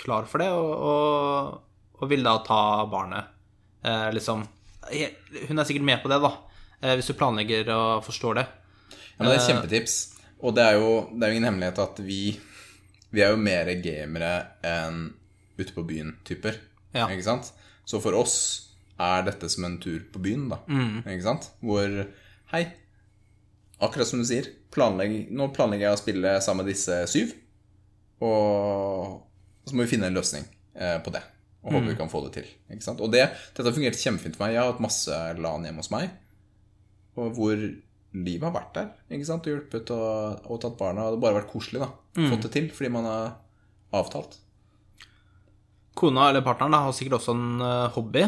klar 0.00 0.24
for 0.28 0.40
det, 0.40 0.48
og, 0.48 0.70
og, 0.90 2.00
og 2.00 2.08
vil 2.08 2.24
da 2.24 2.38
ta 2.44 2.60
barnet. 2.88 3.36
Eh, 3.84 4.08
liksom 4.16 4.46
Hun 5.48 5.60
er 5.60 5.64
sikkert 5.68 5.84
med 5.84 6.00
på 6.02 6.08
det, 6.08 6.20
da. 6.24 6.32
Eh, 6.80 6.94
hvis 6.96 7.10
du 7.12 7.14
planlegger 7.14 7.68
og 7.76 8.04
forstår 8.06 8.40
det. 8.40 8.46
Ja, 8.88 9.20
men 9.20 9.28
det 9.28 9.34
er 9.36 9.42
et 9.42 9.50
kjempetips. 9.50 9.98
Og 10.40 10.54
det 10.56 10.64
er 10.64 10.78
jo, 10.80 10.90
det 11.12 11.24
er 11.26 11.32
jo 11.32 11.36
ingen 11.38 11.48
hemmelighet 11.50 11.78
at 11.82 12.00
vi 12.04 12.22
Vi 13.10 13.22
er 13.24 13.32
jo 13.34 13.40
mer 13.42 13.66
gamere 13.82 14.32
enn 14.62 15.08
ute 15.58 15.74
på 15.74 15.82
byen-typer. 15.82 16.60
Ja. 16.94 17.08
Ikke 17.10 17.26
sant? 17.26 17.48
Så 17.84 17.98
for 18.00 18.14
oss 18.14 18.36
er 19.00 19.24
dette 19.26 19.48
som 19.50 19.66
en 19.66 19.80
tur 19.82 19.98
på 20.12 20.22
byen, 20.22 20.46
da. 20.52 20.60
Ikke 21.10 21.24
sant? 21.26 21.50
Hvor 21.60 21.90
Hei, 22.52 22.62
akkurat 23.82 24.08
som 24.08 24.22
du 24.22 24.26
sier, 24.26 24.46
planlegg, 24.74 25.28
nå 25.34 25.50
planlegger 25.54 25.88
jeg 25.88 25.96
å 25.96 26.00
spille 26.00 26.32
sammen 26.42 26.64
med 26.64 26.72
disse 26.72 26.96
syv. 27.10 27.34
Og 28.22 29.20
så 29.66 29.76
må 29.76 29.84
vi 29.84 29.92
finne 29.92 30.08
en 30.10 30.16
løsning 30.18 30.46
eh, 30.74 30.96
på 31.02 31.12
det. 31.14 31.22
Og 31.62 31.74
håper 31.76 31.90
vi 31.92 31.98
kan 31.98 32.10
få 32.10 32.22
det 32.24 32.32
til. 32.38 32.48
Ikke 32.72 32.86
sant? 32.86 33.02
Og 33.04 33.12
det, 33.12 33.26
dette 33.52 33.66
har 33.68 33.76
fungert 33.76 33.98
kjempefint 34.00 34.38
for 34.38 34.46
meg. 34.46 34.54
Jeg 34.56 34.62
har 34.62 34.72
hatt 34.72 34.82
masse 34.82 35.20
LAN 35.38 35.66
hjemme 35.68 35.82
hos 35.82 35.92
meg. 35.92 36.14
Og 37.20 37.34
hvor 37.36 37.62
livet 38.16 38.48
har 38.48 38.54
vært 38.54 38.76
der. 38.76 38.92
ikke 39.12 39.28
sant? 39.28 39.46
Og 39.46 39.54
hjulpet 39.54 39.90
og, 39.94 40.46
og 40.50 40.60
tatt 40.62 40.78
barna. 40.78 41.06
Og 41.06 41.14
det 41.14 41.18
har 41.18 41.24
bare 41.26 41.40
vært 41.40 41.52
koselig. 41.52 41.82
da. 41.82 41.90
Fått 42.30 42.46
det 42.46 42.52
til 42.56 42.70
fordi 42.74 42.92
man 42.92 43.08
har 43.08 43.34
avtalt. 43.96 44.38
Kona 45.98 46.30
eller 46.30 46.44
partneren 46.46 46.74
da, 46.74 46.84
har 46.86 46.96
sikkert 46.96 47.18
også 47.18 47.34
en 47.36 47.66
eh, 47.66 47.86
hobby. 47.96 48.24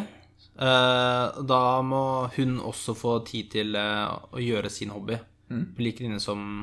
Eh, 0.53 1.43
da 1.49 1.63
må 1.87 2.05
hun 2.37 2.59
også 2.61 2.95
få 2.99 3.19
tid 3.29 3.53
til 3.55 3.79
eh, 3.79 4.07
å 4.09 4.43
gjøre 4.43 4.71
sin 4.73 4.93
hobby. 4.95 5.19
Like 5.53 6.05
inne 6.05 6.21
som 6.23 6.63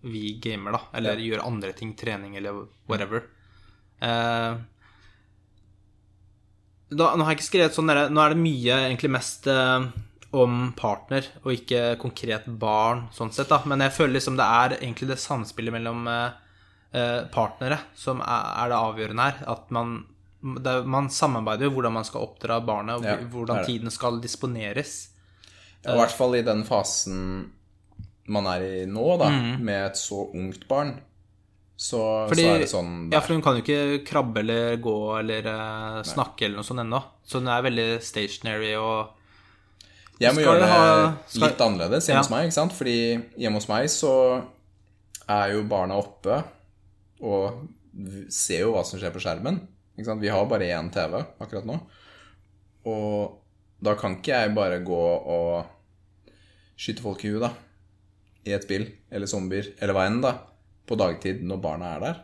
vi 0.00 0.38
gamer, 0.40 0.78
da. 0.78 0.82
Eller 0.96 1.20
gjør 1.20 1.44
andre 1.44 1.74
ting. 1.76 1.92
Trening 1.98 2.38
eller 2.40 2.62
whatever. 2.88 3.26
Uh, 4.00 4.56
da, 6.88 7.10
nå 7.12 7.26
har 7.26 7.34
jeg 7.34 7.42
ikke 7.42 7.48
skrevet 7.50 7.74
sånn 7.76 7.90
der, 7.90 8.06
Nå 8.08 8.22
er 8.22 8.32
det 8.32 8.40
mye 8.40 8.78
egentlig 8.86 9.10
mest 9.12 9.44
om 10.32 10.72
partner, 10.78 11.26
og 11.42 11.52
ikke 11.56 11.96
konkret 11.98 12.44
barn, 12.60 13.08
sånn 13.14 13.32
sett, 13.34 13.48
da. 13.50 13.58
Men 13.66 13.82
jeg 13.82 13.94
føler 13.96 14.14
liksom 14.18 14.36
det 14.38 14.46
er 14.46 14.76
egentlig 14.78 15.08
det 15.10 15.18
samspillet 15.18 15.74
mellom 15.74 16.06
eh, 16.06 16.38
eh, 16.94 17.20
partnere 17.34 17.80
som 17.98 18.22
er, 18.22 18.70
det 18.70 18.78
avgjørende 18.78 19.26
her. 19.26 19.40
At 19.50 19.70
man, 19.74 19.96
det, 20.62 20.76
man 20.86 21.10
samarbeider 21.10 21.66
jo 21.66 21.74
hvordan 21.76 21.96
man 21.98 22.06
skal 22.06 22.28
oppdra 22.28 22.60
barnet, 22.62 23.00
og 23.00 23.08
Ja, 23.08 23.16
hvordan 23.32 23.64
tiden 23.66 23.90
skal 23.90 24.20
disponeres. 24.22 25.08
I 25.82 25.96
hvert 25.96 26.12
fall 26.14 26.36
i 26.38 26.44
den 26.46 26.62
fasen 26.68 27.20
man 28.30 28.46
er 28.46 28.62
i 28.62 28.82
nå, 28.86 29.06
da, 29.18 29.30
med 29.58 29.86
et 29.90 29.98
så 29.98 30.28
ungt 30.36 30.68
barn, 30.70 30.94
så, 31.80 32.28
Fordi- 32.28 32.44
så 32.44 32.50
er 32.54 32.58
det 32.62 32.68
sånn 32.70 32.90
der. 33.08 33.16
Ja, 33.16 33.20
for 33.24 33.32
hun 33.34 33.42
kan 33.42 33.56
jo 33.56 33.62
ikke 33.64 34.04
krabbe 34.06 34.42
eller 34.44 34.76
gå 34.84 34.96
eller 35.18 35.46
uh, 35.48 36.02
snakke 36.06 36.44
eller 36.46 36.60
noe 36.60 36.68
sånt 36.68 36.82
ennå. 36.84 37.00
Så 37.24 37.40
hun 37.40 37.48
er 37.48 37.64
veldig 37.64 37.86
stationary 38.04 38.74
og 38.76 39.16
Jeg 40.20 40.34
må 40.36 40.42
gjøre 40.44 40.60
det 40.60 40.68
ha- 40.68 41.16
skal- 41.26 41.48
litt 41.48 41.60
annerledes 41.64 42.06
hjemme 42.08 42.18
Ja. 42.18 42.22
hos 42.22 42.30
meg, 42.30 42.46
ikke 42.48 42.58
sant? 42.58 42.72
Fordi 42.76 42.96
hjemme 43.40 43.54
hos 43.60 43.68
meg 43.68 43.84
så 43.88 44.44
er 45.28 45.52
jo 45.54 45.62
barna 45.64 45.96
oppe 45.96 46.44
og 47.22 47.68
ser 48.28 48.60
jo 48.60 48.72
hva 48.74 48.84
som 48.84 49.00
skjer 49.00 49.12
på 49.14 49.20
skjermen. 49.22 49.60
Ikke 49.98 50.06
sant? 50.06 50.20
Vi 50.20 50.28
har 50.28 50.44
bare 50.46 50.68
én 50.68 50.90
TV 50.92 51.24
akkurat 51.40 51.64
nå. 51.66 51.80
Og 52.86 53.38
da 53.82 53.94
kan 53.94 54.16
ikke 54.16 54.32
jeg 54.34 54.54
bare 54.56 54.80
gå 54.84 55.00
og 55.26 55.66
skyte 56.80 57.02
folk 57.04 57.24
i 57.24 57.28
huet, 57.32 57.40
da. 57.44 57.50
I 58.46 58.54
et 58.56 58.64
spill, 58.64 58.86
eller 59.12 59.26
zombier, 59.28 59.72
eller 59.80 59.94
hva 59.96 60.06
enn, 60.08 60.20
da. 60.24 60.34
På 60.88 60.96
dagtid 60.96 61.42
når 61.46 61.60
barna 61.62 61.94
er 61.96 62.00
der. 62.00 62.20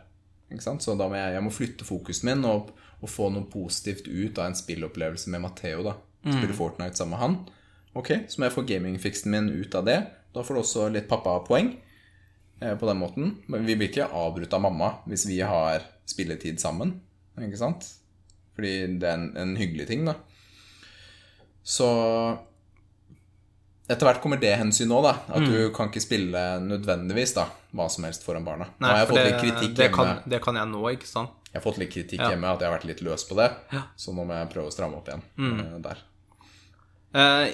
Ikke 0.51 0.63
sant? 0.63 0.81
Så 0.81 0.95
da 0.97 1.07
må 1.09 1.15
jeg, 1.19 1.33
jeg 1.35 1.43
må 1.45 1.51
flytte 1.53 1.85
fokusen 1.85 2.25
min 2.29 2.45
og, 2.49 2.71
og 3.01 3.09
få 3.11 3.29
noe 3.31 3.45
positivt 3.51 4.07
ut 4.07 4.37
av 4.39 4.45
en 4.49 4.57
spillopplevelse 4.57 5.27
med 5.33 5.41
Matheo, 5.41 5.83
da. 5.83 5.93
Spille 6.27 6.53
Fortnite 6.57 6.97
sammen 6.97 7.13
med 7.15 7.19
han. 7.19 7.37
Ok, 7.97 8.13
så 8.29 8.39
må 8.39 8.47
jeg 8.47 8.55
få 8.55 8.65
gamingfiksen 8.69 9.33
min 9.33 9.49
ut 9.49 9.75
av 9.77 9.87
det. 9.87 9.97
Da 10.35 10.43
får 10.45 10.57
du 10.57 10.61
også 10.61 10.87
litt 10.93 11.07
pappapoeng 11.09 11.71
eh, 12.61 12.75
på 12.77 12.89
den 12.89 12.99
måten. 13.01 13.31
Men 13.49 13.65
vi 13.65 13.77
blir 13.77 13.89
ikke 13.89 14.09
avbrutt 14.13 14.53
av 14.53 14.63
mamma 14.67 14.91
hvis 15.09 15.25
vi 15.29 15.39
har 15.41 15.85
spilletid 16.07 16.61
sammen. 16.61 16.99
Ikke 17.41 17.59
sant? 17.59 17.87
Fordi 18.57 18.99
det 19.01 19.07
er 19.09 19.17
en, 19.17 19.31
en 19.37 19.55
hyggelig 19.57 19.87
ting, 19.89 20.05
da. 20.07 20.17
Så 21.67 21.87
etter 23.87 24.07
hvert 24.07 24.19
kommer 24.23 24.39
det 24.41 24.53
hensyn 24.59 24.89
nå, 24.91 24.99
da. 25.03 25.13
At 25.31 25.45
du 25.47 25.69
kan 25.75 25.89
ikke 25.91 26.03
spille 26.03 26.41
nødvendigvis 26.63 27.33
da, 27.37 27.47
hva 27.77 27.87
som 27.91 28.07
helst 28.07 28.25
foran 28.27 28.45
barna. 28.47 28.69
nå 28.77 28.89
har 28.89 29.03
jeg 29.03 29.09
fått 29.11 29.19
det, 29.19 29.27
litt 29.27 29.41
kritikk 29.41 29.77
det, 29.77 29.87
hjemme. 29.87 29.97
kan, 29.97 30.29
det 30.33 30.41
kan 30.43 30.59
jeg 30.59 30.71
nå, 30.73 30.81
ikke 30.97 31.09
sant? 31.09 31.33
Jeg 31.47 31.59
har 31.61 31.63
fått 31.63 31.79
litt 31.81 31.93
kritikk 31.93 32.21
Ja. 32.21 32.33
hjemme 32.33 32.51
at 32.51 32.61
jeg 32.61 32.69
har 32.69 32.75
vært 32.75 32.89
litt 32.89 33.01
løs 33.07 33.23
på 33.29 33.37
det. 33.39 33.47
Så 33.95 34.13
nå 34.13 34.27
må 34.27 34.35
jeg 34.35 34.51
prøve 34.51 34.69
å 34.69 34.75
stramme 34.75 34.99
opp 34.99 35.07
igjen 35.07 35.23
mm. 35.39 35.61
der. 35.85 36.03
Eh, 37.17 37.45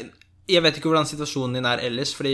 jeg 0.50 0.62
vet 0.64 0.76
ikke 0.78 0.90
hvordan 0.92 1.08
situasjonen 1.08 1.56
din 1.60 1.68
er 1.70 1.82
ellers, 1.88 2.12
fordi 2.18 2.34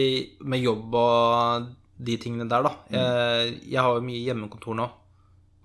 med 0.50 0.64
jobb 0.64 0.96
og 0.98 1.68
de 2.00 2.16
tingene 2.18 2.48
der, 2.50 2.64
da 2.64 2.72
eh, 2.96 3.50
Jeg 3.68 3.82
har 3.84 3.98
jo 3.98 4.02
mye 4.06 4.22
hjemmekontor 4.24 4.78
nå, 4.80 4.86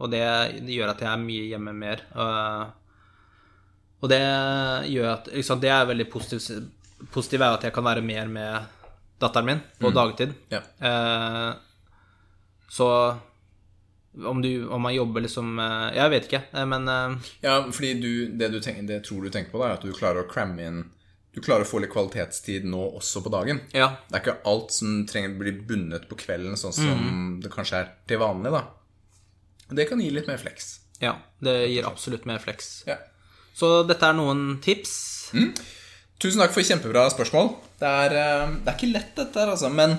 og 0.03 0.11
det, 0.11 0.23
det 0.67 0.75
gjør 0.77 0.91
at 0.93 1.05
jeg 1.05 1.11
er 1.13 1.21
mye 1.23 1.45
hjemme 1.53 1.75
mer. 1.79 2.03
eh, 2.15 2.65
og 4.05 4.11
det 4.13 4.19
gjør 4.93 5.07
at 5.15 5.29
liksom, 5.33 5.61
Det 5.63 5.71
er 5.73 5.87
veldig 5.89 6.07
positivt. 6.13 6.67
Positivt 7.15 7.41
er 7.43 7.55
at 7.55 7.63
jeg 7.65 7.73
kan 7.73 7.87
være 7.87 8.03
mer 8.05 8.27
med 8.29 8.67
datteren 9.23 9.47
min 9.49 9.63
på 9.81 9.93
dagtid. 9.95 10.35
Ja. 10.53 10.61
Eh, 10.81 11.55
så 12.69 12.89
om, 14.27 14.43
du, 14.43 14.67
om 14.69 14.83
man 14.83 14.95
jobber 14.95 15.25
liksom 15.25 15.57
Jeg 15.95 16.11
vet 16.11 16.27
ikke, 16.29 16.43
men 16.67 16.85
Ja, 17.43 17.63
fordi 17.71 17.95
du, 18.03 18.11
det, 18.37 18.51
du 18.53 18.61
tenker, 18.61 18.83
det 18.91 19.01
tror 19.07 19.23
du 19.25 19.31
tenker 19.31 19.55
på, 19.55 19.63
da, 19.63 19.71
er 19.71 19.79
at 19.79 19.87
du 19.87 19.95
klarer 19.95 20.27
å 20.27 20.29
cramme 20.31 20.67
inn 20.69 20.85
Du 21.35 21.41
klarer 21.43 21.67
å 21.67 21.69
få 21.69 21.81
litt 21.83 21.91
kvalitetstid 21.93 22.65
nå 22.71 22.81
også 23.01 23.23
på 23.25 23.33
dagen. 23.35 23.61
ja. 23.75 23.89
Det 24.09 24.17
er 24.21 24.23
ikke 24.23 24.37
alt 24.51 24.71
som 24.75 25.01
trenger 25.11 25.35
å 25.35 25.39
bli 25.43 25.53
bundet 25.67 26.07
på 26.09 26.17
kvelden, 26.21 26.55
sånn 26.61 26.73
som 26.77 27.41
det 27.43 27.51
kanskje 27.53 27.81
er 27.83 27.89
til 28.07 28.21
vanlig, 28.23 28.53
da. 28.55 28.65
Det 29.75 29.89
kan 29.89 30.01
gi 30.01 30.11
litt 30.15 30.29
mer 30.31 30.39
flex. 30.39 30.79
ja. 31.01 31.17
Det 31.45 31.57
gir 31.69 31.85
absolutt 31.89 32.25
mer 32.25 32.39
flex. 32.39 32.85
Ja. 32.87 32.97
Så 33.55 33.83
dette 33.87 34.07
er 34.07 34.15
noen 34.17 34.61
tips. 34.63 34.95
Tusen 36.19 36.41
takk 36.41 36.55
for 36.55 36.63
kjempebra 36.65 37.09
spørsmål. 37.13 37.51
Det 37.79 37.91
er, 37.91 38.15
eh, 38.17 38.55
det 38.65 38.71
er 38.71 38.77
ikke 38.79 38.93
lett, 38.95 39.15
dette 39.19 39.35
her, 39.43 39.51
altså, 39.53 39.69
men 39.75 39.99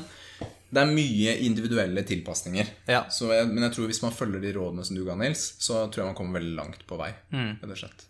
det 0.72 0.82
er 0.82 0.89
mye 0.89 1.36
individuelle 1.45 2.01
tilpasninger. 2.07 2.72
Ja. 2.89 3.03
Så 3.12 3.30
jeg, 3.32 3.47
men 3.51 3.64
jeg 3.68 3.76
tror 3.76 3.88
hvis 3.91 4.01
man 4.01 4.16
følger 4.16 4.41
de 4.41 4.53
rådene 4.57 4.84
som 4.88 4.95
du 4.97 5.03
ga, 5.05 5.16
Nils, 5.20 5.43
så 5.59 5.86
tror 5.91 6.01
jeg 6.03 6.09
man 6.09 6.18
kommer 6.18 6.39
veldig 6.39 6.55
langt 6.57 6.88
på 6.88 6.97
vei. 6.99 7.12
rett 7.32 7.70
og 7.70 7.78
slett. 7.78 8.07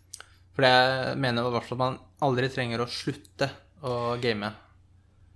For 0.56 0.64
jeg 0.64 1.16
mener 1.20 1.44
i 1.44 1.52
hvert 1.52 1.68
fall 1.68 1.76
at 1.76 1.84
man 1.84 1.98
aldri 2.24 2.48
trenger 2.52 2.80
å 2.80 2.88
slutte 2.88 3.50
å 3.84 4.16
game. 4.22 4.48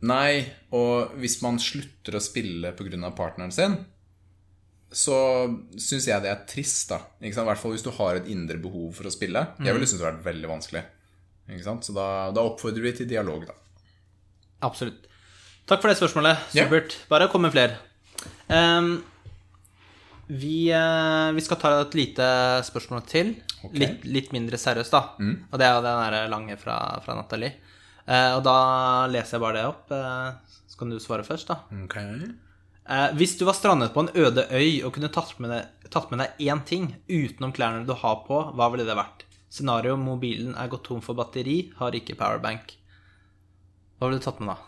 Nei, 0.09 0.41
og 0.73 1.17
hvis 1.21 1.41
man 1.45 1.61
slutter 1.61 2.17
å 2.17 2.23
spille 2.25 2.73
pga. 2.73 3.11
partneren 3.13 3.53
sin, 3.53 3.77
så 4.91 5.17
syns 5.77 6.09
jeg 6.09 6.25
det 6.25 6.31
er 6.33 6.47
trist, 6.49 6.89
da. 6.89 7.03
I 7.21 7.31
hvert 7.31 7.61
fall 7.61 7.77
hvis 7.77 7.85
du 7.85 7.93
har 7.95 8.17
et 8.17 8.31
indre 8.33 8.57
behov 8.59 8.97
for 8.97 9.07
å 9.07 9.13
spille. 9.13 9.45
Jeg 9.61 9.77
ville 9.77 9.87
synes 9.87 10.01
det 10.01 10.09
vært 10.09 10.25
veldig 10.25 10.51
vanskelig. 10.51 10.85
Så 11.85 11.95
da, 11.95 12.09
da 12.35 12.47
oppfordrer 12.47 12.89
vi 12.89 12.97
til 12.97 13.11
dialog, 13.11 13.45
da. 13.47 13.55
Absolutt. 14.67 15.07
Takk 15.69 15.83
for 15.83 15.93
det 15.93 16.01
spørsmålet. 16.01 16.49
Supert. 16.51 16.67
Supert. 16.67 16.99
Bare 17.13 17.29
kom 17.31 17.45
med 17.45 17.55
flere. 17.55 17.77
Um, 18.49 19.05
vi, 20.27 20.71
uh, 20.75 21.31
vi 21.37 21.45
skal 21.45 21.61
ta 21.61 21.75
et 21.79 21.97
lite 21.99 22.27
spørsmål 22.67 23.05
til. 23.11 23.35
Ok. 23.65 23.75
Litt, 23.77 24.05
litt 24.09 24.31
mindre 24.33 24.59
seriøst, 24.61 24.95
da. 24.95 25.03
Og 25.51 25.59
det 25.61 25.67
er 25.67 25.75
jo 25.77 25.85
den 25.85 26.03
der 26.05 26.31
lange 26.33 26.57
fra, 26.61 26.77
fra 27.05 27.17
Nathalie. 27.19 27.55
Eh, 28.07 28.31
og 28.37 28.45
da 28.47 28.57
leser 29.13 29.37
jeg 29.37 29.45
bare 29.45 29.59
det 29.59 29.67
opp. 29.69 29.91
Eh, 29.95 30.57
så 30.71 30.81
kan 30.81 30.93
du 30.93 30.99
svare 31.03 31.27
først, 31.27 31.51
da. 31.53 31.61
Eh, 32.91 33.09
hvis 33.21 33.37
du 33.39 33.45
var 33.47 33.55
strandet 33.59 33.93
på 33.95 34.03
en 34.07 34.13
øde 34.19 34.47
øy 34.51 34.83
og 34.87 34.95
kunne 34.97 35.13
tatt 35.13 35.37
med, 35.39 35.53
deg, 35.53 35.91
tatt 35.93 36.11
med 36.11 36.25
deg 36.25 36.41
én 36.49 36.65
ting 36.67 36.89
utenom 37.07 37.53
klærne 37.55 37.85
du 37.87 37.95
har 37.95 38.23
på, 38.27 38.41
hva 38.57 38.71
ville 38.73 38.89
det 38.89 38.99
vært? 38.99 39.27
Scenario 39.51 39.97
mobilen 39.99 40.55
er 40.59 40.71
gått 40.71 40.87
tom 40.89 41.03
for 41.03 41.19
batteri, 41.19 41.73
har 41.79 41.95
ikke 41.95 42.17
powerbank. 42.19 42.77
Hva 43.99 44.09
ville 44.09 44.23
du 44.23 44.27
tatt 44.27 44.41
med 44.43 44.55
da? 44.55 44.59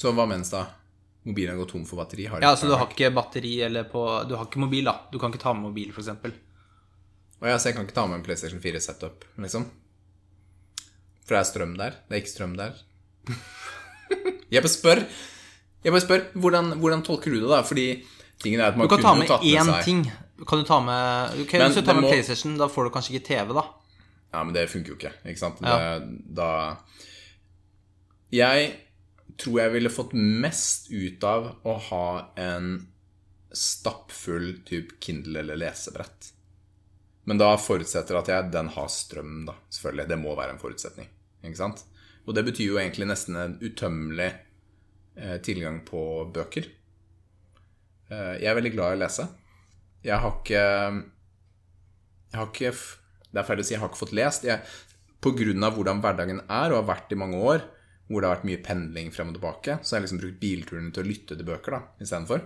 Så 0.00 0.12
hva 0.16 0.24
mens 0.28 0.52
da? 0.52 0.64
Mobilen 1.28 1.52
har 1.52 1.60
gått 1.60 1.74
tom 1.74 1.84
for 1.84 2.00
batteri? 2.00 2.24
Har 2.30 2.40
Ja, 2.40 2.54
altså 2.54 2.70
du 2.70 2.72
har 2.72 2.88
ikke 2.88 3.10
batteri 3.12 3.58
eller 3.66 3.84
på 3.84 4.00
Du 4.28 4.32
har 4.38 4.46
ikke 4.46 4.62
mobil, 4.62 4.86
da. 4.88 4.94
Du 5.12 5.18
kan 5.20 5.32
ikke 5.32 5.42
ta 5.42 5.52
med 5.52 5.66
mobil, 5.68 5.90
f.eks. 5.92 6.08
Å 7.40 7.48
ja, 7.48 7.56
så 7.56 7.70
jeg 7.70 7.76
kan 7.78 7.86
ikke 7.86 7.96
ta 7.96 8.06
med 8.08 8.18
en 8.20 8.24
PlayStation 8.26 8.60
4 8.60 8.80
setup, 8.84 9.24
liksom? 9.40 9.66
For 11.24 11.36
det 11.36 11.40
er 11.40 11.48
strøm 11.48 11.76
der? 11.78 11.94
Det 12.08 12.16
er 12.16 12.22
ikke 12.24 12.32
strøm 12.34 12.56
der? 12.58 12.74
jeg 14.52 14.60
bare 14.60 14.72
spør. 14.72 15.04
Jeg 15.84 15.94
bare 15.94 16.04
spør. 16.04 16.24
Hvordan, 16.36 16.72
hvordan 16.82 17.04
tolker 17.06 17.32
du 17.32 17.38
det, 17.40 17.48
da? 17.48 17.62
Fordi 17.64 17.86
tingen 18.42 18.60
er 18.60 18.72
at 18.72 18.76
man 18.76 18.88
Du 18.90 18.96
tatt 18.96 19.04
med 19.04 19.06
kunne 19.06 19.24
Du 19.24 19.28
kan 19.28 19.38
tatt 19.38 19.46
med 19.46 19.60
én 19.60 19.70
seg 19.70 19.88
ting. 19.88 20.02
Kan 20.50 20.62
du 20.62 20.68
ta 20.68 20.80
med 20.84 21.40
okay, 21.44 21.60
Men 21.60 21.70
Hvis 21.70 21.80
du 21.80 21.86
tar 21.86 21.96
med 21.98 22.04
må- 22.06 22.12
PlayStation, 22.12 22.56
da 22.60 22.68
får 22.72 22.88
du 22.88 22.92
kanskje 22.96 23.14
ikke 23.14 23.26
TV, 23.30 23.54
da. 23.56 23.64
Ja, 24.30 24.44
men 24.44 24.54
det 24.54 24.68
funker 24.70 24.92
jo 24.92 24.98
ikke, 24.98 25.12
ikke 25.26 25.40
sant? 25.40 25.58
Ja. 25.64 25.98
Det, 25.98 26.34
da 26.38 26.50
Jeg 28.32 28.68
tror 29.40 29.60
jeg 29.62 29.72
ville 29.74 29.90
fått 29.92 30.12
mest 30.14 30.90
ut 30.92 31.24
av 31.24 31.48
å 31.66 31.76
ha 31.88 32.04
en 32.38 32.86
stappfull 33.50 34.60
type 34.68 35.00
Kindle 35.02 35.40
eller 35.42 35.58
lesebrett. 35.58 36.30
Men 37.30 37.38
da 37.38 37.52
forutsetter 37.62 38.16
at 38.18 38.26
jeg, 38.26 38.50
den 38.50 38.72
har 38.74 38.88
strøm, 38.90 39.44
da. 39.46 39.54
Selvfølgelig. 39.70 40.08
Det 40.10 40.18
må 40.18 40.34
være 40.34 40.56
en 40.56 40.58
forutsetning. 40.58 41.06
Ikke 41.46 41.60
sant? 41.60 41.84
Og 42.26 42.34
det 42.34 42.42
betyr 42.48 42.72
jo 42.72 42.80
egentlig 42.80 43.06
nesten 43.06 43.38
en 43.38 43.54
utømmelig 43.62 44.32
eh, 45.14 45.36
tilgang 45.46 45.78
på 45.86 46.02
bøker. 46.34 46.66
Eh, 48.10 48.34
jeg 48.42 48.50
er 48.50 48.58
veldig 48.58 48.74
glad 48.74 48.96
i 48.96 48.98
å 48.98 49.02
lese. 49.04 49.28
Jeg 50.02 50.18
har 50.18 50.36
ikke 50.40 50.60
Jeg 52.30 52.38
har 52.38 52.46
ikke 52.48 52.70
Det 52.72 53.40
er 53.42 53.46
feil 53.46 53.60
å 53.60 53.66
si 53.68 53.74
jeg 53.74 53.82
har 53.82 53.90
ikke 53.92 54.02
fått 54.02 54.16
lest. 54.16 54.46
Jeg, 54.48 54.66
på 55.22 55.34
grunn 55.36 55.66
av 55.66 55.76
hvordan 55.76 56.02
hverdagen 56.02 56.42
er, 56.42 56.72
og 56.72 56.80
har 56.80 56.88
vært 56.96 57.12
i 57.14 57.18
mange 57.20 57.38
år, 57.38 57.66
hvor 58.08 58.22
det 58.22 58.26
har 58.26 58.40
vært 58.40 58.48
mye 58.48 58.62
pendling 58.64 59.12
frem 59.14 59.30
og 59.30 59.36
tilbake, 59.38 59.78
så 59.84 59.94
har 59.94 60.00
jeg 60.00 60.08
liksom 60.08 60.22
brukt 60.24 60.40
bilturene 60.42 60.90
til 60.96 61.04
å 61.04 61.10
lytte 61.12 61.36
til 61.36 61.46
bøker 61.46 61.76
da, 61.76 61.80
istedenfor. 62.02 62.42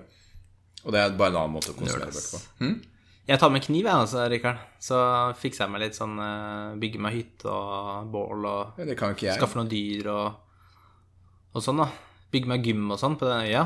Og 0.85 0.93
det 0.93 1.01
er 1.01 1.17
bare 1.17 1.33
en 1.33 1.39
annen 1.41 1.55
måte 1.57 1.73
å 1.73 1.79
konsumere 1.79 2.13
bøker 2.13 2.35
på. 2.35 2.43
Hm? 2.61 2.75
Jeg 3.25 3.41
tar 3.41 3.53
med 3.53 3.63
kniv, 3.65 3.87
jeg, 3.87 3.95
altså, 3.95 4.27
Rikard. 4.29 4.59
Så 4.85 4.97
fikser 5.41 5.65
jeg 5.65 5.73
meg 5.73 5.81
litt 5.87 5.97
sånn 5.97 6.19
Bygge 6.19 6.81
Bygger 6.83 7.05
meg 7.07 7.15
hytte 7.17 7.49
og 7.49 8.11
bål 8.13 8.45
og 8.51 8.81
Ja, 8.83 8.85
Det 8.85 9.37
skaffer 9.39 9.63
noen 9.63 9.71
dyr 9.71 10.11
og, 10.13 10.27
og 11.57 11.65
sånn, 11.65 11.81
da. 11.81 11.89
Bygger 12.35 12.53
meg 12.53 12.69
gym 12.69 12.85
og 12.93 13.01
sånn 13.01 13.17
på 13.17 13.29
den 13.31 13.47
øya. 13.49 13.63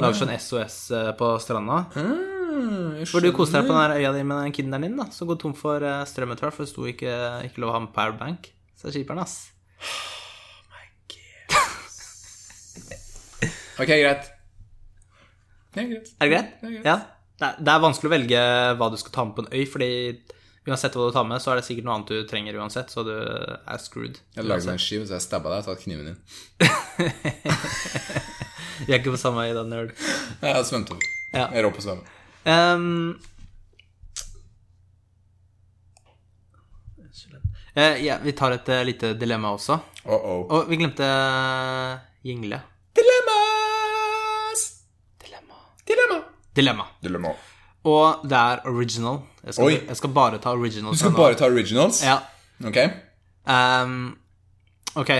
Lager 0.00 0.18
sånn 0.18 0.34
SOS 0.36 0.76
eh, 0.96 1.10
på 1.16 1.30
stranda. 1.40 1.78
Mm, 1.96 3.00
For 3.06 3.14
Hvor 3.14 3.24
du 3.24 3.30
koser 3.36 3.60
deg 3.60 3.70
på 3.70 3.76
den 3.78 3.96
øya 3.96 4.12
di 4.12 4.22
med 4.28 4.42
den 4.44 4.56
kinderen 4.56 4.84
din, 4.86 4.98
da. 5.00 5.08
Som 5.14 5.30
går 5.30 5.40
tom 5.40 5.56
for 5.56 5.84
eh, 5.84 6.04
strøm 6.08 6.32
etter 6.34 6.48
hvert, 6.48 6.56
for 6.58 6.64
det 6.66 6.72
sto 6.72 6.84
ikke, 6.88 7.16
ikke 7.48 7.64
lov 7.64 7.72
å 7.72 7.76
ha 7.78 7.82
med 7.86 7.94
powerbank. 7.96 8.52
Så 8.76 8.88
det 8.88 8.92
er 8.92 8.98
kjiperen, 9.00 9.24
ass. 9.24 9.36
Ok, 13.82 13.88
greit. 13.88 14.28
Ja, 15.72 15.82
greit. 15.88 16.12
Er 16.20 16.28
det 16.28 16.32
greit? 16.34 16.50
Det 16.60 16.68
er 16.68 16.72
greit. 16.76 16.86
Ja. 16.86 17.21
Det 17.42 17.48
er, 17.48 17.74
er 17.74 17.82
vanskelig 17.82 18.06
å 18.06 18.12
velge 18.12 18.40
hva 18.78 18.86
du 18.92 18.96
skal 19.00 19.14
ta 19.14 19.24
med 19.26 19.34
på 19.34 19.42
en 19.42 19.50
øy, 19.50 19.64
fordi 19.66 19.90
uansett 20.68 20.94
hva 20.94 21.08
du 21.08 21.14
tar 21.16 21.26
med, 21.26 21.42
så 21.42 21.50
er 21.50 21.58
det 21.58 21.64
sikkert 21.66 21.88
noe 21.88 21.96
annet 21.98 22.12
du 22.12 22.28
trenger 22.30 22.58
uansett, 22.62 22.92
så 22.94 23.02
du 23.06 23.10
er 23.16 23.82
screwed. 23.82 24.20
Jeg 24.36 24.46
lagde 24.46 24.68
meg 24.68 24.76
en 24.76 24.84
skive, 24.84 25.08
så 25.08 25.16
jeg 25.16 25.24
stabba 25.24 25.50
deg 25.50 25.64
og 25.64 25.72
tatt 25.72 25.82
kniven 25.82 26.12
din. 26.12 26.18
Vi 28.86 28.94
er 28.94 29.00
ikke 29.00 29.14
på 29.16 29.20
samme 29.20 29.42
øy, 29.46 29.52
da, 29.56 29.66
nerd. 29.66 29.90
Jeg 30.38 30.68
svømte 30.70 30.94
over. 30.94 31.10
Ja. 31.32 31.48
Jeg 31.50 31.66
rå 31.66 31.70
på 31.74 31.82
å 31.82 31.86
svømme. 31.86 32.14
Um, 32.46 33.14
uh, 37.78 37.96
ja, 38.02 38.18
vi 38.22 38.34
tar 38.38 38.54
et 38.56 38.70
uh, 38.70 38.82
lite 38.86 39.14
dilemma 39.18 39.54
også. 39.54 39.78
Oh 40.04 40.14
-oh. 40.18 40.42
Og 40.50 40.70
vi 40.70 40.78
glemte 40.82 41.06
uh, 41.06 41.98
jingle. 42.22 42.62
Dilemmas! 42.98 44.66
Dilemma. 45.22 45.58
Dilemma. 45.86 46.21
Dilemma. 46.56 46.86
Dilemma. 47.02 47.32
Og 47.88 48.26
det 48.28 48.38
er 48.38 48.66
original. 48.70 49.22
Jeg 49.42 49.56
skal, 49.56 49.72
jeg 49.88 49.98
skal 49.98 50.12
bare 50.14 50.38
ta 50.42 50.52
originals. 50.54 50.98
Du 50.98 51.04
skal 51.06 51.16
bare 51.16 51.38
ta 51.38 51.48
originals? 51.50 52.02
Ja. 52.04 52.18
Ok. 52.62 52.78
Um, 53.48 53.96
ok. 55.00 55.10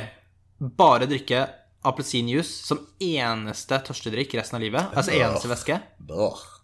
Bare 0.78 1.08
drikke 1.10 1.42
appelsinjuice 1.82 2.68
som 2.68 2.84
eneste 3.02 3.80
tørstedrikk 3.88 4.36
resten 4.38 4.60
av 4.60 4.62
livet. 4.62 4.94
Altså 4.94 5.16
eneste 5.16 5.50
væske. 5.50 5.80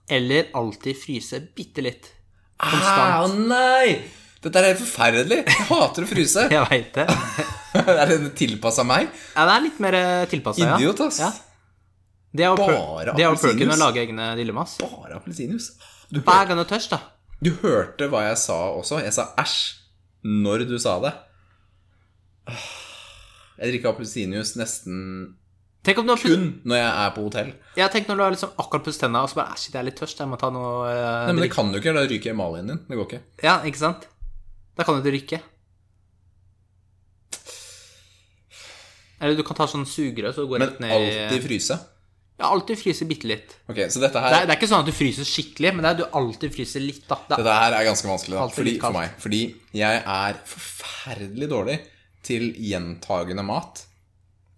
Eller 0.09 0.53
alltid 0.57 1.01
fryse 1.01 1.43
bitte 1.57 1.83
litt. 1.85 2.13
Ah, 2.59 3.25
å 3.25 3.33
nei! 3.33 3.99
Dette 4.39 4.61
er 4.61 4.71
helt 4.71 4.81
forferdelig. 4.85 5.41
Jeg 5.49 5.67
hater 5.67 6.07
å 6.07 6.09
fryse. 6.09 6.47
Jeg 6.55 6.71
veit 6.71 6.95
det. 6.95 7.07
er 7.99 8.13
det 8.13 8.33
tilpassa 8.39 8.85
meg? 8.87 9.11
Ja, 9.35 9.49
det 9.49 9.57
er 9.57 9.65
litt 9.67 9.83
mer 9.83 9.99
tilpassa, 10.31 10.63
ja. 10.63 10.79
Idiot, 10.79 11.03
ass. 11.09 11.19
Ja. 11.25 11.33
Det 12.39 12.45
er 12.47 12.53
jo 12.53 12.59
Bare 12.61 13.15
det 13.19 13.25
er 13.25 13.33
jo 13.33 13.39
perken 13.43 13.73
å 13.75 13.79
lage 13.81 14.03
egne 14.05 14.29
dilemmas. 14.39 14.77
Bare 14.83 15.17
appelsinjuice. 15.19 15.75
Du, 16.09 16.21
Hver 16.23 16.47
gang 16.49 16.61
du 16.61 16.63
er 16.63 16.71
tørst, 16.71 16.95
da. 16.95 17.01
du 17.43 17.51
hørte 17.65 18.07
hva 18.13 18.23
jeg 18.29 18.39
sa 18.41 18.59
også. 18.79 19.01
Jeg 19.03 19.15
sa 19.17 19.33
æsj 19.43 19.57
når 20.29 20.65
du 20.71 20.77
sa 20.83 20.97
det. 21.03 21.13
Jeg 23.59 23.73
drikker 23.73 23.93
appelsinjuice 23.93 24.59
nesten 24.61 25.03
Tenk 25.87 26.01
om 26.03 26.09
du 26.09 26.13
har 26.13 26.21
kun 26.21 26.47
når 26.69 26.77
jeg 26.77 26.89
er 26.91 27.13
på 27.15 27.23
hotell. 27.25 27.51
ja, 27.79 27.87
tenk 27.89 28.09
når 28.11 28.19
du 28.19 28.23
har 28.23 28.33
liksom 28.35 28.51
akkurat 28.61 28.85
pusset 28.85 29.03
tenna, 29.05 29.23
og 29.25 29.31
så 29.31 29.39
bare 29.39 29.55
Æsj, 29.55 29.69
jeg 29.71 29.79
er 29.81 29.87
litt 29.87 29.97
tørst, 29.97 30.19
jeg 30.21 30.29
må 30.29 30.37
ta 30.41 30.51
noe 30.53 30.73
uh, 30.85 31.27
Nei, 31.29 31.37
men 31.37 31.45
det 31.47 31.53
kan 31.55 31.71
du 31.73 31.79
ikke, 31.79 31.95
da 31.97 32.03
ryker 32.05 32.35
emaljen 32.35 32.73
din. 32.73 32.81
Det 32.89 32.99
går 32.99 33.07
ikke. 33.09 33.21
Ja, 33.47 33.55
ikke 33.69 33.81
sant? 33.81 34.09
Da 34.77 34.85
kan 34.87 34.99
du 35.03 35.11
rykke. 35.11 35.39
Eller 39.19 39.39
du 39.39 39.45
kan 39.47 39.59
ta 39.59 39.67
sånn 39.71 39.87
sugerør, 39.89 40.35
så 40.35 40.45
du 40.45 40.51
går 40.53 40.63
Men 40.63 40.69
rett 40.71 40.83
ned 40.83 40.93
i 40.93 40.99
alltid 40.99 41.47
fryse. 41.47 41.79
Ja, 42.39 42.53
alltid 42.53 42.79
fryse 42.79 43.07
bitte 43.11 43.27
litt. 43.27 43.55
Okay, 43.67 43.89
så 43.91 43.99
dette 43.99 44.21
Det 44.23 44.37
er, 44.37 44.47
det 44.47 44.55
er 44.55 44.61
ikke 44.61 44.69
sånn 44.71 44.85
at 44.85 44.89
du 44.89 44.95
fryser 44.95 45.27
skikkelig, 45.27 45.73
men 45.75 45.83
det 45.83 45.91
er 45.91 45.99
du 45.99 46.19
alltid 46.21 46.53
fryser 46.55 46.85
litt, 46.85 47.03
da. 47.09 47.19
Det 47.25 47.35
er, 47.35 47.43
Dette 47.43 47.57
her 47.59 47.75
er 47.81 47.87
ganske 47.89 48.11
vanskelig 48.13 48.39
da, 48.39 48.45
fordi, 48.55 48.75
for 48.85 48.95
meg. 48.95 49.17
Fordi 49.25 49.41
jeg 49.75 50.03
er 50.15 50.39
forferdelig 50.53 51.51
dårlig 51.51 51.77
til 52.29 52.53
gjentagende 52.63 53.43
mat. 53.47 53.83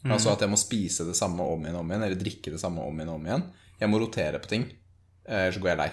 Mm. 0.05 0.12
Altså 0.12 0.35
at 0.35 0.45
jeg 0.45 0.53
må 0.53 0.61
spise 0.61 1.09
det 1.09 1.16
samme 1.16 1.45
om 1.45 1.64
igjen 1.64 1.81
og 1.81 1.87
om 1.87 1.91
igjen, 1.95 2.05
eller 2.05 2.20
drikke 2.20 2.53
det 2.53 2.61
samme 2.61 2.85
om 2.85 3.01
igjen 3.01 3.14
og 3.14 3.18
om 3.20 3.26
igjen. 3.31 3.49
Jeg 3.81 3.93
må 3.93 4.05
rotere 4.05 4.45
på 4.45 4.53
ting, 4.53 4.68
ellers 5.24 5.57
så 5.57 5.64
går 5.64 5.72
jeg 5.72 5.81
lei. 5.81 5.91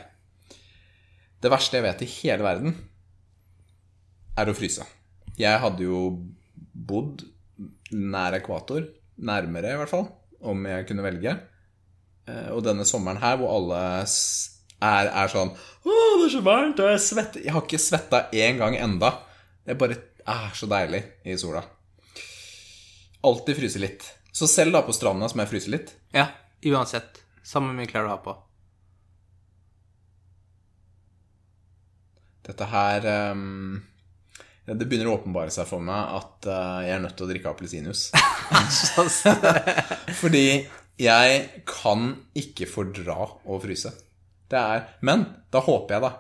Det 1.39 1.51
verste 1.53 1.79
jeg 1.79 1.85
vet 1.87 2.03
i 2.03 2.13
hele 2.17 2.43
verden, 2.43 2.77
er 4.37 4.49
å 4.51 4.55
fryse. 4.57 4.85
Jeg 5.39 5.63
hadde 5.63 5.85
jo 5.85 6.01
bodd 6.73 7.23
nær 7.95 8.35
ekvator, 8.37 8.89
nærmere 9.17 9.71
i 9.71 9.79
hvert 9.79 9.91
fall, 9.91 10.09
om 10.43 10.67
jeg 10.67 10.87
kunne 10.89 11.05
velge. 11.05 11.35
Eh, 12.27 12.49
Og 12.55 12.63
denne 12.65 12.85
sommeren 12.87 13.19
her, 13.21 13.37
hvor 13.39 13.53
alle 13.55 13.79
er, 14.03 15.07
er 15.09 15.31
sånn 15.31 15.53
Å, 15.55 15.93
det 16.19 16.25
er 16.27 16.33
så 16.35 16.41
varmt, 16.45 16.79
og 16.83 16.91
jeg 16.91 17.01
svetter 17.05 17.45
Jeg 17.45 17.53
har 17.55 17.63
ikke 17.65 17.79
svetta 17.81 18.19
én 18.35 18.59
gang 18.59 18.75
enda. 18.77 19.13
Det 19.65 19.77
bare 19.79 19.97
er 20.27 20.51
så 20.55 20.67
deilig 20.69 21.01
i 21.25 21.37
sola. 21.39 21.61
Alltid 23.27 23.57
fryse 23.57 23.79
litt. 23.81 24.03
Så 24.35 24.45
selv 24.51 24.75
da 24.75 24.81
på 24.85 24.93
stranda 24.93 25.27
som 25.31 25.39
jeg 25.41 25.49
fryser 25.53 25.73
litt. 25.73 25.95
ja, 26.13 26.27
uansett. 26.67 27.23
Samme 27.47 27.71
mye 27.73 27.87
klær 27.87 28.03
du 28.05 28.11
har 28.11 28.19
på. 28.25 28.33
Dette 32.47 32.67
her 32.71 33.05
um, 33.33 33.81
Det 34.67 34.85
begynner 34.87 35.09
å 35.11 35.17
åpenbare 35.17 35.51
seg 35.51 35.67
for 35.67 35.83
meg 35.83 36.13
at 36.19 36.47
uh, 36.47 36.79
jeg 36.85 36.93
er 36.95 37.01
nødt 37.03 37.15
til 37.19 37.27
å 37.27 37.29
drikke 37.31 37.51
appelsinjuice. 37.51 38.11
Fordi 40.21 40.45
jeg 41.01 41.63
kan 41.69 42.07
ikke 42.37 42.67
fordra 42.69 43.17
å 43.45 43.59
fryse. 43.61 43.91
Det 44.47 44.57
er 44.59 44.85
Men 45.05 45.25
da 45.51 45.59
håper 45.59 45.97
jeg, 45.97 46.01
da 46.05 46.11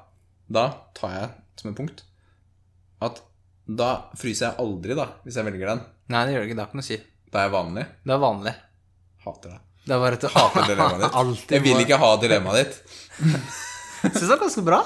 Da 0.51 0.63
tar 0.97 1.13
jeg 1.15 1.29
som 1.61 1.71
et 1.71 1.77
punkt 1.79 2.03
at 3.03 3.21
da 3.67 3.87
fryser 4.17 4.47
jeg 4.47 4.57
aldri, 4.63 4.95
da, 4.97 5.03
hvis 5.25 5.35
jeg 5.37 5.45
velger 5.45 5.69
den. 5.69 5.81
Nei, 6.09 6.21
det 6.25 6.33
gjør 6.33 6.41
du 6.41 6.47
ikke. 6.47 6.55
Det 6.57 6.63
har 6.63 6.69
ikke 6.71 6.79
noe 6.79 6.85
å 6.85 6.87
si. 6.87 6.97
Da 7.29 7.39
er 7.41 7.45
jeg 7.45 7.53
vanlig. 7.53 7.83
Det 8.07 8.13
er 8.15 8.21
vanlig. 8.23 8.53
Hater 9.25 9.51
det. 9.53 9.59
Det 9.83 9.93
er 9.95 10.01
bare 10.01 10.17
et 10.17 10.25
Hater 10.33 10.65
dilemmaet 10.71 11.03
ditt. 11.35 11.53
Jeg 11.53 11.63
vil 11.65 11.83
ikke 11.83 11.99
ha 12.01 12.09
dilemmaet 12.23 12.57
ditt. 12.63 12.95
Syns 14.07 14.23
det 14.23 14.33
er 14.33 14.41
ganske 14.41 14.63
bra. 14.65 14.79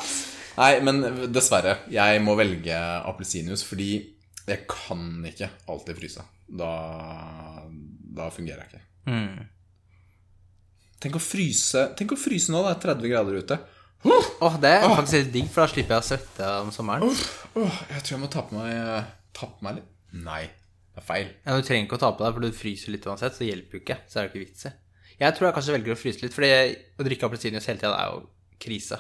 Nei, 0.58 0.72
men 0.84 1.00
dessverre. 1.32 1.78
Jeg 1.94 2.20
må 2.26 2.36
velge 2.40 2.82
appelsinjuice 3.08 3.70
fordi 3.70 3.90
jeg 4.50 4.66
kan 4.68 5.08
ikke 5.30 5.48
alltid 5.72 6.02
fryse. 6.02 6.26
Da, 6.52 6.72
da 8.18 8.28
fungerer 8.34 8.66
jeg 8.66 8.74
ikke. 8.74 8.84
Mm. 9.08 9.48
Tenk 11.02 11.18
å 11.18 11.22
fryse 11.24 11.82
Tenk 11.98 12.14
å 12.14 12.18
fryse 12.20 12.54
nå, 12.54 12.62
det 12.68 12.76
er 12.76 12.82
30 12.94 13.10
grader 13.12 13.40
ute. 13.42 13.58
Åh, 14.06 14.56
det 14.62 14.70
er 14.80 14.88
faktisk 14.90 15.18
litt 15.20 15.34
digg, 15.34 15.50
for 15.54 15.62
da 15.64 15.70
slipper 15.74 15.98
jeg 15.98 16.04
å 16.04 16.08
svette 16.08 16.48
om 16.64 16.72
sommeren. 16.74 17.06
Åh, 17.62 17.82
jeg 17.94 18.02
tror 18.06 18.16
jeg 18.16 18.22
må 18.24 18.30
ta 18.34 18.42
på 18.50 18.58
meg 18.58 18.72
Ta 19.38 19.46
på 19.50 19.66
meg 19.66 19.78
litt 19.78 20.24
Nei, 20.26 20.42
det 20.92 21.00
er 21.04 21.06
feil. 21.08 21.28
Ja, 21.46 21.56
Du 21.56 21.64
trenger 21.68 21.86
ikke 21.88 22.00
å 22.00 22.02
ta 22.02 22.10
på 22.18 22.26
deg, 22.26 22.34
for 22.36 22.44
du 22.44 22.58
fryser 22.58 22.92
litt 22.96 23.06
uansett, 23.08 23.38
så 23.38 23.44
det 23.46 23.52
hjelper 23.52 23.78
jo 23.78 23.84
ikke. 23.86 23.98
Så 24.12 24.18
er 24.20 24.26
det 24.26 24.32
ikke 24.34 24.42
vits 24.42 24.66
i. 24.68 24.72
Jeg 25.22 25.36
tror 25.38 25.48
jeg 25.48 25.56
kanskje 25.56 25.76
velger 25.78 25.94
å 25.94 26.00
fryse 26.02 26.24
litt, 26.26 26.34
fordi 26.36 26.50
å 27.00 27.06
drikke 27.08 27.28
appelsinjuice 27.30 27.70
hele 27.70 27.80
tida 27.84 27.94
er 27.96 28.10
jo 28.12 28.24
krise. 28.66 28.98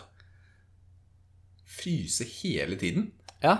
Fryse 1.82 2.28
hele 2.38 2.78
tiden? 2.80 3.10
Ja. 3.43 3.58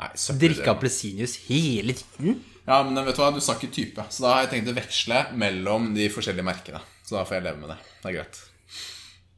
Nei, 0.00 0.10
søppel. 0.16 0.40
Drikke 0.48 0.72
appelsinjuice 0.74 1.44
hele 1.46 1.94
tiden? 2.00 2.40
Ja, 2.66 2.82
men 2.86 2.98
vet 3.04 3.16
du 3.16 3.22
hva, 3.22 3.32
du 3.34 3.40
sa 3.42 3.56
ikke 3.56 3.72
type. 3.74 4.04
Så 4.12 4.24
da 4.24 4.34
har 4.34 4.44
jeg 4.44 4.52
tenkt 4.54 4.70
å 4.72 4.76
veksle 4.76 5.24
mellom 5.40 5.90
de 5.96 6.06
forskjellige 6.12 6.46
merkene. 6.46 6.82
Så 7.06 7.16
da 7.18 7.24
får 7.26 7.40
jeg 7.40 7.46
leve 7.48 7.62
med 7.62 7.72
det. 7.74 7.78
Det 8.02 8.10
er 8.12 8.16
greit. 8.20 8.40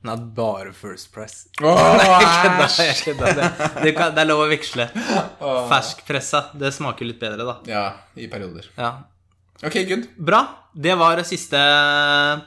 Nei, 0.02 0.16
bare 0.34 0.72
First 0.74 1.12
Press. 1.14 1.44
Oh, 1.62 1.78
Nei, 1.96 2.08
jeg 2.88 2.98
kødda. 3.04 3.30
Det, 3.38 3.50
det, 3.84 3.92
det 3.94 4.24
er 4.24 4.26
lov 4.26 4.42
å 4.44 4.50
veksle. 4.50 4.88
Ferskpressa. 5.70 6.48
Det 6.58 6.72
smaker 6.74 7.06
litt 7.06 7.22
bedre, 7.22 7.46
da. 7.46 7.54
Ja, 7.70 7.84
i 8.18 8.26
perioder. 8.30 8.66
Ja. 8.74 8.96
Ok, 9.62 9.78
good. 9.86 10.08
Bra. 10.18 10.42
Det 10.74 10.96
var 10.98 11.20
siste 11.28 11.60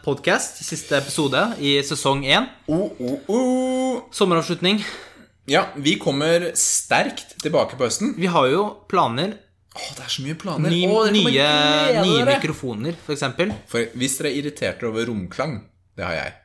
podcast, 0.03 0.59
siste 0.65 0.97
episode 0.99 1.45
i 1.63 1.77
sesong 1.85 2.25
én. 2.27 2.49
Oh, 2.67 2.91
oh, 2.99 3.31
oh. 3.31 3.99
Sommeravslutning. 4.11 4.81
Ja, 5.47 5.67
vi 5.79 5.95
kommer 6.01 6.49
sterkt 6.59 7.37
tilbake 7.39 7.77
på 7.79 7.87
høsten. 7.87 8.15
Vi 8.19 8.27
har 8.33 8.49
jo 8.51 8.65
planer. 8.91 9.37
Åh, 9.75 9.87
det 9.97 10.03
er 10.05 10.11
så 10.13 10.23
mye 10.23 10.35
planer. 10.39 10.71
Ny, 10.71 10.81
Åh, 10.87 11.09
nye, 11.11 12.03
nye 12.05 12.25
mikrofoner, 12.29 12.95
for 13.05 13.15
eksempel. 13.15 13.51
For 13.67 13.89
hvis 13.99 14.17
dere 14.21 14.31
er 14.31 14.37
irritert 14.39 14.83
over 14.87 15.09
romklang, 15.09 15.57
det 15.99 16.05
har 16.07 16.15
jeg. 16.15 16.35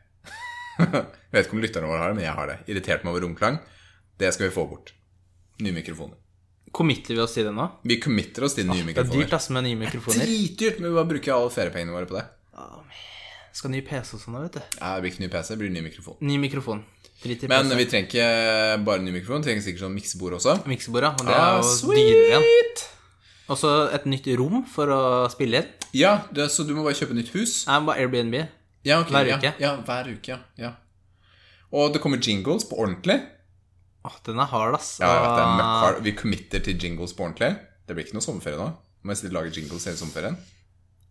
jeg 0.81 1.05
vet 1.37 1.47
ikke 1.47 1.55
om 1.59 1.63
lytterne 1.63 1.91
våre 1.93 2.01
har 2.03 2.11
det, 2.11 2.17
men 2.19 2.27
jeg 2.27 2.35
har 2.41 2.51
det. 2.51 2.57
Irritert 2.73 3.05
meg 3.07 3.15
over 3.15 3.25
romklang. 3.29 3.61
Det 4.21 4.33
skal 4.35 4.49
vi 4.49 4.55
få 4.57 4.65
bort. 4.73 4.91
Nye 5.63 5.77
mikrofoner. 5.77 6.17
Committer 6.75 7.17
vi 7.19 7.23
oss 7.23 7.33
til 7.35 7.47
det 7.49 7.53
nå? 7.55 7.65
Vi 7.87 7.97
committer 8.03 8.45
oss 8.47 8.55
til 8.55 8.67
nye 8.69 8.85
mikrofoner 8.87 9.11
Det 9.11 9.17
er 9.19 9.25
dyrt 9.27 9.33
ass 9.39 9.49
med 9.51 9.65
nye 9.67 9.79
mikrofoner. 9.79 10.23
Dritdyrt, 10.27 10.79
men 10.83 10.91
vi 10.93 10.99
bare 11.01 11.11
bruker 11.15 11.35
alle 11.35 11.51
feriepengene 11.55 11.95
våre 11.97 12.07
på 12.11 12.19
det. 12.19 12.27
Skal 13.59 13.73
ny 13.75 13.81
PC 13.83 14.15
og 14.15 14.21
sånn, 14.23 14.37
vet 14.45 14.59
du. 14.59 14.61
Ja, 14.79 14.93
det 14.95 15.03
blir 15.03 15.11
ikke 15.15 15.25
ny 15.25 15.31
PC, 15.33 15.49
det 15.55 15.59
blir 15.65 15.73
ny 15.75 15.83
mikrofon. 15.83 16.19
Ny 16.23 16.37
mikrofon. 16.39 16.85
Men 17.51 17.73
vi 17.77 17.85
trenger 17.91 18.07
ikke 18.07 18.29
bare 18.87 19.03
ny 19.03 19.11
mikrofon, 19.13 19.43
vi 19.43 19.49
trenger 19.51 19.65
sikkert 19.67 19.83
sånn 19.89 19.97
miksebord 19.99 20.37
også. 20.39 20.55
Miksebord, 20.71 21.05
ja. 21.09 21.11
Og 21.19 21.27
det 21.27 21.35
Ah, 21.35 21.49
er 21.49 21.59
jo 21.59 21.73
sweet! 21.75 21.99
dyrere 21.99 22.39
igjen. 22.47 22.87
Og 23.51 23.59
så 23.59 23.71
et 23.97 24.07
nytt 24.07 24.29
rom 24.39 24.63
for 24.71 24.93
å 24.95 25.01
spille 25.33 25.63
inn? 25.63 25.71
Ja, 25.97 26.21
det, 26.31 26.47
så 26.55 26.63
du 26.67 26.71
må 26.77 26.85
bare 26.87 26.95
kjøpe 26.99 27.17
nytt 27.19 27.33
hus. 27.35 27.65
Nei, 27.67 27.81
bare 27.89 28.05
Airbnb. 28.05 28.37
Ja, 28.87 29.01
okay, 29.03 29.13
Hver 29.13 29.29
ja, 29.29 29.39
uke. 29.41 29.53
Ja, 29.61 29.73
hver 29.85 30.11
uke, 30.15 30.37
ja. 30.61 30.71
Og 31.75 31.91
det 31.95 32.01
kommer 32.03 32.23
jingles 32.23 32.65
på 32.71 32.79
ordentlig. 32.81 33.19
Åh, 34.07 34.15
den 34.27 34.39
er 34.41 34.49
hard, 34.49 34.79
ass. 34.79 34.95
Ja, 35.03 35.11
jeg 35.13 35.25
vet 35.27 35.35
det, 35.37 35.49
men 35.59 35.67
Ah, 35.67 35.99
Vi 36.07 36.15
committer 36.17 36.63
til 36.65 36.79
jingles 36.79 37.13
på 37.13 37.27
ordentlig. 37.27 37.51
Det 37.87 37.97
blir 37.97 38.07
ikke 38.07 38.17
noe 38.17 38.25
sommerferie 38.25 38.61
nå. 38.61 38.71
Må 39.03 39.17
jeg 39.17 39.33
lage 39.35 39.53
jingles 39.57 39.87
hele 39.89 39.99
sommerferien? 39.99 40.39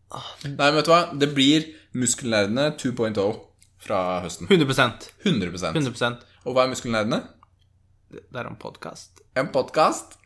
Nei, 0.10 0.56
men 0.56 0.80
vet 0.80 0.88
du 0.88 0.94
hva? 0.94 1.02
Det 1.22 1.30
blir 1.36 1.68
Muskelnerdene 1.94 2.72
2.0 2.82 3.20
fra 3.84 4.00
høsten. 4.24 4.50
100 4.50 4.66
100 5.26 5.76
100 5.76 6.24
Og 6.48 6.56
hva 6.56 6.66
er 6.66 6.72
Muskelnerdene? 6.74 7.22
Det 8.10 8.24
er 8.34 8.50
en 8.50 8.58
podkast. 8.58 9.22
En 9.38 9.52
podkast 9.54 10.18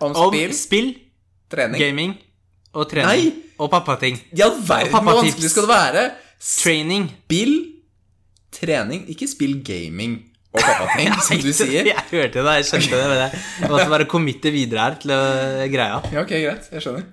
om 0.00 0.12
Om 0.14 0.30
spill, 0.30 0.54
spill, 0.54 0.88
trening 1.54 1.80
gaming 1.80 2.14
og 2.74 2.90
trening. 2.90 3.08
Nei! 3.08 3.40
Og 3.62 3.70
pappating. 3.70 4.18
I 4.34 4.42
all 4.42 4.56
verden, 4.66 4.90
hvor 4.90 5.20
vanskelig 5.22 5.50
skal 5.52 5.66
det 5.66 5.70
være? 5.70 6.04
Training. 6.42 7.04
Spill, 7.24 7.52
trening 8.52 9.04
Ikke 9.12 9.28
spill 9.30 9.60
gaming 9.64 10.16
og 10.54 10.62
pappating, 10.62 11.14
som 11.26 11.42
du 11.42 11.50
sier. 11.54 11.86
Jeg 11.90 12.06
hørte 12.10 12.42
det, 12.42 12.54
jeg 12.60 12.66
skjønte 12.70 12.98
det. 12.98 13.10
Men 13.10 13.20
jeg 13.24 13.70
måtte 13.70 13.90
bare 13.90 14.08
committe 14.10 14.52
videre 14.54 14.88
her 14.88 14.96
til 15.02 15.14
øh, 15.14 15.64
greia. 15.72 16.00
Ja, 16.12 16.22
ok, 16.22 16.34
greit. 16.34 16.70
Jeg 16.72 16.84
skjønner. 16.84 17.06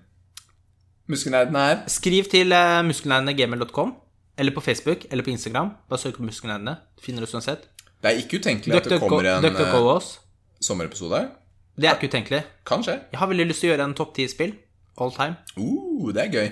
Muskelnerdene 1.12 1.66
er 1.72 1.80
Skriv 1.92 2.30
til 2.32 2.54
uh, 2.56 2.80
muskelnerdene.gmail.com, 2.88 3.94
eller 4.38 4.56
på 4.56 4.64
Facebook 4.64 5.06
eller 5.10 5.26
på 5.26 5.34
Instagram. 5.34 5.74
Bare 5.90 6.00
søk 6.00 6.18
på 6.18 6.26
Muskelnerdene. 6.26 6.78
Finner 7.02 7.26
oss 7.26 7.34
uansett. 7.38 7.66
Det 8.02 8.10
er 8.10 8.22
ikke 8.22 8.42
utenkelig 8.42 8.78
at 8.78 8.90
det 8.90 9.02
kommer 9.02 9.28
en 9.36 10.02
sommerepisode 10.62 11.18
her. 11.18 11.30
Det 11.82 11.90
er 11.90 11.98
ikke 11.98 12.12
utenkelig. 12.12 12.42
Kanskje. 12.68 12.98
Jeg 13.12 13.20
har 13.22 13.30
veldig 13.32 13.48
lyst 13.50 13.64
til 13.64 13.72
å 13.72 13.74
gjøre 13.74 13.88
en 13.90 13.96
topp 13.98 14.12
ti-spill. 14.18 14.54
All 15.02 15.14
time. 15.16 15.38
Uh, 15.58 16.12
det 16.14 16.26
er 16.28 16.36
gøy. 16.36 16.50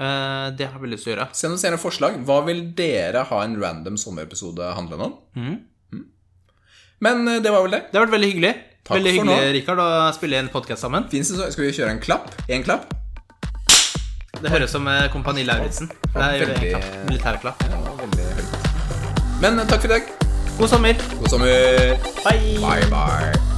Uh, 0.00 0.46
det 0.56 0.70
har 0.70 0.80
veldig 0.80 0.96
lyst 0.96 1.04
til 1.04 1.12
å 1.12 1.16
gjøre. 1.16 1.26
Send 1.36 1.56
oss 1.58 1.64
gjerne 1.66 1.80
forslag. 1.82 2.16
Hva 2.24 2.38
vil 2.46 2.62
dere 2.78 3.26
ha 3.28 3.42
en 3.44 3.58
random 3.60 3.98
sommerepisode 4.00 4.70
handlende 4.78 5.10
om? 5.10 5.18
Mm. 5.36 5.58
Mm. 5.92 6.06
Men 7.04 7.28
eh, 7.28 7.42
det 7.44 7.52
var 7.52 7.66
vel 7.66 7.76
det. 7.76 7.82
Det 7.90 8.00
har 8.00 8.06
vært 8.06 8.16
veldig 8.16 8.30
hyggelig. 8.32 8.54
Takk 8.80 8.96
veldig 8.96 9.12
for 9.12 9.28
hyggelig, 9.28 9.50
nå. 9.50 9.52
Rikard, 9.58 9.82
å 9.84 9.90
spille 10.16 10.40
en 10.40 10.48
podkast 10.54 10.86
sammen. 10.86 11.04
Finnes 11.12 11.28
det 11.34 11.36
så? 11.42 11.50
Skal 11.52 11.66
vi 11.68 11.74
kjøre 11.76 11.92
en 11.98 12.00
klapp? 12.00 12.32
En 12.48 12.64
klapp? 12.64 12.88
Det 14.40 14.48
høres 14.48 14.72
som 14.72 14.88
eh, 14.88 15.04
Kompani 15.12 15.44
Lauritzen. 15.44 15.92
Veldig- 16.16 16.80
militærklapp. 17.10 17.68
Ja, 17.68 17.82
veldig 18.00 18.32
høyt. 18.40 18.58
Men 19.44 19.60
takk 19.66 19.84
for 19.84 19.92
i 19.92 19.94
dag. 19.98 20.10
God 20.56 20.68
sommer. 20.72 21.06
God 21.20 21.30
sommer. 21.36 21.96
Bye. 22.24 22.58
Bye, 22.64 22.90
bye. 22.92 23.49